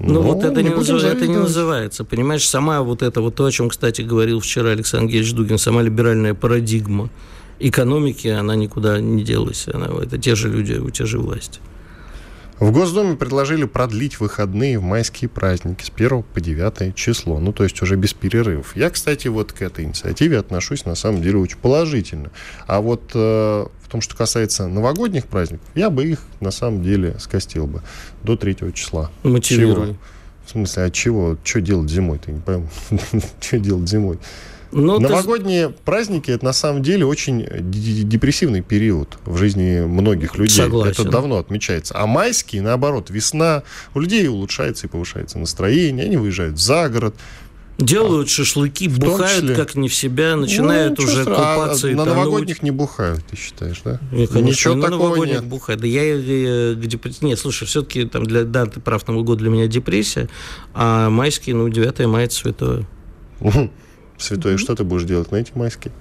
Ну, 0.01 0.15
ну 0.15 0.23
вот 0.23 0.45
это 0.45 0.63
не, 0.63 0.71
назыв... 0.71 1.03
это 1.03 1.27
не 1.27 1.37
называется. 1.37 2.05
Понимаешь, 2.05 2.49
сама 2.49 2.83
вот 2.83 3.03
это, 3.03 3.21
вот 3.21 3.35
то, 3.35 3.45
о 3.47 3.51
чем, 3.51 3.69
кстати, 3.69 4.03
говорил 4.03 4.41
вчера 4.41 4.71
Александр 4.71 5.11
Геевич 5.11 5.33
Дугин, 5.33 5.59
сама 5.59 5.83
либеральная 5.83 6.35
парадигма 6.35 7.11
экономики, 7.59 8.29
она 8.29 8.57
никуда 8.57 9.01
не 9.01 9.25
делась. 9.25 9.67
Она, 9.73 9.89
это 10.03 10.19
те 10.19 10.35
же 10.35 10.49
люди, 10.49 10.75
у 10.75 10.91
те 10.91 11.07
же 11.07 11.19
власти. 11.19 11.61
В 12.59 12.73
Госдуме 12.73 13.15
предложили 13.15 13.67
продлить 13.67 14.19
выходные 14.19 14.81
в 14.81 14.83
майские 14.83 15.29
праздники 15.29 15.85
с 15.85 15.93
1 15.95 16.25
по 16.25 16.41
9 16.41 16.93
число, 16.97 17.39
ну 17.39 17.53
то 17.53 17.63
есть 17.63 17.81
уже 17.83 17.95
без 17.95 18.15
перерывов. 18.15 18.75
Я, 18.75 18.91
кстати, 18.91 19.29
вот 19.29 19.53
к 19.53 19.63
этой 19.63 19.85
инициативе 19.85 20.39
отношусь 20.39 20.85
на 20.85 20.97
самом 20.97 21.23
деле 21.23 21.39
очень 21.39 21.59
положительно. 21.59 22.33
А 22.67 22.81
вот 22.81 23.13
э, 23.15 23.19
в 23.19 23.89
том, 23.89 24.01
что 24.01 24.17
касается 24.17 24.67
новогодних 24.67 25.27
праздников, 25.27 25.69
я 25.77 25.89
бы 25.89 26.05
их 26.05 26.19
на 26.41 26.51
самом 26.51 26.83
деле 26.83 27.15
скостил 27.21 27.69
бы 27.69 27.83
до 28.25 28.37
3 28.37 28.57
числа. 28.75 29.13
Мотивирую. 29.23 29.97
В 30.45 30.51
смысле, 30.51 30.85
от 30.85 30.95
чего? 30.95 31.37
Что 31.45 31.61
делать 31.61 31.91
зимой? 31.91 32.19
Ты 32.19 32.33
не 32.33 32.41
пойму. 32.41 32.69
Что 33.41 33.59
делать 33.61 33.89
зимой? 33.89 34.19
Но 34.71 34.99
ну, 34.99 35.09
Новогодние 35.09 35.69
ты... 35.69 35.75
праздники 35.85 36.31
это 36.31 36.45
на 36.45 36.53
самом 36.53 36.83
деле 36.83 37.07
очень 37.07 37.47
депрессивный 37.61 38.63
период 38.63 39.19
в 39.25 39.37
жизни 39.37 39.81
многих 39.81 40.37
людей. 40.37 40.65
Согласен. 40.65 41.03
Это 41.03 41.11
давно 41.11 41.39
отмечается. 41.39 41.95
А 41.97 42.07
майские, 42.07 42.63
наоборот, 42.63 43.11
весна, 43.11 43.63
у 43.95 44.01
людей 44.01 44.29
улучшается 44.29 44.87
и 44.87 44.91
повышается 44.91 45.39
настроение, 45.39 46.05
они 46.05 46.17
выезжают 46.17 46.59
за 46.59 46.89
город, 46.89 47.15
Делают 47.79 48.27
а, 48.27 48.31
шашлыки, 48.31 48.89
бухают 48.89 49.43
числе... 49.43 49.55
как 49.55 49.77
не 49.77 49.89
в 49.89 49.95
себя, 49.95 50.35
начинают 50.35 50.99
ну, 50.99 51.05
уже 51.05 51.25
купаться 51.25 51.87
а, 51.87 51.91
и 51.91 51.95
на 51.95 52.05
тонуть. 52.05 52.19
новогодних 52.19 52.63
не 52.65 52.73
бухают, 52.73 53.25
ты 53.25 53.37
считаешь, 53.37 53.81
да? 53.85 54.01
И, 54.11 54.27
конечно, 54.27 54.39
Ничего 54.39 54.75
на 54.75 54.83
такого 54.83 55.03
новогодних 55.05 55.43
нет. 55.43 55.45
бухают. 55.45 55.81
Да 55.81 55.87
я, 55.87 56.15
я 56.17 56.75
где, 56.75 56.99
нет, 57.21 57.39
слушай, 57.39 57.69
все-таки 57.69 58.05
там 58.05 58.27
для 58.27 58.43
да, 58.43 58.67
ты 58.67 58.81
прав, 58.81 59.07
Новый 59.07 59.23
год 59.23 59.39
для 59.39 59.49
меня 59.49 59.69
депрессия, 59.69 60.29
а 60.75 61.09
майские, 61.09 61.55
ну, 61.55 61.69
9 61.69 62.07
мая 62.07 62.25
это 62.25 62.35
святое. 62.35 62.87
Святой, 64.19 64.55
mm-hmm. 64.55 64.59
что 64.59 64.75
ты 64.75 64.85
будешь 64.85 65.05
делать 65.05 65.31
на 65.31 65.37
эти 65.37 65.53
майские? 65.55 65.93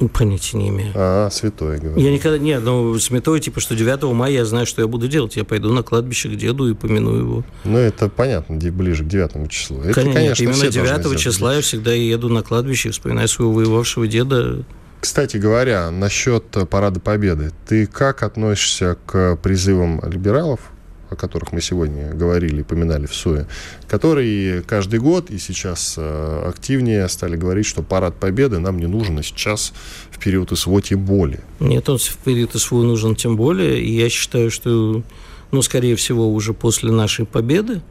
Ну, 0.00 0.08
понятия 0.08 0.56
не 0.56 0.68
имею. 0.70 0.92
А, 0.96 1.30
святой, 1.30 1.78
говорю. 1.78 2.00
Я 2.00 2.12
никогда... 2.12 2.36
Нет, 2.36 2.62
ну, 2.64 2.98
святой, 2.98 3.38
типа, 3.38 3.60
что 3.60 3.76
9 3.76 4.02
мая 4.14 4.32
я 4.32 4.44
знаю, 4.44 4.66
что 4.66 4.82
я 4.82 4.88
буду 4.88 5.06
делать. 5.06 5.36
Я 5.36 5.44
пойду 5.44 5.72
на 5.72 5.84
кладбище 5.84 6.28
к 6.28 6.34
деду 6.34 6.68
и 6.68 6.74
помяну 6.74 7.14
его. 7.14 7.44
Ну, 7.62 7.78
это 7.78 8.08
понятно, 8.08 8.56
ближе 8.56 9.04
к 9.04 9.08
9 9.08 9.48
числу. 9.48 9.80
Это, 9.80 9.94
конечно, 9.94 10.44
конечно 10.44 10.64
именно 10.64 10.98
9 11.02 11.20
числа 11.20 11.54
я 11.54 11.60
всегда 11.60 11.92
еду 11.92 12.28
на 12.28 12.42
кладбище 12.42 12.88
и 12.88 12.92
вспоминаю 12.92 13.28
своего 13.28 13.52
воевавшего 13.52 14.08
деда. 14.08 14.64
Кстати 15.00 15.36
говоря, 15.36 15.90
насчет 15.92 16.44
Парада 16.68 16.98
Победы. 16.98 17.52
Ты 17.66 17.86
как 17.86 18.24
относишься 18.24 18.96
к 19.06 19.36
призывам 19.36 20.00
либералов 20.04 20.71
о 21.12 21.16
которых 21.16 21.52
мы 21.52 21.60
сегодня 21.60 22.12
говорили 22.14 22.60
и 22.60 22.64
поминали 22.64 23.06
в 23.06 23.14
СУЭ, 23.14 23.46
которые 23.88 24.62
каждый 24.62 24.98
год 24.98 25.30
и 25.30 25.38
сейчас 25.38 25.94
э, 25.98 26.44
активнее 26.48 27.08
стали 27.08 27.36
говорить, 27.36 27.66
что 27.66 27.82
парад 27.82 28.14
победы 28.16 28.58
нам 28.58 28.78
не 28.78 28.86
нужен, 28.86 29.18
и 29.18 29.22
сейчас 29.22 29.72
в 30.10 30.18
период 30.18 30.56
СВО 30.56 30.80
тем 30.80 31.04
более. 31.04 31.40
Нет, 31.60 31.88
он 31.88 31.98
в 31.98 32.16
период 32.24 32.52
СВО 32.54 32.82
нужен 32.82 33.14
тем 33.14 33.36
более, 33.36 33.80
и 33.80 33.92
я 33.92 34.08
считаю, 34.08 34.50
что, 34.50 35.02
ну, 35.50 35.62
скорее 35.62 35.96
всего, 35.96 36.32
уже 36.32 36.54
после 36.54 36.90
нашей 36.90 37.26
победы 37.26 37.82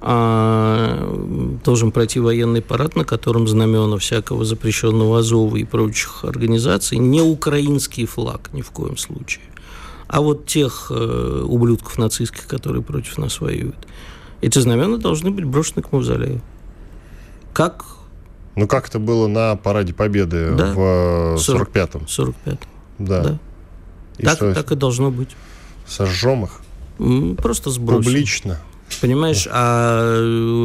а, 0.00 1.58
должен 1.64 1.92
пройти 1.92 2.20
военный 2.20 2.60
парад, 2.60 2.96
на 2.96 3.04
котором 3.04 3.48
знамена 3.48 3.96
всякого 3.98 4.44
запрещенного 4.44 5.20
Азова 5.20 5.56
и 5.56 5.64
прочих 5.64 6.24
организаций, 6.24 6.98
не 6.98 7.22
украинский 7.22 8.04
флаг 8.04 8.50
ни 8.52 8.62
в 8.62 8.70
коем 8.70 8.96
случае 8.96 9.44
а 10.14 10.20
вот 10.20 10.46
тех 10.46 10.86
э, 10.90 11.42
ублюдков 11.44 11.98
нацистских, 11.98 12.46
которые 12.46 12.84
против 12.84 13.18
нас 13.18 13.40
воюют. 13.40 13.74
Эти 14.42 14.60
знамена 14.60 14.98
должны 14.98 15.32
быть 15.32 15.44
брошены 15.44 15.82
к 15.82 15.90
мавзолею. 15.90 16.40
Как? 17.52 17.84
Ну, 18.54 18.68
как 18.68 18.88
это 18.88 19.00
было 19.00 19.26
на 19.26 19.56
Параде 19.56 19.92
Победы 19.92 20.54
да. 20.54 20.72
в 20.72 20.78
45-м? 21.34 22.02
45-м. 22.02 22.58
Да. 23.00 23.22
да. 23.24 23.38
И 24.18 24.22
так, 24.22 24.36
что, 24.36 24.54
так 24.54 24.70
и 24.70 24.76
должно 24.76 25.10
быть. 25.10 25.30
Сожжем 25.84 26.44
их? 26.44 27.36
Просто 27.38 27.70
сбросим. 27.70 28.04
Публично? 28.04 28.60
Понимаешь, 29.00 29.48
а 29.50 30.20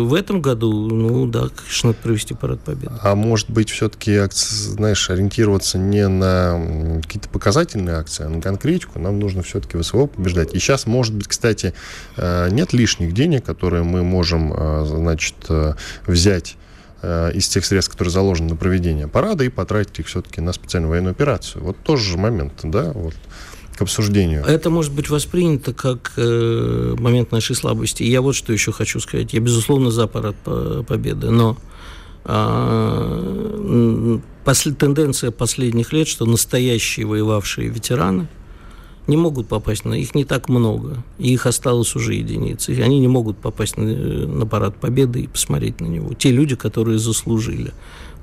в 0.06 0.14
этом 0.14 0.42
году, 0.42 0.72
ну 0.72 1.26
да, 1.26 1.50
конечно, 1.56 1.90
надо 1.90 2.00
провести 2.02 2.34
парад 2.34 2.62
победы. 2.62 2.92
А 3.02 3.16
может 3.16 3.50
быть, 3.50 3.70
все-таки, 3.70 4.22
знаешь, 4.32 5.10
ориентироваться 5.10 5.78
не 5.78 6.08
на 6.08 7.02
какие-то 7.02 7.30
показательные 7.30 7.96
акции, 7.96 8.26
а 8.26 8.30
на 8.30 8.42
конкретику. 8.42 9.00
Нам 9.00 9.20
нужно 9.20 9.42
все-таки 9.42 9.78
в 9.78 9.84
СВО 9.84 10.08
побеждать. 10.08 10.54
И 10.54 10.60
сейчас, 10.60 10.86
может 10.86 11.14
быть, 11.14 11.28
кстати, 11.28 11.74
э, 12.18 12.50
нет 12.52 12.74
лишних 12.74 13.14
денег, 13.14 13.46
которые 13.46 13.84
мы 13.84 14.04
можем, 14.04 14.54
э, 14.54 14.86
значит, 14.86 15.36
э, 15.50 15.74
взять 16.06 16.58
из 17.02 17.48
тех 17.48 17.66
средств, 17.66 17.94
которые 17.94 18.12
заложены 18.12 18.50
на 18.50 18.56
проведение 18.58 19.08
парада, 19.08 19.46
и 19.46 19.50
потратить 19.50 20.00
их 20.00 20.08
все-таки 20.08 20.42
на 20.42 20.52
специальную 20.52 20.90
военную 20.90 21.12
операцию. 21.12 21.64
Вот 21.64 21.78
тоже 21.78 22.04
же 22.04 22.18
момент, 22.18 22.52
да, 22.64 22.92
вот 22.92 23.14
к 23.80 23.82
обсуждению. 23.82 24.44
Это 24.44 24.70
может 24.70 24.94
быть 24.94 25.10
воспринято 25.10 25.74
как 25.74 26.14
э, 26.18 26.96
момент 27.00 27.32
нашей 27.32 27.56
слабости. 27.56 28.04
Я 28.04 28.22
вот 28.22 28.36
что 28.36 28.52
еще 28.52 28.74
хочу 28.74 29.00
сказать. 29.00 29.34
Я, 29.34 29.40
безусловно, 29.40 29.90
за 29.90 30.06
парад 30.08 30.36
победы, 30.86 31.32
но 31.32 31.58
э, 32.26 34.20
посл- 34.46 34.76
тенденция 34.76 35.32
последних 35.32 35.94
лет, 35.94 36.10
что 36.10 36.26
настоящие 36.26 37.06
воевавшие 37.06 37.70
ветераны 37.70 38.28
не 39.08 39.16
могут 39.16 39.48
попасть 39.48 39.86
на... 39.86 39.94
Их 39.94 40.14
не 40.14 40.26
так 40.26 40.50
много, 40.50 41.04
и 41.18 41.34
их 41.34 41.46
осталось 41.46 41.96
уже 41.96 42.16
единицы. 42.16 42.72
Они 42.82 43.00
не 43.00 43.08
могут 43.08 43.38
попасть 43.38 43.78
на, 43.78 43.86
на 43.86 44.46
парад 44.46 44.76
победы 44.76 45.22
и 45.22 45.28
посмотреть 45.28 45.80
на 45.80 45.88
него. 45.88 46.14
Те 46.14 46.32
люди, 46.32 46.56
которые 46.56 47.00
заслужили. 47.00 47.72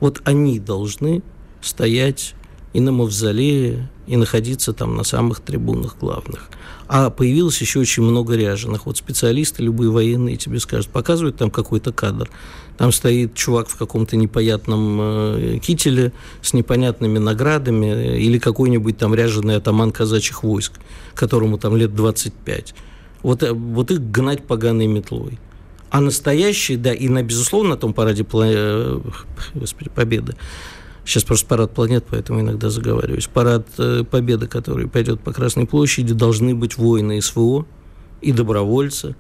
Вот 0.01 0.21
они 0.25 0.61
должны 0.61 1.23
стоять 1.63 2.35
и 2.75 2.81
на 2.81 2.93
мавзолее, 2.93 3.89
и 4.07 4.17
находиться 4.17 4.73
там 4.73 4.97
на 4.97 5.05
самых 5.05 5.41
трибунах 5.41 5.97
главных. 5.99 6.49
А 6.89 7.11
появилось 7.11 7.61
еще 7.61 7.81
очень 7.81 8.05
много 8.05 8.37
ряженых. 8.37 8.87
Вот 8.87 8.97
специалисты, 8.97 9.63
любые 9.63 9.91
военные 9.91 10.37
тебе 10.37 10.61
скажут, 10.61 10.91
показывают 10.91 11.37
там 11.37 11.51
какой-то 11.51 11.93
кадр. 11.93 12.31
Там 12.79 12.93
стоит 12.93 13.35
чувак 13.35 13.69
в 13.69 13.77
каком-то 13.77 14.17
непонятном 14.17 14.99
э, 15.01 15.59
кителе 15.63 16.13
с 16.43 16.53
непонятными 16.53 17.19
наградами 17.19 17.87
э, 17.87 18.19
или 18.19 18.39
какой-нибудь 18.39 18.99
там 18.99 19.15
ряженый 19.15 19.57
атаман 19.57 19.91
казачьих 19.91 20.43
войск, 20.45 20.73
которому 21.15 21.59
там 21.59 21.77
лет 21.77 21.95
25. 21.95 22.75
Вот, 23.23 23.43
э, 23.43 23.53
вот 23.53 23.91
их 23.91 24.11
гнать 24.11 24.47
поганой 24.47 24.87
метлой. 24.87 25.39
А 25.91 26.01
настоящие, 26.01 26.77
да, 26.79 26.93
и 26.93 27.09
на, 27.09 27.23
безусловно, 27.23 27.71
на 27.71 27.77
том 27.77 27.95
параде 27.95 28.25
Господи, 29.55 29.91
Победы 29.95 30.37
Сейчас 31.07 31.23
просто 31.23 31.47
парад 31.47 31.73
планет, 31.73 32.05
поэтому 32.11 32.41
иногда 32.41 32.69
заговариваюсь. 32.69 33.29
Парад 33.29 33.67
э, 33.79 34.03
Победы, 34.03 34.49
который 34.49 34.89
пойдет 34.89 35.21
по 35.21 35.33
Красной 35.33 35.65
площади, 35.65 36.13
должны 36.13 36.53
быть 36.53 36.77
воины 36.77 37.23
СВО 37.23 37.65
и 38.21 38.33
добровольцы, 38.33 39.15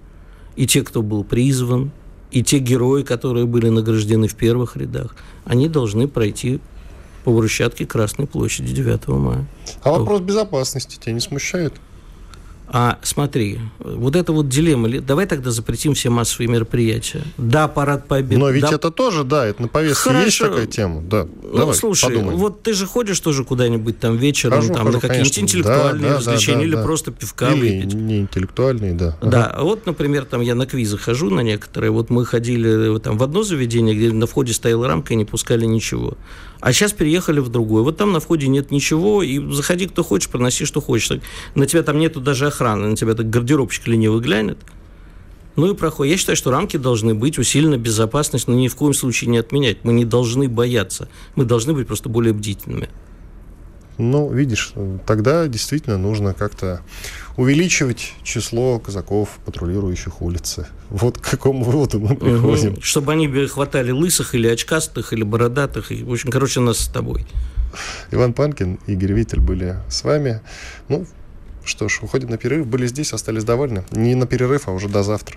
и 0.56 0.66
те, 0.66 0.82
кто 0.82 1.02
был 1.02 1.22
призван, 1.22 1.92
и 2.32 2.42
те 2.42 2.58
герои, 2.58 3.04
которые 3.04 3.46
были 3.46 3.68
награждены 3.68 4.26
в 4.26 4.34
первых 4.34 4.76
рядах. 4.76 5.14
Они 5.44 5.68
должны 5.68 6.08
пройти 6.08 6.58
по 7.22 7.32
брусчатке 7.32 7.86
Красной 7.86 8.26
площади 8.26 8.74
9 8.74 9.06
мая. 9.08 9.46
А 9.82 9.92
вопрос 9.92 10.22
безопасности 10.22 10.98
тебя 11.00 11.12
не 11.12 11.20
смущает? 11.20 11.74
А 12.68 12.98
смотри, 13.02 13.60
вот 13.78 14.16
это 14.16 14.32
вот 14.32 14.48
дилемма. 14.48 14.88
Давай 15.00 15.26
тогда 15.26 15.50
запретим 15.50 15.94
все 15.94 16.10
массовые 16.10 16.48
мероприятия. 16.48 17.22
Да, 17.38 17.68
парад 17.68 18.08
победы. 18.08 18.38
Но 18.38 18.50
ведь 18.50 18.62
да... 18.62 18.72
это 18.72 18.90
тоже, 18.90 19.22
да, 19.22 19.46
это 19.46 19.62
на 19.62 19.68
повестке 19.68 20.10
Хорошо. 20.10 20.24
есть 20.24 20.38
такая 20.38 20.66
тема. 20.66 21.02
Да. 21.02 21.28
Ну, 21.42 21.58
Давай, 21.58 21.74
слушай, 21.74 22.10
подумаем. 22.10 22.38
вот 22.38 22.62
ты 22.62 22.72
же 22.72 22.86
ходишь 22.86 23.20
тоже 23.20 23.44
куда-нибудь 23.44 24.00
там 24.00 24.16
вечером, 24.16 24.56
хожу, 24.56 24.74
там, 24.74 24.86
хожу, 24.86 24.96
на 24.96 25.00
какие-нибудь 25.00 25.38
интеллектуальные 25.38 26.10
да, 26.10 26.16
развлечения, 26.18 26.56
да, 26.56 26.60
да, 26.62 26.66
или 26.66 26.74
да. 26.74 26.82
просто 26.82 27.12
пивка 27.12 27.52
или 27.52 27.60
выпить. 27.80 27.94
не 27.94 28.18
интеллектуальные, 28.20 28.94
да. 28.94 29.16
Да, 29.22 29.46
ага. 29.46 29.62
вот, 29.62 29.86
например, 29.86 30.24
там 30.24 30.40
я 30.40 30.56
на 30.56 30.66
квизы 30.66 30.98
хожу 30.98 31.30
на 31.30 31.40
некоторые. 31.40 31.92
Вот 31.92 32.10
мы 32.10 32.24
ходили 32.26 32.98
там 32.98 33.16
в 33.16 33.22
одно 33.22 33.44
заведение, 33.44 33.94
где 33.94 34.12
на 34.12 34.26
входе 34.26 34.52
стояла 34.52 34.88
рамка 34.88 35.14
и 35.14 35.16
не 35.16 35.24
пускали 35.24 35.66
ничего. 35.66 36.16
А 36.60 36.72
сейчас 36.72 36.92
переехали 36.92 37.40
в 37.40 37.48
другое. 37.48 37.82
Вот 37.82 37.96
там 37.96 38.12
на 38.12 38.20
входе 38.20 38.48
нет 38.48 38.70
ничего, 38.70 39.22
и 39.22 39.38
заходи 39.52 39.86
кто 39.86 40.02
хочешь, 40.02 40.28
проноси 40.28 40.64
что 40.64 40.80
хочешь. 40.80 41.20
На 41.54 41.66
тебя 41.66 41.82
там 41.82 41.98
нету 41.98 42.20
даже 42.20 42.46
охраны, 42.46 42.88
на 42.88 42.96
тебя 42.96 43.14
так 43.14 43.28
гардеробщик 43.28 43.86
ленивый 43.86 44.20
глянет. 44.20 44.58
Ну 45.56 45.72
и 45.72 45.74
проходит. 45.74 46.12
Я 46.12 46.18
считаю, 46.18 46.36
что 46.36 46.50
рамки 46.50 46.76
должны 46.76 47.14
быть, 47.14 47.38
усилена 47.38 47.78
безопасность, 47.78 48.46
но 48.46 48.54
ни 48.54 48.68
в 48.68 48.76
коем 48.76 48.92
случае 48.92 49.30
не 49.30 49.38
отменять. 49.38 49.78
Мы 49.84 49.94
не 49.94 50.04
должны 50.04 50.48
бояться. 50.48 51.08
Мы 51.34 51.44
должны 51.44 51.72
быть 51.72 51.86
просто 51.86 52.08
более 52.08 52.34
бдительными. 52.34 52.90
Ну, 53.98 54.30
видишь, 54.30 54.72
тогда 55.06 55.48
действительно 55.48 55.96
нужно 55.96 56.34
как-то 56.34 56.82
увеличивать 57.36 58.12
число 58.22 58.78
казаков, 58.78 59.38
патрулирующих 59.44 60.20
улицы. 60.20 60.66
Вот 60.90 61.18
к 61.18 61.30
какому 61.30 61.64
выводу 61.64 62.00
мы 62.00 62.14
приходим. 62.14 62.74
Угу. 62.74 62.82
Чтобы 62.82 63.12
они 63.12 63.28
хватали 63.46 63.90
лысых 63.90 64.34
или 64.34 64.48
очкастых, 64.48 65.12
или 65.12 65.22
бородатых. 65.22 65.90
В 65.90 66.12
общем, 66.12 66.30
короче, 66.30 66.60
нас 66.60 66.78
с 66.78 66.88
тобой. 66.88 67.26
Иван 68.10 68.32
Панкин, 68.32 68.78
Игорь 68.86 69.12
Виттель 69.12 69.40
были 69.40 69.76
с 69.88 70.04
вами. 70.04 70.40
Ну, 70.88 71.06
что 71.64 71.88
ж, 71.88 72.00
уходим 72.02 72.30
на 72.30 72.38
перерыв. 72.38 72.66
Были 72.66 72.86
здесь, 72.86 73.12
остались 73.12 73.44
довольны. 73.44 73.84
Не 73.90 74.14
на 74.14 74.26
перерыв, 74.26 74.68
а 74.68 74.72
уже 74.72 74.88
до 74.88 75.02
завтра. 75.02 75.36